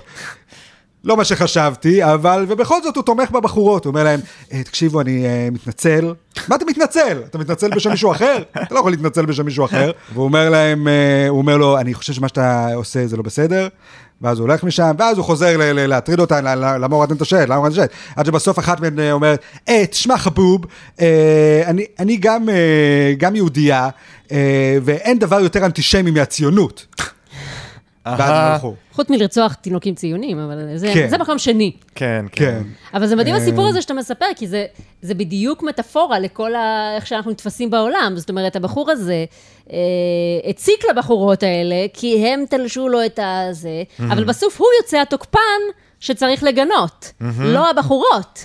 לא 1.06 1.16
מה 1.16 1.24
שחשבתי, 1.24 2.04
אבל, 2.04 2.44
ובכל 2.48 2.82
זאת 2.82 2.96
הוא 2.96 3.04
תומך 3.04 3.30
בבחורות, 3.30 3.84
הוא 3.84 3.90
אומר 3.90 4.04
להם, 4.04 4.20
"אה, 4.52 4.62
תקשיבו, 4.62 5.00
אני 5.00 5.26
אה, 5.26 5.48
מתנצל. 5.52 6.14
מה 6.48 6.56
אתה 6.56 6.64
מתנצל? 6.64 7.22
אתה 7.30 7.38
מתנצל 7.38 7.70
בשם 7.70 7.90
מישהו 7.90 8.12
אחר? 8.12 8.36
אתה 8.62 8.74
לא 8.74 8.78
יכול 8.80 8.92
להתנצל 8.92 9.26
בשם 9.26 9.44
מישהו 9.44 9.64
אחר. 9.64 9.90
והוא 10.12 10.24
אומר 10.24 10.50
להם, 10.50 10.88
אה, 10.88 11.28
הוא 11.28 11.38
אומר 11.38 11.56
לו, 11.56 11.78
אני 11.78 11.94
חושב 11.94 12.12
שמה 12.12 12.28
שאתה 12.28 12.74
עושה 12.74 13.06
זה 13.06 13.16
לא 13.16 13.22
בסדר. 13.22 13.68
ואז 14.20 14.38
הוא 14.38 14.48
הולך 14.48 14.64
משם, 14.64 14.90
ואז 14.98 15.16
הוא 15.18 15.24
חוזר 15.24 15.56
להטריד 15.74 16.20
אותה, 16.20 16.40
למה 16.40 16.96
הורדתם 16.96 17.16
את 17.16 17.22
השלט, 17.22 17.48
למה 17.48 17.54
הורדתם 17.54 17.74
את 17.74 17.78
השלט? 17.78 17.90
עד 18.16 18.26
שבסוף 18.26 18.58
אחת 18.58 18.80
מהן 18.80 19.00
אומרת, 19.10 19.40
אה, 19.68 19.86
תשמע 19.90 20.18
חבוב, 20.18 20.66
אני, 21.98 22.16
גם, 22.20 22.48
יהודייה, 23.34 23.88
ואין 24.82 25.18
דבר 25.18 25.40
יותר 25.40 25.64
אנטישמי 25.64 26.10
מהציונות. 26.10 26.86
ואז 28.06 28.20
הם 28.20 28.36
אהה. 28.36 28.52
הלכו. 28.52 28.74
חוץ 28.92 29.10
מלרצוח 29.10 29.54
תינוקים 29.54 29.94
ציונים, 29.94 30.38
אבל 30.38 30.76
זה, 30.76 30.90
כן. 30.94 31.08
זה 31.08 31.18
מקום 31.18 31.38
שני. 31.38 31.72
כן, 31.94 32.24
כן. 32.32 32.44
כן. 32.44 32.62
אבל 32.94 33.06
זה 33.06 33.16
מדהים 33.16 33.34
אה. 33.34 33.40
הסיפור 33.40 33.68
הזה 33.68 33.82
שאתה 33.82 33.94
מספר, 33.94 34.26
כי 34.36 34.46
זה, 34.46 34.66
זה 35.02 35.14
בדיוק 35.14 35.62
מטאפורה 35.62 36.18
לכל 36.18 36.54
ה... 36.54 36.92
איך 36.96 37.06
שאנחנו 37.06 37.30
נתפסים 37.30 37.70
בעולם. 37.70 38.12
זאת 38.16 38.30
אומרת, 38.30 38.56
הבחור 38.56 38.90
הזה 38.90 39.24
אה, 39.72 39.76
הציק 40.50 40.84
לבחורות 40.90 41.42
האלה, 41.42 41.86
כי 41.92 42.26
הם 42.26 42.44
תלשו 42.50 42.88
לו 42.88 43.04
את 43.06 43.20
הזה, 43.22 43.82
אבל 44.00 44.24
בסוף 44.24 44.60
הוא 44.60 44.68
יוצא 44.82 45.00
התוקפן 45.00 45.38
שצריך 46.00 46.42
לגנות, 46.42 47.12
לא 47.38 47.70
הבחורות. 47.70 48.44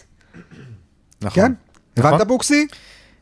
נכון. 1.22 1.43
כן? 1.43 1.51
נכון. 1.97 2.14
הבנת 2.14 2.28
בוקסי? 2.28 2.68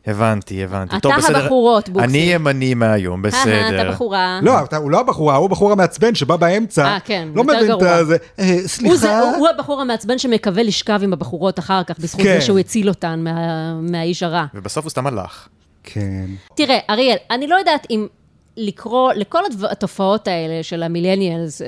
הבנתי, 0.06 0.64
הבנתי. 0.64 0.96
אתה 0.96 1.00
טוב, 1.00 1.12
בסדר. 1.18 1.36
הבחורות, 1.38 1.88
בוקסי. 1.88 2.06
אני 2.08 2.18
ימני 2.18 2.74
מהיום, 2.74 3.22
בסדר. 3.22 3.80
אתה 3.82 3.90
בחורה. 3.90 4.40
לא, 4.42 4.64
אתה- 4.64 4.76
הוא 4.76 4.90
לא 4.90 5.00
הבחורה, 5.00 5.36
הוא 5.36 5.44
הבחור 5.46 5.72
המעצבן 5.72 6.14
שבא 6.14 6.36
באמצע. 6.36 6.84
אה, 6.84 6.98
כן, 7.04 7.28
לא 7.34 7.40
יותר 7.40 7.52
מבין 7.52 7.72
את 7.72 7.78
גרוע. 7.78 8.04
זה. 8.04 8.16
אה, 8.38 8.50
הוא, 8.52 8.60
זה, 8.62 8.68
סליחה. 8.68 9.20
הוא, 9.20 9.36
הוא 9.36 9.48
הבחור 9.48 9.80
המעצבן 9.80 10.18
שמקווה 10.18 10.62
לשכב 10.62 11.00
עם 11.02 11.12
הבחורות 11.12 11.58
אחר 11.58 11.82
כך, 11.82 11.98
בזכות 11.98 12.22
כן. 12.22 12.34
זה 12.34 12.40
שהוא 12.40 12.58
הציל 12.58 12.88
אותן 12.88 13.20
מה, 13.24 13.34
מהאיש 13.80 14.22
הרע. 14.22 14.44
ובסוף 14.54 14.84
הוא 14.84 14.90
סתם 14.90 15.06
הלך. 15.06 15.48
כן. 15.84 16.26
תראה, 16.54 16.78
אריאל, 16.90 17.16
אני 17.30 17.46
לא 17.46 17.54
יודעת 17.54 17.86
אם 17.90 18.06
לקרוא 18.56 19.12
לכל 19.12 19.42
התופעות 19.70 20.28
האלה 20.28 20.62
של 20.62 20.82
המילניאלס, 20.82 21.62
אה, 21.62 21.66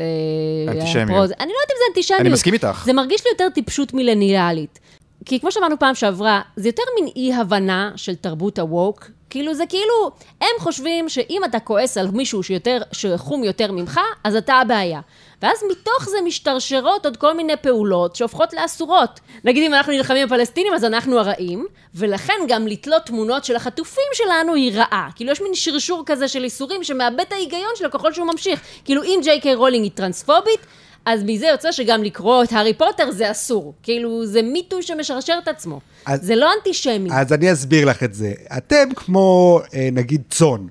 אנטישמיות. 0.68 1.08
אני 1.10 1.48
לא 1.48 1.58
יודעת 1.62 1.70
אם 1.70 1.76
זה 1.78 1.84
אנטישמיות. 1.90 2.20
אני 2.20 2.28
מסכים 2.30 2.54
איתך. 2.54 2.82
זה 2.84 2.92
מרגיש 2.92 3.24
לי 3.24 3.30
יותר 3.30 3.48
טיפשות 3.54 3.94
מילניאלית. 3.94 4.78
כי 5.24 5.40
כמו 5.40 5.52
שאמרנו 5.52 5.78
פעם 5.78 5.94
שעברה, 5.94 6.40
זה 6.56 6.68
יותר 6.68 6.82
מין 7.00 7.12
אי-הבנה 7.16 7.92
של 7.96 8.14
תרבות 8.14 8.58
הווק. 8.58 9.10
כאילו, 9.30 9.54
זה 9.54 9.64
כאילו, 9.68 10.10
הם 10.40 10.48
חושבים 10.58 11.08
שאם 11.08 11.40
אתה 11.44 11.60
כועס 11.60 11.98
על 11.98 12.10
מישהו 12.10 12.42
שיותר, 12.42 12.82
שחום 12.92 13.44
יותר 13.44 13.72
ממך, 13.72 14.00
אז 14.24 14.36
אתה 14.36 14.54
הבעיה. 14.54 15.00
ואז 15.42 15.58
מתוך 15.70 16.08
זה 16.08 16.16
משתרשרות 16.24 17.06
עוד 17.06 17.16
כל 17.16 17.36
מיני 17.36 17.56
פעולות 17.56 18.16
שהופכות 18.16 18.52
לאסורות. 18.52 19.20
נגיד 19.44 19.66
אם 19.66 19.74
אנחנו 19.74 19.92
נלחמים 19.92 20.26
בפלסטינים, 20.26 20.74
אז 20.74 20.84
אנחנו 20.84 21.18
הרעים, 21.18 21.66
ולכן 21.94 22.34
גם 22.48 22.66
לתלות 22.66 23.02
תמונות 23.06 23.44
של 23.44 23.56
החטופים 23.56 24.04
שלנו 24.14 24.54
היא 24.54 24.72
רעה. 24.74 25.08
כאילו, 25.14 25.32
יש 25.32 25.40
מין 25.40 25.54
שרשור 25.54 26.02
כזה 26.06 26.28
של 26.28 26.44
איסורים 26.44 26.84
שמאבד 26.84 27.20
את 27.20 27.32
ההיגיון 27.32 27.70
שלו 27.74 27.90
ככל 27.90 28.12
שהוא 28.12 28.26
ממשיך. 28.26 28.60
כאילו, 28.84 29.02
אם 29.02 29.20
ג'יי 29.22 29.40
קיי 29.40 29.54
רולינג 29.54 29.84
היא 29.84 29.92
טרנספובית, 29.94 30.60
אז 31.04 31.20
מזה 31.26 31.46
יוצא 31.46 31.72
שגם 31.72 32.02
לקרוא 32.04 32.44
את 32.44 32.52
הארי 32.52 32.74
פוטר 32.74 33.10
זה 33.10 33.30
אסור. 33.30 33.74
כאילו, 33.82 34.26
זה 34.26 34.42
מיטו 34.42 34.82
שמשרשר 34.82 35.34
את 35.42 35.48
עצמו. 35.48 35.80
אז- 36.06 36.22
זה 36.22 36.36
לא 36.36 36.50
אנטישמי. 36.58 37.08
אז 37.12 37.32
אני 37.32 37.52
אסביר 37.52 37.84
לך 37.84 38.02
את 38.02 38.14
זה. 38.14 38.32
אתם 38.56 38.94
כמו, 38.96 39.60
אה, 39.74 39.88
נגיד, 39.92 40.22
צאן, 40.30 40.66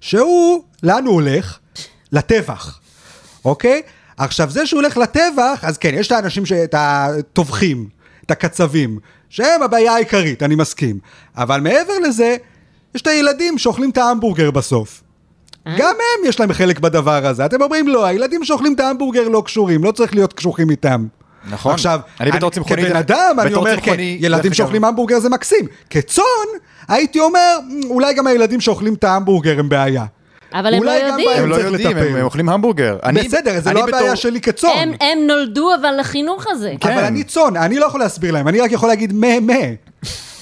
שהוא, 0.00 0.62
לאן 0.82 1.04
הוא 1.06 1.14
הולך? 1.14 1.58
לטבח, 2.12 2.80
אוקיי? 3.44 3.82
עכשיו, 4.16 4.50
זה 4.50 4.66
שהוא 4.66 4.80
הולך 4.80 4.96
לטבח, 4.96 5.60
אז 5.62 5.78
כן, 5.78 5.90
יש 5.94 6.06
את 6.06 6.12
האנשים, 6.12 6.46
ש... 6.46 6.52
את 6.52 6.74
הטובחים, 6.78 7.88
את 8.26 8.30
הקצבים, 8.30 8.98
שהם 9.28 9.62
הבעיה 9.62 9.92
העיקרית, 9.92 10.42
אני 10.42 10.54
מסכים. 10.54 10.98
אבל 11.36 11.60
מעבר 11.60 11.98
לזה, 12.08 12.36
יש 12.94 13.02
את 13.02 13.06
הילדים 13.06 13.58
שאוכלים 13.58 13.90
את 13.90 13.98
ההמבורגר 13.98 14.50
בסוף. 14.50 15.02
אה? 15.66 15.72
גם 15.78 15.88
הם 15.94 16.28
יש 16.28 16.40
להם 16.40 16.52
חלק 16.52 16.78
בדבר 16.78 17.26
הזה. 17.26 17.44
אתם 17.46 17.62
אומרים 17.62 17.88
לא, 17.88 18.04
הילדים 18.04 18.44
שאוכלים 18.44 18.74
את 18.74 18.80
ההמבורגר 18.80 19.28
לא 19.28 19.42
קשורים, 19.46 19.84
לא 19.84 19.92
צריך 19.92 20.14
להיות 20.14 20.32
קשוחים 20.32 20.70
איתם. 20.70 21.06
נכון. 21.50 21.72
עכשיו, 21.72 22.00
אני 22.20 22.32
בתור 22.32 22.50
צמחוני- 22.50 22.82
כבן 22.86 22.96
אדם, 22.96 23.36
אני 23.38 23.54
אומר, 23.54 23.70
כן, 23.76 23.80
צמחוני, 23.80 24.18
ילדים 24.20 24.52
שאוכלים 24.54 24.84
המבורגר 24.84 25.18
זה 25.18 25.28
מקסים. 25.28 25.66
כצאן, 25.90 26.22
הייתי 26.88 27.20
אומר, 27.20 27.58
"מ, 27.68 27.90
אולי 27.90 28.14
גם 28.14 28.26
הילדים 28.26 28.60
שאוכלים 28.60 28.94
את 28.94 29.04
ההמבורגר 29.04 29.58
הם 29.58 29.68
בעיה. 29.68 30.04
אבל 30.52 30.74
הם 30.74 30.82
לא 30.82 30.92
גם 31.00 31.06
יודעים. 31.08 31.28
הם 31.36 31.48
לא 31.48 31.54
יודעים, 31.56 31.90
לטפל. 31.96 32.16
הם 32.16 32.24
אוכלים 32.24 32.48
המבורגר. 32.48 32.96
אני- 33.04 33.22
בסדר, 33.22 33.60
זה 33.60 33.72
לא 33.72 33.80
הבעיה 33.84 34.02
בתור- 34.04 34.14
שלי 34.14 34.40
כצאן. 34.40 34.70
הם, 34.76 34.92
הם 35.00 35.18
נולדו 35.26 35.70
אבל 35.80 35.94
לחינוך 36.00 36.44
הזה. 36.50 36.72
כן. 36.80 36.92
אבל 36.92 37.04
אני 37.04 37.24
צאן, 37.24 37.56
אני 37.56 37.78
לא 37.78 37.86
יכול 37.86 38.00
להסביר 38.00 38.32
להם, 38.32 38.48
אני 38.48 38.60
רק 38.60 38.72
יכול 38.72 38.88
להגיד 38.88 39.12
מה 39.12 39.40
מה. 39.40 39.54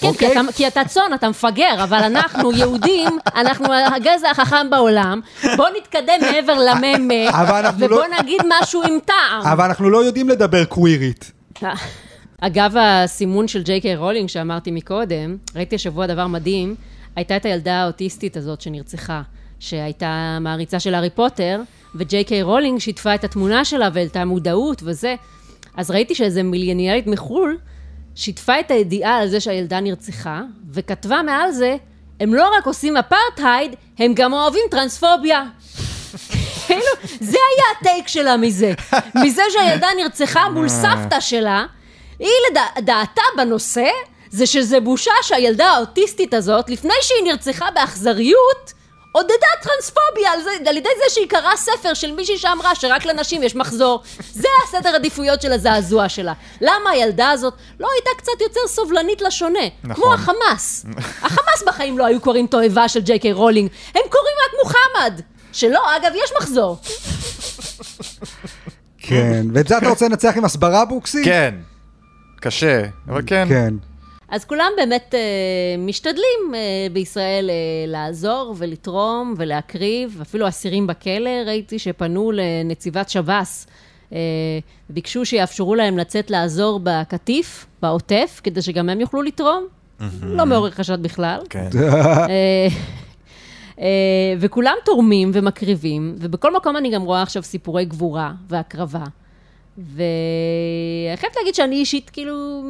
כן, 0.01 0.12
כי 0.12 0.26
אוקיי? 0.26 0.32
אתה, 0.32 0.53
כי 0.57 0.66
אתה 0.66 0.84
צאן, 0.84 1.14
אתה 1.14 1.28
מפגר, 1.28 1.84
אבל 1.84 1.99
אנחנו 1.99 2.53
יהודים, 2.53 3.18
אנחנו 3.36 3.66
הגזע 3.72 4.30
החכם 4.30 4.70
בעולם, 4.70 5.20
בוא 5.57 5.66
נתקדם 5.76 6.20
מעבר 6.20 6.59
לממה, 6.59 7.44
ובוא 7.76 7.88
לא- 7.88 8.05
נגיד 8.20 8.40
משהו 8.61 8.82
עם 8.82 8.99
טעם. 9.05 9.42
אבל 9.53 9.64
אנחנו 9.64 9.90
לא 9.90 10.05
יודעים 10.05 10.28
לדבר 10.28 10.64
קווירית. 10.64 11.32
אגב 12.40 12.74
הסימון 12.80 13.49
של 13.49 13.62
ג'יי 13.62 13.80
קיי 13.80 13.96
רולינג 13.96 14.28
שאמרתי 14.28 14.70
מקודם, 14.70 15.36
ראיתי 15.57 15.74
השבוע 15.76 16.07
דבר 16.07 16.26
מדהים, 16.26 16.74
הייתה 17.16 17.36
את 17.36 17.44
הילדה 17.44 17.74
האוטיסטית 17.74 18.36
הזאת 18.36 18.61
שנרצחה, 18.61 19.22
שהייתה 19.61 20.38
מעריצה 20.40 20.80
של 20.80 20.94
הארי 20.94 21.11
פוטר, 21.11 21.61
וג'יי 21.94 22.24
קיי 22.24 22.42
רולינג 22.42 22.78
שיתפה 22.80 23.14
את 23.14 23.24
התמונה 23.24 23.64
שלה 23.64 23.88
והעלתה 23.92 24.24
מודעות 24.24 24.82
וזה. 24.84 25.14
אז 25.76 25.90
ראיתי 25.90 26.14
שאיזה 26.14 26.42
מיליוניאלית 26.42 27.07
מחו"ל 27.07 27.57
שיתפה 28.18 28.60
את 28.60 28.70
הידיעה 28.70 29.18
על 29.18 29.28
זה 29.28 29.40
שהילדה 29.40 29.80
נרצחה, 29.80 30.42
וכתבה 30.72 31.22
מעל 31.22 31.52
זה, 31.52 31.76
הם 32.20 32.34
לא 32.34 32.50
רק 32.58 32.66
עושים 32.66 32.96
אפרטהייד, 32.96 33.74
הם 33.98 34.14
גם 34.14 34.32
אוהבים 34.32 34.62
טרנספוביה. 34.70 35.44
כאילו, 36.66 36.82
זה 37.20 37.38
היה 37.38 37.64
הטייק 37.80 38.08
שלה 38.08 38.36
מזה. 38.36 38.72
מזה 39.14 39.42
שהילדה 39.52 39.88
נרצחה 39.96 40.48
מול 40.48 40.68
סבתא 40.68 41.20
שלה, 41.20 41.64
היא 42.18 42.28
לדעתה 42.76 43.22
בנושא, 43.36 43.88
זה 44.30 44.46
שזה 44.46 44.80
בושה 44.80 45.12
שהילדה 45.22 45.66
האוטיסטית 45.66 46.34
הזאת, 46.34 46.70
לפני 46.70 46.94
שהיא 47.02 47.24
נרצחה 47.24 47.70
באכזריות, 47.74 48.72
עודדה 49.12 49.46
טרנספוביה 49.62 50.32
על, 50.32 50.42
זה, 50.42 50.50
על 50.70 50.76
ידי 50.76 50.88
זה 50.98 51.14
שהיא 51.14 51.28
קראה 51.28 51.56
ספר 51.56 51.94
של 51.94 52.12
מישהי 52.12 52.38
שאמרה 52.38 52.74
שרק 52.74 53.06
לנשים 53.06 53.42
יש 53.42 53.56
מחזור. 53.56 54.02
זה 54.32 54.48
הסדר 54.64 54.94
עדיפויות 54.94 55.42
של 55.42 55.52
הזעזוע 55.52 56.09
שלה. 56.09 56.32
למה 56.61 56.90
הילדה 56.90 57.30
הזאת 57.30 57.54
לא 57.80 57.88
הייתה 57.94 58.11
קצת 58.18 58.40
יותר 58.40 58.61
סובלנית 58.66 59.22
לשונה? 59.22 59.59
נכון. 59.84 60.04
כמו 60.04 60.14
החמאס. 60.14 60.86
החמאס 61.26 61.62
בחיים 61.66 61.98
לא 61.98 62.06
היו 62.06 62.20
קוראים 62.20 62.46
תועבה 62.46 62.88
של 62.88 63.00
ג'יי 63.00 63.18
קיי 63.18 63.32
רולינג, 63.32 63.70
הם 63.94 64.02
קוראים 64.11 64.34
רק 64.46 64.52
מוחמד. 64.64 65.20
שלא, 65.52 65.96
אגב, 65.96 66.12
יש 66.24 66.32
מחזור. 66.40 66.78
כן, 68.98 69.46
ואת 69.54 69.68
זה 69.68 69.78
אתה 69.78 69.88
רוצה 69.88 70.09
לנצח 70.09 70.36
עם 70.36 70.44
הסברה 70.44 70.84
בוקסי? 70.84 71.24
כן. 71.24 71.54
קשה, 72.40 72.82
אבל 73.09 73.22
כן. 73.26 73.48
כן. 73.48 73.74
אז 74.29 74.45
כולם 74.45 74.70
באמת 74.76 75.14
אה, 75.14 75.20
משתדלים 75.79 76.55
אה, 76.55 76.59
בישראל 76.93 77.51
אה, 77.51 77.55
לעזור 77.87 78.55
ולתרום 78.59 79.35
ולהקריב, 79.37 80.18
אפילו 80.22 80.49
אסירים 80.49 80.87
בכלא, 80.87 81.31
ראיתי 81.47 81.79
שפנו 81.79 82.33
לנציבת 82.35 83.09
שב"ס, 83.09 83.66
אה, 84.12 84.18
ביקשו 84.91 85.24
שיאפשרו 85.24 85.74
להם 85.74 85.99
לצאת 85.99 86.31
לעזור 86.31 86.81
בקטיף, 86.83 87.66
בעוטף, 87.83 88.41
כדי 88.45 88.62
שגם 88.62 88.89
הם 88.89 89.01
יוכלו 89.01 89.22
לתרום. 89.22 89.66
לא 90.22 90.47
מעורר 90.47 90.70
חשד 90.70 91.03
בכלל. 91.03 91.41
כן. 91.51 91.68
אה, 91.79 92.66
אה, 93.81 94.35
וכולם 94.39 94.74
תורמים 94.85 95.31
ומקריבים, 95.35 96.14
ובכל 96.18 96.57
מקום 96.57 96.76
אני 96.76 96.91
גם 96.91 97.03
רואה 97.03 97.22
עכשיו 97.22 97.43
סיפורי 97.43 97.85
גבורה 97.85 98.33
והקרבה. 98.49 99.05
ואני 99.79 101.16
חייבת 101.16 101.37
להגיד 101.37 101.55
שאני 101.55 101.76
אישית, 101.76 102.11
כאילו, 102.11 102.62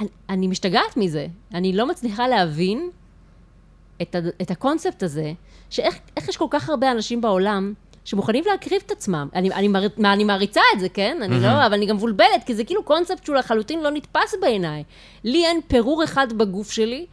אני, 0.00 0.08
אני 0.28 0.46
משתגעת 0.46 0.96
מזה. 0.96 1.26
אני 1.54 1.72
לא 1.72 1.86
מצליחה 1.86 2.28
להבין 2.28 2.90
את, 4.02 4.14
ה, 4.14 4.18
את 4.42 4.50
הקונספט 4.50 5.02
הזה, 5.02 5.32
שאיך 5.70 5.98
איך 6.16 6.28
יש 6.28 6.36
כל 6.36 6.46
כך 6.50 6.68
הרבה 6.68 6.90
אנשים 6.90 7.20
בעולם 7.20 7.72
שמוכנים 8.04 8.44
להקריב 8.46 8.82
את 8.86 8.90
עצמם. 8.90 9.28
אני, 9.34 9.50
אני, 9.52 9.68
מר, 9.68 9.86
מה, 9.96 10.12
אני 10.12 10.24
מעריצה 10.24 10.60
את 10.74 10.80
זה, 10.80 10.88
כן? 10.88 11.18
אני 11.22 11.40
לא, 11.40 11.66
אבל 11.66 11.74
אני 11.74 11.86
גם 11.86 11.96
מבולבלת, 11.96 12.44
כי 12.46 12.54
זה 12.54 12.64
כאילו 12.64 12.82
קונספט 12.82 13.24
שהוא 13.24 13.36
לחלוטין 13.36 13.82
לא 13.82 13.90
נתפס 13.90 14.34
בעיניי. 14.40 14.84
לי 15.24 15.46
אין 15.46 15.60
פירור 15.68 16.04
אחד 16.04 16.32
בגוף 16.32 16.70
שלי 16.70 17.06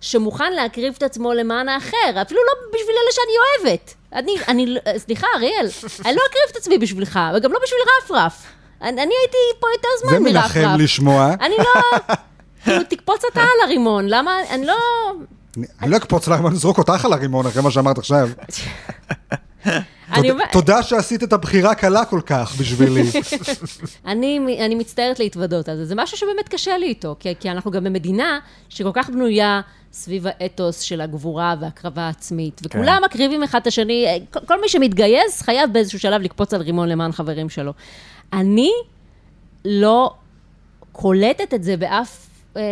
שמוכן 0.00 0.52
להקריב 0.52 0.94
את 0.98 1.02
עצמו 1.02 1.32
למען 1.32 1.68
האחר, 1.68 2.22
אפילו 2.22 2.40
לא 2.40 2.68
בשביל 2.68 2.96
אלה 3.02 3.12
שאני 3.12 3.64
אוהבת. 3.64 3.94
אני, 4.12 4.34
אני, 4.48 4.76
סליחה, 4.96 5.26
אריאל, 5.36 5.66
אני 6.04 6.14
לא 6.14 6.22
אקריב 6.30 6.44
את 6.50 6.56
עצמי 6.56 6.78
בשבילך, 6.78 7.20
וגם 7.34 7.52
לא 7.52 7.58
בשביל 7.62 7.80
רפרף. 8.04 8.46
אני, 8.82 9.02
אני 9.02 9.12
הייתי 9.22 9.36
פה 9.60 9.66
יותר 9.76 9.88
זה 10.00 10.08
זמן 10.18 10.32
מרפרף. 10.32 10.56
מנחם 10.56 10.80
לשמוע. 10.80 11.34
אני 11.40 11.54
לא... 11.58 11.98
כאילו, 12.64 12.82
תקפוץ 12.88 13.22
אתה 13.32 13.40
על 13.40 13.48
הרימון, 13.64 14.04
למה... 14.08 14.32
אני 14.50 14.66
לא... 14.66 14.74
אני- 15.82 15.90
לא 15.90 15.96
אקפוץ 15.96 16.28
לך, 16.28 16.40
אני 16.40 16.48
אזרוק 16.48 16.78
אותך 16.78 17.04
על 17.04 17.12
הרימון 17.12 17.46
אחרי 17.46 17.62
מה 17.62 17.70
שאמרת 17.70 17.98
עכשיו. 17.98 18.28
תודה- 20.52 20.82
שעשית 20.82 21.22
את 21.22 21.32
הבחירה 21.32 21.74
קלה 21.74 22.04
כל 22.04 22.20
כך 22.26 22.54
בשבילי. 22.60 23.02
אני, 24.06 24.38
מצטערת 24.74 25.18
להתוודות 25.18 25.68
על 25.68 25.76
זה, 25.76 25.84
זה 25.84 25.94
משהו 25.94 26.16
שבאמת 26.16 26.48
קשה 26.48 26.78
לי 26.78 26.86
איתו, 26.86 27.16
כי, 27.40 27.50
אנחנו 27.50 27.70
גם 27.70 27.84
במדינה 27.84 28.38
שכל 28.68 28.90
כך 28.92 29.10
בנויה 29.10 29.60
סביב 29.92 30.26
האתוס 30.26 30.80
של 30.80 31.00
הגבורה 31.00 31.54
והקרבה 31.60 32.02
העצמית, 32.02 32.60
וכולם 32.64 32.96
כן. 32.98 33.04
מקריבים 33.04 33.42
אחד 33.42 33.60
את 33.60 33.66
השני, 33.66 34.06
כל 34.46 34.60
מי 34.60 34.68
שמתגייס 34.68 35.42
חייב 35.42 35.72
באיזשהו 35.72 35.98
שלב 35.98 36.22
לקפוץ 36.22 36.54
על 36.54 36.62
רימון 36.62 36.88
למען 36.88 37.12
חברים 37.12 37.48
שלו. 37.48 37.72
אני 38.32 38.70
לא 39.64 40.14
קולטת 40.92 41.54
את 41.54 41.64
זה 41.64 41.76
באף... 41.76 42.26
אה, 42.56 42.62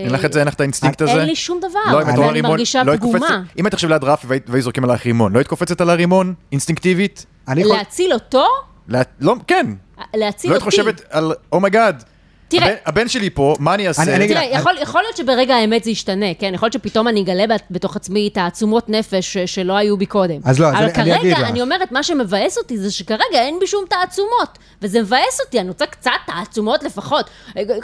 אין 0.00 0.12
לך 0.12 0.24
את 0.24 0.32
זה, 0.32 0.38
אין 0.38 0.48
לך 0.48 0.54
את 0.54 0.60
האינסטינקט 0.60 1.02
הזה? 1.02 1.12
אין 1.12 1.26
לי 1.26 1.36
שום 1.36 1.60
דבר, 1.60 1.80
לא, 1.92 1.98
רימון, 1.98 2.50
מרגישה 2.50 2.82
לא 2.82 2.96
פגומה. 2.96 3.42
אם 3.58 3.64
היית 3.66 3.74
עכשיו 3.74 3.90
ליד 3.90 4.04
רף 4.04 4.24
והיו 4.28 4.62
זורקים 4.62 4.84
עלייך 4.84 5.06
רימון, 5.06 5.32
לא 5.32 5.38
היית 5.38 5.48
קופצת 5.48 5.80
על 5.80 5.90
הרימון, 5.90 6.34
אינסטינקטיבית? 6.52 7.26
אני. 7.48 7.64
להציל 7.64 8.12
אותו, 8.12 8.44
לא, 8.88 9.34
כן. 9.46 9.66
להציל 10.14 10.50
לא 10.50 10.54
היית 10.54 10.64
אותי. 10.64 10.76
חושבת 10.76 11.02
על, 11.10 11.32
oh 11.52 11.65
my 11.65 11.78
god, 11.78 12.04
תראה- 12.48 12.66
הבן- 12.66 12.74
הבן 12.86 13.08
שלי 13.08 13.30
פה, 13.30 13.54
מה 13.58 13.74
אני 13.74 13.88
אעשה? 13.88 14.02
אני- 14.02 14.14
אני 14.14 14.28
תראה, 14.28 14.44
יכול, 14.44 14.72
יכול 14.82 15.02
להיות 15.02 15.16
שברגע 15.16 15.54
האמת 15.54 15.84
זה 15.84 15.90
ישתנה, 15.90 16.26
כן? 16.38 16.50
יכול 16.54 16.66
להיות 16.66 16.72
שפתאום 16.72 17.08
אני 17.08 17.22
אגלה 17.22 17.46
בת- 17.46 17.62
בתוך 17.70 17.96
עצמי 17.96 18.30
תעצומות 18.30 18.88
נפש 18.88 19.32
ש- 19.32 19.54
שלא 19.54 19.72
היו 19.76 19.96
בי 19.96 20.06
קודם. 20.06 20.40
אז 20.44 20.58
לא, 20.60 20.66
אז 20.66 20.74
אבל 20.74 20.82
אני- 20.84 20.92
אני 21.02 21.14
אגיד 21.20 21.32
כרגע, 21.34 21.44
לך. 21.44 21.50
אני 21.50 21.62
אומרת, 21.62 21.92
מה 21.92 22.02
שמבאס 22.02 22.58
אותי 22.58 22.78
זה 22.78 22.90
שכרגע 22.92 23.22
אין 23.34 23.56
בי 23.60 23.66
שום 23.66 23.84
תעצומות. 23.90 24.58
וזה 24.82 25.02
מבאס 25.02 25.40
אותי, 25.46 25.60
אני 25.60 25.68
רוצה 25.68 25.86
קצת 25.86 26.10
תעצומות 26.26 26.82
לפחות. 26.82 27.30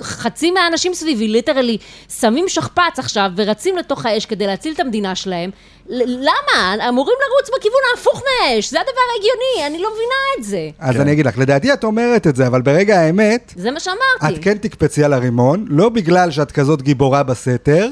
חצי 0.01 0.51
מהאנשים 0.51 0.95
סביבי, 0.95 1.29
ליטרלי, 1.29 1.79
שמים 2.21 2.49
שכפ"ץ 2.49 2.99
עכשיו 2.99 3.31
ורצים 3.37 3.77
לתוך 3.77 4.07
האש 4.07 4.27
כדי 4.27 4.47
להציל 4.47 4.73
את 4.75 4.81
המדינה 4.81 5.15
שלהם. 5.15 5.51
למה? 5.93 6.89
אמורים 6.89 7.17
לרוץ 7.21 7.59
בכיוון 7.59 7.81
ההפוך 7.91 8.23
מהאש, 8.23 8.71
זה 8.71 8.81
הדבר 8.81 9.01
ההגיוני, 9.15 9.67
אני 9.67 9.83
לא 9.83 9.89
מבינה 9.93 10.15
את 10.39 10.45
זה. 10.45 10.71
אז 10.79 10.95
כן. 10.95 11.01
אני 11.01 11.13
אגיד 11.13 11.27
לך, 11.27 11.39
לדעתי 11.39 11.73
את 11.73 11.85
אומרת 11.85 12.27
את 12.27 12.37
זה, 12.37 12.47
אבל 12.47 12.63
ברגע 12.63 13.01
האמת, 13.01 13.55
זה 13.57 13.71
מה 13.71 13.81
שאמרתי. 13.81 14.39
את 14.39 14.45
כן 14.45 14.59
תקפצי 14.59 15.05
על 15.05 15.13
הרימון, 15.13 15.65
לא 15.69 15.89
בגלל 15.89 16.31
שאת 16.31 16.53
כזאת 16.53 16.83
גיבורה 16.83 17.23
בסתר, 17.23 17.89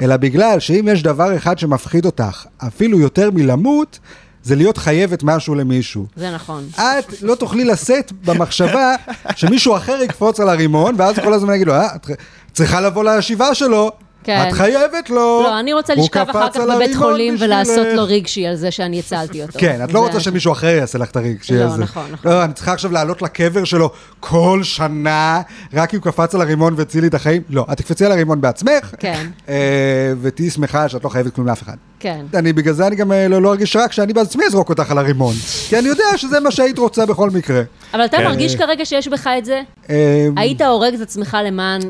אלא 0.00 0.16
בגלל 0.16 0.60
שאם 0.60 0.88
יש 0.92 1.02
דבר 1.02 1.36
אחד 1.36 1.58
שמפחיד 1.58 2.06
אותך, 2.06 2.44
אפילו 2.66 3.00
יותר 3.00 3.30
מלמות, 3.30 3.98
זה 4.42 4.56
להיות 4.56 4.78
חייבת 4.78 5.22
משהו 5.22 5.54
למישהו. 5.54 6.06
זה 6.16 6.30
נכון. 6.30 6.68
את 6.74 7.22
לא 7.22 7.34
תוכלי 7.34 7.64
לשאת 7.64 8.12
במחשבה 8.24 8.94
שמישהו 9.36 9.76
אחר 9.76 10.02
יקפוץ 10.02 10.40
על 10.40 10.48
הרימון, 10.48 10.94
ואז 10.98 11.18
כל 11.18 11.32
הזמן 11.32 11.54
יגידו, 11.54 11.72
אה, 11.72 11.94
את 11.96 12.10
צריכה 12.52 12.80
לבוא 12.80 13.04
לישיבה 13.04 13.54
שלו, 13.54 13.90
כן. 14.26 14.48
את 14.48 14.52
חייבת 14.52 15.10
לו. 15.10 15.40
לא, 15.44 15.60
אני 15.60 15.72
רוצה 15.72 15.94
לשכב 15.94 16.26
אחר 16.30 16.50
כך 16.50 16.60
בבית 16.60 16.96
חולים 16.96 17.36
ולעשות 17.38 17.78
בשבילך." 17.78 17.96
לו 17.96 18.04
רגשי 18.04 18.46
על 18.46 18.56
זה 18.56 18.70
שאני 18.70 18.98
הצלתי 18.98 19.42
אותו. 19.42 19.58
כן, 19.58 19.84
את 19.84 19.92
לא 19.92 20.06
רוצה 20.06 20.20
שמישהו 20.20 20.52
אחר 20.52 20.66
יעשה 20.66 20.98
לך 20.98 21.10
את 21.10 21.16
הרגשי 21.16 21.54
לא, 21.54 21.64
הזה. 21.64 21.82
נכון, 21.82 22.06
נכון. 22.12 22.30
לא, 22.30 22.44
אני 22.44 22.52
צריכה 22.52 22.72
עכשיו 22.72 22.92
לעלות 22.92 23.22
לקבר 23.22 23.64
שלו 23.64 23.90
כל 24.20 24.60
שנה, 24.62 25.42
רק 25.74 25.90
כי 25.90 25.96
הוא 25.96 26.02
קפץ 26.02 26.34
על 26.34 26.40
הרימון 26.40 26.74
והציל 26.76 27.00
לי 27.00 27.06
את 27.08 27.14
החיים. 27.14 27.42
לא, 27.50 27.66
את 27.72 27.76
תקפצי 27.76 28.04
על 28.04 28.12
הרימון 28.12 28.40
בעצמך, 28.40 28.94
כן. 28.98 29.26
אה, 29.48 30.12
ותהיי 30.22 30.50
שמחה 30.50 30.88
שאת 30.88 31.04
לא 31.04 31.08
חייבת 31.08 31.34
כלום 31.34 31.46
לאף 31.46 31.62
אחד. 31.62 31.76
כן. 32.00 32.24
אני, 32.34 32.52
בגלל 32.52 32.74
זה 32.74 32.86
אני 32.86 32.96
גם 32.96 33.12
אה, 33.12 33.28
לא 33.28 33.42
לא 33.42 33.50
ארגיש 33.50 33.76
רע 33.76 33.88
כשאני 33.88 34.12
בעצמי 34.12 34.44
אזרוק 34.46 34.68
אותך 34.68 34.90
על 34.90 34.98
הרימון. 34.98 35.34
כי 35.68 35.78
אני 35.78 35.88
יודע 35.88 36.04
שזה 36.16 36.40
מה 36.40 36.50
שהיית 36.50 36.78
רוצה 36.78 37.06
בכל 37.06 37.30
מקרה. 37.30 37.62
אבל 37.94 38.04
אתה 38.04 38.16
כן. 38.16 38.24
מרגיש 38.24 38.56
כרגע 38.56 38.84
שיש 38.84 39.08
בך 39.08 39.26
את 39.38 39.44
זה? 39.44 39.62
אה, 39.90 40.28
היית 40.36 40.60
הורג 40.60 40.94
את 40.94 41.00
עצמך 41.00 41.36
למען... 41.44 41.80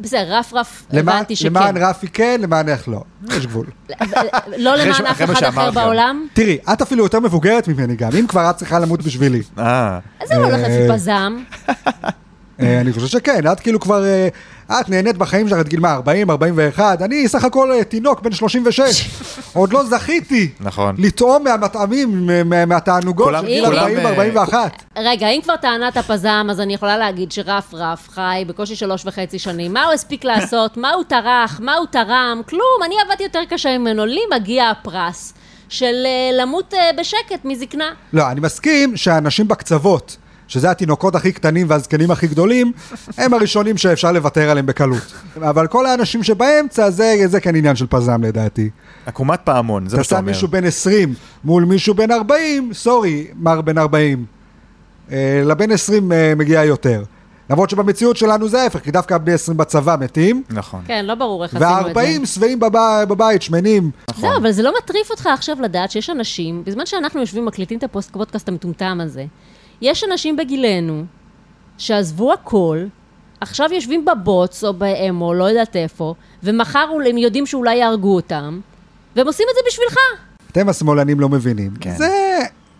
בסדר, 0.00 0.34
רף 0.38 0.52
רף, 0.54 0.82
למען- 0.90 1.14
הבנתי 1.16 1.36
שכן. 1.36 1.46
למען 1.48 1.76
רפי 1.76 2.08
כן, 2.08 2.40
למען 2.42 2.68
איך 2.68 2.88
לא. 2.88 3.00
יש 3.30 3.46
גבול. 3.46 3.66
לא 4.58 4.74
אחרי 4.74 4.94
ש- 4.94 5.00
למען 5.00 5.10
אף 5.12 5.22
אחד 5.22 5.42
אחר. 5.42 5.70
בעולם? 5.70 6.26
תראי, 6.32 6.58
את 6.72 6.82
אפילו 6.82 7.04
יותר 7.04 7.20
מבוגרת 7.20 7.68
ממני 7.68 7.96
גם, 7.96 8.10
אם 8.18 8.26
כבר 8.26 8.50
את 8.50 8.56
צריכה 8.56 8.78
למות 8.78 9.02
בשבילי. 9.02 9.42
אה, 9.58 9.98
אז 10.20 10.28
זה 10.28 10.34
לא 10.34 10.44
הולך 10.44 10.54
אה, 10.60 10.68
לפי 10.68 10.92
פזם. 10.94 11.36
אה, 12.64 12.80
אני 12.80 12.92
חושב 12.92 13.06
שכן, 13.06 13.52
את 13.52 13.60
כאילו 13.60 13.80
כבר, 13.80 14.04
אה, 14.04 14.28
את 14.80 14.88
נהנית 14.88 15.16
בחיים 15.16 15.48
שלך 15.48 15.58
עד 15.58 15.68
גיל 15.68 15.80
מה, 15.80 15.92
40, 15.94 16.30
41, 16.30 17.02
אני 17.02 17.28
סך 17.28 17.44
הכל 17.44 17.72
אה, 17.72 17.84
תינוק 17.84 18.20
בן 18.22 18.32
36, 18.32 19.08
עוד 19.52 19.72
לא 19.72 19.84
זכיתי 19.84 20.48
נכון. 20.60 20.94
לטעום 20.98 21.44
מהמטעמים, 21.44 22.26
מה- 22.44 22.64
מהתענוגות 22.66 23.34
של 23.40 23.46
גיל 23.46 23.64
כולם, 23.66 23.78
40, 23.78 23.98
אה, 23.98 24.08
41. 24.10 24.82
רגע, 24.98 25.28
אם 25.28 25.40
כבר 25.44 25.56
טענת 25.56 25.96
הפזם, 25.96 26.46
אז 26.50 26.60
אני 26.60 26.74
יכולה 26.74 26.98
להגיד 26.98 27.32
שרף 27.32 27.74
רף 27.74 28.08
חי 28.10 28.44
בקושי 28.46 28.76
שלוש 28.76 29.06
וחצי 29.06 29.38
שנים. 29.38 29.72
מה 29.72 29.84
הוא 29.84 29.92
הספיק 29.92 30.24
לעשות? 30.30 30.76
מה 30.76 30.92
הוא 30.92 31.04
טרח? 31.04 31.60
מה 31.62 31.74
הוא 31.74 31.86
תרם? 31.90 32.40
כלום, 32.48 32.62
אני 32.84 32.94
עבדתי 33.06 33.22
יותר 33.22 33.40
קשה 33.50 33.78
ממנו. 33.78 34.06
לי 34.06 34.20
מגיע 34.36 34.70
הפרס 34.70 35.34
של 35.68 35.94
למות 36.40 36.74
בשקט 36.98 37.44
מזקנה. 37.44 37.90
לא, 38.12 38.30
אני 38.30 38.40
מסכים 38.40 38.96
שהאנשים 38.96 39.48
בקצוות, 39.48 40.16
שזה 40.54 40.70
התינוקות 40.70 41.14
הכי 41.14 41.32
קטנים 41.32 41.66
והזקנים 41.70 42.10
הכי 42.10 42.26
גדולים, 42.26 42.72
הם 43.18 43.34
הראשונים 43.34 43.76
שאפשר 43.76 44.12
לוותר 44.12 44.50
עליהם 44.50 44.66
בקלות. 44.66 45.12
אבל 45.36 45.66
כל 45.66 45.86
האנשים 45.86 46.22
שבאמצע, 46.22 46.90
זה, 46.90 47.14
זה 47.26 47.40
כן 47.40 47.56
עניין 47.56 47.76
של 47.76 47.86
פזם 47.86 48.22
לדעתי. 48.22 48.70
עקומת 49.06 49.40
פעמון, 49.44 49.88
זה 49.88 49.96
מה 49.96 50.00
אתה 50.00 50.04
שאתה 50.04 50.16
שם 50.16 50.20
אומר. 50.20 50.32
מישהו 50.32 50.48
בן 50.48 50.64
20 50.64 51.14
מול 51.44 51.64
מישהו 51.64 51.94
בן 51.94 52.10
40, 52.10 52.70
סורי, 52.74 53.26
מר 53.36 53.60
בן 53.60 53.78
40. 53.78 54.24
אה, 55.12 55.42
לבן 55.44 55.70
20 55.72 56.12
אה, 56.12 56.32
מגיע 56.36 56.64
יותר. 56.64 57.02
למרות 57.50 57.70
שבמציאות 57.70 58.16
שלנו 58.16 58.48
זה 58.48 58.62
ההפך, 58.62 58.80
כי 58.80 58.90
דווקא 58.90 59.18
בני 59.18 59.32
20 59.32 59.56
בצבא 59.56 59.96
מתים, 60.00 60.42
נכון. 60.50 60.80
כן, 60.86 61.04
לא 61.06 61.14
ברור 61.14 61.44
איך 61.44 61.54
עשינו 61.56 61.80
את 61.88 61.94
זה. 61.94 62.00
וה-40 62.00 62.26
שבעים 62.26 62.60
בב- 62.60 63.04
בבית, 63.08 63.42
שמנים. 63.42 63.90
זהו, 64.20 64.30
אבל 64.36 64.50
זה 64.52 64.62
לא 64.62 64.72
מטריף 64.82 65.10
אותך 65.10 65.26
עכשיו 65.26 65.56
לדעת 65.60 65.90
שיש 65.90 66.10
אנשים, 66.10 66.62
בזמן 66.66 66.86
שאנחנו 66.86 67.20
יושבים 67.20 67.42
ומקליטים 67.42 67.78
את 67.78 67.84
הפודקאסט 67.84 68.48
המטומטם 68.48 68.98
הזה, 69.02 69.24
יש 69.80 70.04
אנשים 70.04 70.36
בגילנו 70.36 71.04
שעזבו 71.78 72.32
הכל, 72.32 72.84
עכשיו 73.40 73.72
יושבים 73.72 74.04
בבוץ 74.04 74.64
או 74.64 74.74
באמו, 74.74 75.34
לא 75.34 75.44
יודעת 75.44 75.76
איפה, 75.76 76.14
ומחר 76.42 76.86
הם 77.10 77.18
יודעים 77.18 77.46
שאולי 77.46 77.76
יהרגו 77.76 78.14
אותם, 78.14 78.60
והם 79.16 79.26
עושים 79.26 79.46
את 79.50 79.54
זה 79.54 79.60
בשבילך. 79.68 79.96
אתם 80.52 80.68
השמאלנים 80.68 81.20
לא 81.20 81.28
מבינים. 81.28 81.70
כן. 81.80 81.96
זה... 81.96 82.38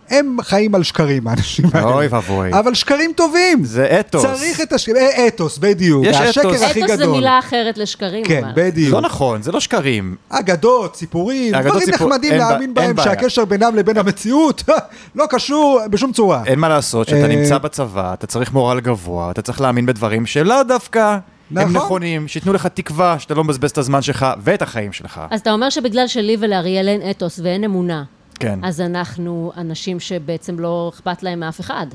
הם 0.09 0.37
חיים 0.41 0.75
על 0.75 0.83
שקרים, 0.83 1.27
האנשים 1.27 1.65
האלה. 1.73 1.85
אוי 1.93 2.07
ואבוי. 2.07 2.49
אבל 2.59 2.73
שקרים 2.73 3.11
טובים. 3.15 3.63
זה 3.63 3.99
אתוס. 3.99 4.21
צריך 4.23 4.61
את 4.61 4.73
השקרים, 4.73 4.97
אה, 4.97 5.27
אתוס, 5.27 5.57
בדיוק. 5.57 6.05
יש 6.05 6.15
השקר 6.15 6.49
אתוס. 6.49 6.61
הכי 6.61 6.79
אתוס 6.85 6.91
זה 6.97 7.03
גדול. 7.03 7.15
מילה 7.15 7.39
אחרת 7.39 7.77
לשקרים, 7.77 8.25
כן, 8.25 8.43
אבל. 8.43 8.51
בדיוק. 8.55 8.93
לא 8.93 9.01
נכון, 9.01 9.41
זה 9.41 9.51
לא 9.51 9.59
שקרים. 9.59 10.15
אגדות, 10.29 10.95
סיפורים, 10.95 11.55
אגדות, 11.55 11.71
דברים 11.71 11.85
סיפור- 11.91 12.09
נחמדים 12.09 12.33
להאמין 12.37 12.61
אין 12.61 12.73
בהם, 12.73 12.95
בעיה. 12.95 13.03
שהקשר 13.09 13.45
בינם 13.45 13.75
לבין 13.75 13.97
המציאות 13.97 14.63
לא 15.15 15.25
קשור 15.29 15.79
בשום 15.89 16.11
צורה. 16.11 16.43
אין 16.45 16.59
מה 16.59 16.69
לעשות, 16.69 17.07
שאתה 17.07 17.21
אה, 17.21 17.27
נמצא 17.27 17.57
בצבא, 17.57 18.13
אתה 18.13 18.27
צריך 18.27 18.53
מורל 18.53 18.79
גבוה, 18.79 19.31
אתה 19.31 19.41
צריך 19.41 19.61
להאמין 19.61 19.85
בדברים 19.85 20.25
שלא 20.25 20.63
דווקא 20.63 21.17
הם 21.51 21.57
נכון. 21.57 21.75
נכונים, 21.75 22.27
שייתנו 22.27 22.53
לך 22.53 22.67
תקווה 22.67 23.19
שאתה 23.19 23.33
לא 23.33 23.43
מבזבז 23.43 23.69
את 23.71 23.77
הזמן 23.77 24.01
שלך 24.01 24.25
ואת 24.43 24.61
החיים 24.61 24.91
שלך. 24.93 25.21
אז 25.29 25.39
אתה 25.39 25.51
אומר 25.51 25.69
שבגלל 25.69 26.07
שלי 26.07 26.37
ולאריאל 26.39 26.87
אין 26.87 27.09
אתוס 27.09 27.39
ואין 27.43 27.63
אמונה, 27.63 28.03
כן. 28.39 28.59
אז 28.63 28.81
אנחנו 28.81 29.51
אנשים 29.57 29.99
שבעצם 29.99 30.59
לא 30.59 30.91
אכפת 30.95 31.23
להם 31.23 31.39
מאף 31.39 31.59
אחד. 31.59 31.87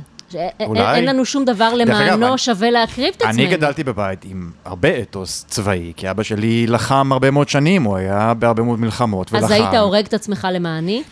אולי. 0.67 0.97
אין 0.97 1.05
לנו 1.05 1.25
שום 1.25 1.45
דבר 1.45 1.69
אגב, 1.69 1.77
למענו 1.77 2.27
אני- 2.29 2.39
שווה 2.39 2.71
להקריב 2.71 3.15
את 3.17 3.23
עצמנו. 3.23 3.35
אני 3.35 3.57
גדלתי 3.57 3.85
בבית 3.85 4.25
עם 4.25 4.51
הרבה 4.65 5.01
אתוס 5.03 5.45
צבאי, 5.49 5.93
כי 5.97 6.11
אבא 6.11 6.23
שלי 6.23 6.67
לחם 6.67 7.13
הרבה 7.13 7.31
מאוד 7.31 7.49
שנים, 7.49 7.83
הוא 7.83 7.97
היה 7.97 8.35
בהרבה 8.35 8.63
מאוד 8.63 8.81
מלחמות 8.81 9.33
ולחם. 9.33 9.45
אז 9.45 9.51
היית 9.51 9.75
הורג 9.75 10.05
את 10.07 10.15
עצמך 10.15 10.49
למעני? 10.53 11.03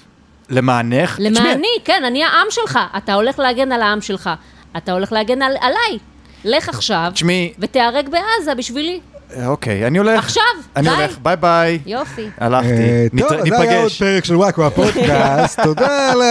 למענך? 0.50 1.16
למעני, 1.20 1.66
כן, 1.84 2.02
אני 2.06 2.24
העם 2.24 2.46
שלך. 2.50 2.78
אתה 2.96 3.14
הולך 3.14 3.38
להגן 3.38 3.72
על 3.72 3.82
העם 3.82 4.00
שלך. 4.00 4.30
אתה 4.76 4.92
הולך 4.92 5.12
להגן 5.12 5.42
על, 5.42 5.52
עליי. 5.60 5.98
לך 6.44 6.68
עכשיו, 6.68 7.10
תשמעי, 7.14 7.52
ותיהרג 7.58 8.08
בעזה 8.08 8.54
בשבילי. 8.54 9.00
אה, 9.36 9.46
אוקיי, 9.48 9.86
אני 9.86 9.98
הולך. 9.98 10.18
עכשיו, 10.18 10.42
אני 10.76 10.88
ביי. 10.88 10.96
הולך, 10.96 11.18
ביי 11.22 11.36
ביי. 11.36 11.78
יופי. 11.86 12.28
הלכתי, 12.38 12.68
אה, 12.72 13.06
נת- 13.12 13.20
טוב, 13.22 13.28
זה 13.28 13.34
היה 13.34 13.42
עוד 13.54 13.60
ניפגש. 13.82 13.98
פרק 14.02 14.24
של 14.24 14.36
וואקו 14.36 14.66
הפודקאסט, 14.66 15.60
תודה 15.64 16.14
ל... 16.14 16.22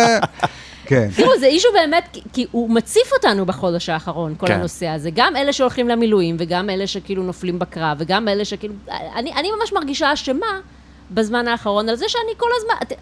כן. 0.86 1.08
תראו, 1.16 1.40
זה 1.40 1.46
issue 1.46 1.68
באמת, 1.74 2.18
כי- 2.34 2.46
הוא 2.52 2.70
מציף 2.70 3.12
אותנו 3.14 3.46
בחודש 3.46 3.90
האחרון, 3.90 4.36
כל 4.38 4.48
כן. 4.48 4.54
הנושא 4.54 4.88
הזה. 4.88 5.10
גם 5.16 5.36
אלה 5.36 5.54
שהולכים 5.54 5.88
למילואים, 5.88 6.36
וגם 6.40 6.70
אלה 6.70 6.88
שכאילו 6.88 7.24
נופלים 7.24 7.60
בקרב, 7.60 7.98
וגם 8.00 8.28
אלה 8.28 8.46
שכאילו... 8.46 8.74
אני, 9.16 9.34
אני 9.34 9.48
ממש 9.60 9.74
מרגישה 9.74 10.14
אשמה 10.14 10.60
בזמן 11.12 11.48
האחרון 11.48 11.90
על 11.90 11.96
זה 11.96 12.06
שאני 12.08 12.32
כל 12.38 12.50
הזמן... 12.58 12.74
את- 12.84 12.94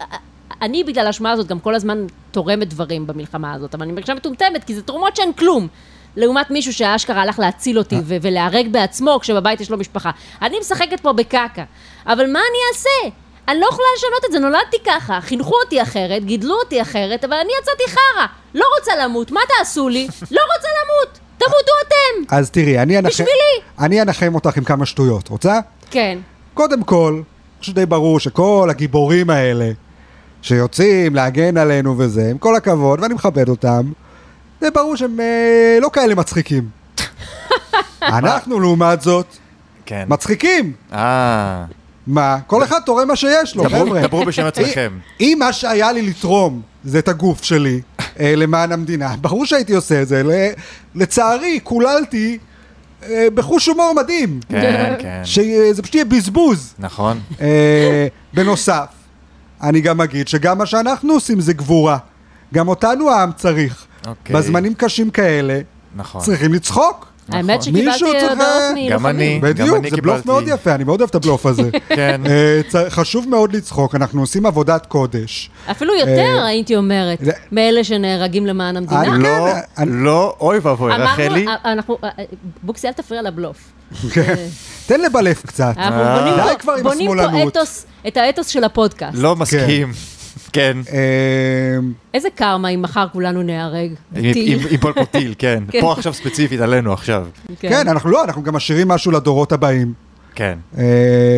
אני 0.62 0.84
בגלל 0.84 1.06
האשמה 1.06 1.32
הזאת 1.32 1.46
גם 1.46 1.58
כל 1.60 1.74
הזמן 1.74 1.98
תורמת 2.30 2.68
דברים 2.68 3.06
במלחמה 3.06 3.52
הזאת, 3.54 3.74
אבל 3.74 3.82
אני 3.82 3.92
מרגישה 3.92 4.14
מטומטמת, 4.14 4.64
כי 4.64 4.74
זה 4.74 4.82
תרומות 4.82 5.16
שהן 5.16 5.32
כלום. 5.32 5.68
לעומת 6.16 6.50
מישהו 6.50 6.72
שאשכרה 6.72 7.22
הלך 7.22 7.38
להציל 7.38 7.78
אותי 7.78 7.96
ו- 8.04 8.16
ולהיהרג 8.22 8.68
בעצמו 8.70 9.18
כשבבית 9.22 9.60
יש 9.60 9.70
לו 9.70 9.76
משפחה. 9.76 10.10
אני 10.42 10.58
משחקת 10.58 11.00
פה 11.00 11.12
בקקה, 11.12 11.64
אבל 12.06 12.26
מה 12.32 12.38
אני 12.38 12.58
אעשה? 12.72 13.16
אני 13.48 13.60
לא 13.60 13.66
יכולה 13.70 13.88
לשנות 13.96 14.24
את 14.26 14.32
זה, 14.32 14.38
נולדתי 14.38 14.76
ככה, 14.86 15.20
חינכו 15.20 15.54
אותי 15.64 15.82
אחרת, 15.82 16.24
גידלו 16.24 16.54
אותי 16.54 16.82
אחרת, 16.82 17.24
אבל 17.24 17.36
אני 17.36 17.52
יצאתי 17.62 17.90
חרא. 17.90 18.26
לא 18.54 18.64
רוצה 18.78 18.92
למות, 19.04 19.30
מה 19.30 19.40
תעשו 19.58 19.88
לי? 19.88 20.08
לא 20.30 20.42
רוצה 20.56 20.68
למות, 20.82 21.18
תמותו 21.38 21.72
אתם! 21.86 22.36
אז 22.36 22.50
תראי, 22.50 22.78
אני 22.78 22.98
אנחם... 22.98 23.08
בשבילי. 23.08 23.60
אני 23.78 24.02
אנחם 24.02 24.34
אותך 24.34 24.56
עם 24.56 24.64
כמה 24.64 24.86
שטויות, 24.86 25.28
רוצה? 25.28 25.58
כן. 25.90 26.18
קודם 26.54 26.82
כל, 26.82 27.20
חושב 27.58 27.72
שדי 27.72 27.86
ברור 27.86 28.20
שכל 28.20 28.68
הגיבורים 28.70 29.30
האלה, 29.30 29.70
שיוצאים 30.42 31.14
להגן 31.14 31.56
עלינו 31.56 31.98
וזה, 31.98 32.28
עם 32.30 32.38
כל 32.38 32.56
הכבוד, 32.56 33.00
ואני 33.00 33.14
מכבד 33.14 33.48
אותם, 33.48 33.92
זה 34.60 34.70
ברור 34.70 34.96
שהם 34.96 35.20
אה, 35.20 35.78
לא 35.80 35.90
כאלה 35.92 36.14
מצחיקים. 36.14 36.68
אנחנו, 38.02 38.60
לעומת 38.60 39.00
זאת, 39.02 39.26
כן. 39.86 40.04
מצחיקים. 40.08 40.72
אה, 40.92 41.64
מה? 42.06 42.38
כל 42.46 42.64
אחד 42.64 42.80
תורם 42.86 43.08
מה 43.08 43.16
שיש 43.16 43.56
לו, 43.56 43.64
דברו- 43.64 43.86
חבר'ה. 43.86 44.02
דברו 44.02 44.24
בשם 44.24 44.46
עצמכם. 44.46 44.98
אם 45.20 45.36
מה 45.38 45.52
שהיה 45.52 45.92
לי 45.92 46.02
לתרום 46.02 46.62
זה 46.84 46.98
את 46.98 47.08
הגוף 47.08 47.42
שלי 47.44 47.80
אה, 48.20 48.34
למען 48.36 48.72
המדינה, 48.72 49.14
ברור 49.20 49.46
שהייתי 49.46 49.74
עושה 49.74 50.02
את 50.02 50.08
זה. 50.08 50.22
ל- 50.22 50.50
לצערי, 50.94 51.60
קוללתי 51.60 52.38
אה, 53.08 53.26
בחוש 53.34 53.66
הומור 53.66 53.94
מדהים. 53.96 54.40
כן, 54.48 54.94
כן. 54.98 55.20
שזה 55.24 55.82
פשוט 55.82 55.94
יהיה 55.94 56.04
בזבוז. 56.04 56.74
נכון. 56.78 57.20
אה, 57.40 58.06
בנוסף, 58.34 58.86
אני 59.62 59.80
גם 59.80 60.00
אגיד 60.00 60.28
שגם 60.28 60.58
מה 60.58 60.66
שאנחנו 60.66 61.12
עושים 61.12 61.40
זה 61.40 61.52
גבורה. 61.52 61.98
גם 62.54 62.68
אותנו 62.68 63.10
העם 63.10 63.30
צריך. 63.36 63.85
אוקיי. 64.06 64.36
בזמנים 64.36 64.74
קשים 64.74 65.10
כאלה, 65.10 65.60
נכון. 65.96 66.20
צריכים 66.20 66.52
לצחוק. 66.54 67.06
האמת 67.28 67.50
נכון. 67.60 67.62
שקיבלתי 67.62 68.04
הודעות 68.04 68.38
מלוחמים. 68.38 68.92
גם 68.92 69.06
אני. 69.06 69.38
בדיוק, 69.42 69.76
אני 69.76 69.90
זה 69.90 69.96
בלוף. 69.96 70.26
מאוד 70.26 70.44
יפה, 70.46 70.74
אני 70.74 70.84
מאוד 70.84 71.00
אוהב 71.00 71.08
את 71.10 71.14
הבלוף 71.14 71.46
הזה. 71.46 71.70
כן. 71.96 72.20
אה, 72.26 72.60
חשוב 72.90 73.28
מאוד 73.28 73.56
לצחוק, 73.56 73.94
אנחנו 73.94 74.20
עושים 74.20 74.46
עבודת 74.46 74.86
קודש. 74.86 75.50
אפילו 75.70 75.94
יותר, 75.94 76.10
אה, 76.38 76.46
הייתי 76.46 76.76
אומרת, 76.76 77.18
מאלה 77.52 77.84
שנהרגים 77.84 78.46
למען 78.46 78.76
המדינה. 78.76 79.02
אני- 79.02 79.22
לא, 79.22 79.48
כן, 79.52 79.60
אני- 79.82 79.90
לא, 80.04 80.36
אוי 80.40 80.58
ואבוי, 80.62 80.92
רחלי. 80.92 81.26
אמרנו, 81.46 81.50
אה, 81.64 81.72
אנחנו, 81.72 81.98
בוקסי, 82.62 82.88
אל 82.88 82.92
תפריע 82.92 83.22
לבלוף. 83.22 83.56
כן. 84.12 84.34
תן 84.86 85.00
לבלף 85.00 85.46
קצת. 85.46 85.74
אנחנו. 85.76 86.82
בונים 86.82 87.10
פה- 87.52 87.60
את 88.08 88.16
האתוס 88.16 88.46
של 88.48 88.64
הפודקאסט. 88.64 89.18
לא 89.18 89.36
מסכים. 89.36 89.92
כן. 90.56 90.76
אה, 90.92 90.98
איזה 92.14 92.28
קרמה 92.34 92.68
אם 92.68 92.82
מחר 92.82 93.06
כולנו 93.12 93.42
נהרג. 93.42 93.90
עם- 94.16 94.32
טיל. 94.32 94.52
עם- 94.60 94.66
עם 94.70 94.76
פול 94.76 94.92
פה 94.92 95.04
טיל, 95.04 95.34
כן. 95.38 95.62
כן. 95.72 95.80
פה 95.80 95.92
עכשיו 95.92 96.12
ספציפית 96.14 96.60
עלינו 96.60 96.92
עכשיו. 96.92 97.26
כן, 97.60 97.88
אנחנו 97.88 98.10
לא, 98.10 98.24
אנחנו 98.24 98.42
גם 98.42 98.54
משאירים 98.54 98.88
משהו 98.88 99.12
לדורות 99.12 99.52
הבאים. 99.52 99.92
כן. 100.34 100.58
אה, 100.78 100.84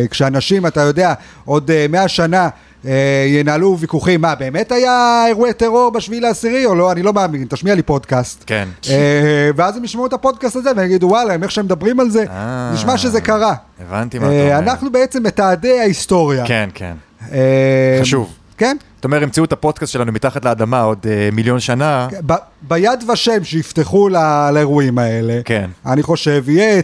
כשאנשים, 0.09 0.65
אתה 0.67 0.81
יודע, 0.81 1.13
עוד 1.45 1.71
אה, 1.71 1.85
מאה 1.89 2.07
שנה 2.07 2.49
אה, 2.85 3.25
ינהלו 3.27 3.77
ויכוחים, 3.79 4.21
מה, 4.21 4.35
באמת 4.35 4.71
היה 4.71 5.23
אירועי 5.27 5.53
טרור 5.53 5.91
בשביעי 5.91 6.21
לעשירי 6.21 6.65
או 6.65 6.75
לא? 6.75 6.91
אני 6.91 7.03
לא 7.03 7.13
מאמין, 7.13 7.45
תשמיע 7.49 7.75
לי 7.75 7.81
פודקאסט. 7.81 8.43
כן. 8.47 8.67
ואז 9.55 9.77
הם 9.77 9.83
ישמעו 9.83 10.05
את 10.05 10.13
הפודקאסט 10.13 10.55
הזה 10.55 10.69
והם 10.77 10.85
יגידו, 10.85 11.07
וואלה, 11.07 11.35
איך 11.43 11.51
שהם 11.51 11.65
מדברים 11.65 11.99
על 11.99 12.09
זה, 12.09 12.23
אה. 12.29 12.71
נשמע 12.73 12.97
שזה 12.97 13.21
קרה. 13.21 13.53
הבנתי 13.87 14.19
מה 14.19 14.25
אתה 14.27 14.33
אומר. 14.41 14.57
אנחנו 14.59 14.91
בעצם 14.91 15.23
מתעדי 15.23 15.79
ההיסטוריה. 15.79 16.45
כן, 16.47 16.69
כן. 16.73 16.93
אה, 17.31 17.97
חשוב. 18.01 18.33
כן? 18.57 18.77
זאת 18.99 19.05
אומרת, 19.05 19.21
ימצאו 19.21 19.43
את 19.43 19.51
הפודקאסט 19.53 19.93
שלנו 19.93 20.11
מתחת 20.11 20.45
לאדמה 20.45 20.81
עוד 20.81 20.97
אה, 21.09 21.29
מיליון 21.31 21.59
שנה. 21.59 22.07
ב- 22.25 22.33
ביד 22.61 23.03
ושם 23.09 23.43
שיפתחו 23.43 24.09
ל- 24.09 24.49
לאירועים 24.53 24.97
האלה, 24.97 25.39
כן. 25.45 25.69
אני 25.85 26.03
חושב, 26.03 26.43
יהיה, 26.49 26.81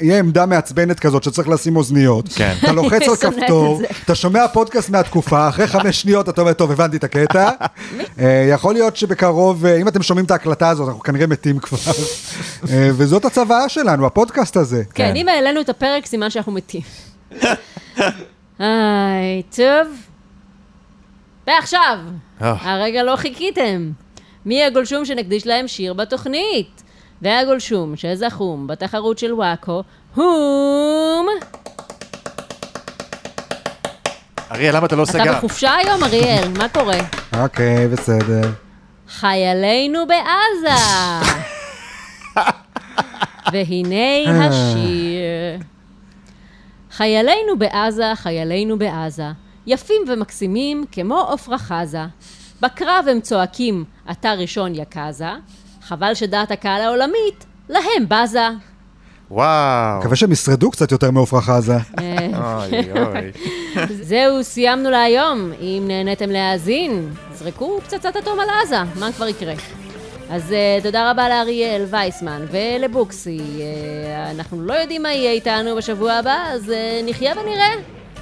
יהיה 0.00 0.18
עמדה 0.18 0.46
מעצבנת 0.46 1.00
כזאת 1.00 1.22
שצריך 1.22 1.48
לשים 1.48 1.76
אוזניות. 1.76 2.28
כן. 2.34 2.54
אתה 2.62 2.72
לוחץ 2.72 3.08
על 3.08 3.16
כפתור. 3.16 3.82
אתה 4.04 4.14
שומע 4.14 4.48
פודקאסט 4.48 4.90
מהתקופה, 4.90 5.48
אחרי 5.48 5.66
חמש 5.66 6.02
שניות 6.02 6.28
אתה 6.28 6.40
אומר, 6.40 6.52
טוב, 6.52 6.70
הבנתי 6.70 6.96
את 6.96 7.04
הקטע. 7.04 7.50
אה, 8.20 8.46
יכול 8.50 8.74
להיות 8.74 8.96
שבקרוב, 8.96 9.66
אה, 9.66 9.76
אם 9.76 9.88
אתם 9.88 10.02
שומעים 10.02 10.26
את 10.26 10.30
ההקלטה 10.30 10.68
הזאת, 10.68 10.88
אנחנו 10.88 11.00
כנראה 11.02 11.26
מתים 11.26 11.58
כבר. 11.58 11.78
אה, 12.70 12.90
וזאת 12.96 13.24
הצוואה 13.24 13.68
שלנו, 13.68 14.06
הפודקאסט 14.06 14.56
הזה. 14.56 14.82
כן, 14.94 15.08
כן. 15.10 15.16
אם 15.16 15.28
העלינו 15.28 15.60
את 15.60 15.68
הפרק, 15.68 16.06
סימן 16.06 16.30
שאנחנו 16.30 16.52
מתים. 16.52 16.80
היי, 18.58 19.42
טוב. 19.56 20.13
ועכשיו, 21.46 21.98
אה. 22.42 22.54
הרגע 22.60 23.02
לא 23.02 23.16
חיכיתם. 23.16 23.90
מי 24.46 24.64
הגולשום 24.64 25.04
שנקדיש 25.04 25.46
להם 25.46 25.68
שיר 25.68 25.94
בתוכנית? 25.94 26.82
והגולשום 27.22 27.96
שזכום 27.96 28.66
בתחרות 28.66 29.18
של 29.18 29.34
וואקו, 29.34 29.82
הום... 30.14 31.26
אריאל, 34.52 34.76
למה 34.76 34.86
אתה 34.86 34.96
לא 34.96 35.02
עושה 35.02 35.22
אתה? 35.22 35.32
בחופשה 35.32 35.74
היום, 35.74 36.04
אריאל? 36.04 36.48
מה 36.58 36.68
קורה? 36.68 36.98
אוקיי, 37.36 37.88
בסדר. 37.88 38.50
חיילינו 39.08 39.98
בעזה. 40.06 40.84
והנה 43.52 44.46
השיר. 44.46 45.60
חיילינו 46.90 47.58
בעזה, 47.58 48.12
חיילינו 48.14 48.78
בעזה, 48.78 49.28
יפים 49.66 50.02
ומקסימים 50.08 50.84
כמו 50.92 51.20
עפרה 51.20 51.58
חזה. 51.58 52.04
בקרב 52.60 53.04
הם 53.10 53.20
צועקים, 53.20 53.84
אתה 54.10 54.32
ראשון 54.32 54.72
יקזה, 54.74 55.30
חבל 55.82 56.14
שדעת 56.14 56.50
הקהל 56.50 56.82
העולמית 56.82 57.46
להם 57.68 58.06
בזה. 58.08 58.48
וואו. 59.30 60.00
מקווה 60.00 60.16
שהם 60.16 60.32
ישרדו 60.32 60.70
קצת 60.70 60.92
יותר 60.92 61.10
מעפרה 61.10 61.40
חזה. 61.40 61.76
אה, 61.98 62.56
אוי, 62.56 62.92
אוי. 62.92 63.30
זהו, 64.08 64.44
סיימנו 64.44 64.90
להיום. 64.90 65.52
אם 65.60 65.84
נהניתם 65.88 66.30
להאזין, 66.30 67.14
זרקו 67.34 67.80
פצצת 67.84 68.16
אטום 68.16 68.40
על 68.40 68.48
עזה, 68.62 68.78
מה 68.98 69.12
כבר 69.12 69.28
יקרה? 69.28 69.54
אז 70.30 70.50
uh, 70.50 70.82
תודה 70.82 71.10
רבה 71.10 71.28
לאריאל 71.28 71.84
וייסמן 71.90 72.46
ולבוקסי. 72.50 73.38
Uh, 73.38 74.30
אנחנו 74.30 74.62
לא 74.62 74.74
יודעים 74.74 75.02
מה 75.02 75.12
יהיה 75.12 75.32
איתנו 75.32 75.76
בשבוע 75.76 76.12
הבא, 76.12 76.44
אז 76.52 76.68
uh, 76.68 77.10
נחיה 77.10 77.32
ונראה. 77.32 77.74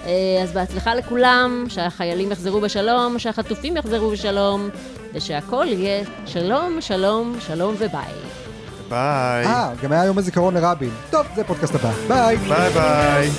Uh, 0.05 0.09
אז 0.43 0.53
בהצלחה 0.53 0.95
לכולם, 0.95 1.65
שהחיילים 1.69 2.33
יחזרו 2.33 2.61
בשלום, 2.61 3.19
שהחטופים 3.19 3.77
יחזרו 3.77 4.11
בשלום, 4.11 4.69
ושהכול 5.15 5.69
יהיה 5.69 6.05
שלום, 6.27 6.81
שלום, 6.81 7.37
שלום 7.41 7.75
וביי. 7.79 8.13
ביי. 8.89 9.47
אה, 9.47 9.71
גם 9.83 9.93
היה 9.93 10.05
יום 10.05 10.19
הזיכרון 10.19 10.55
לרבין. 10.55 10.91
טוב, 11.11 11.27
זה 11.35 11.45
פודקאסט 11.45 11.75
הבא. 11.75 11.91
ביי. 12.09 12.37
ביי 12.37 12.71
ביי. 12.71 13.31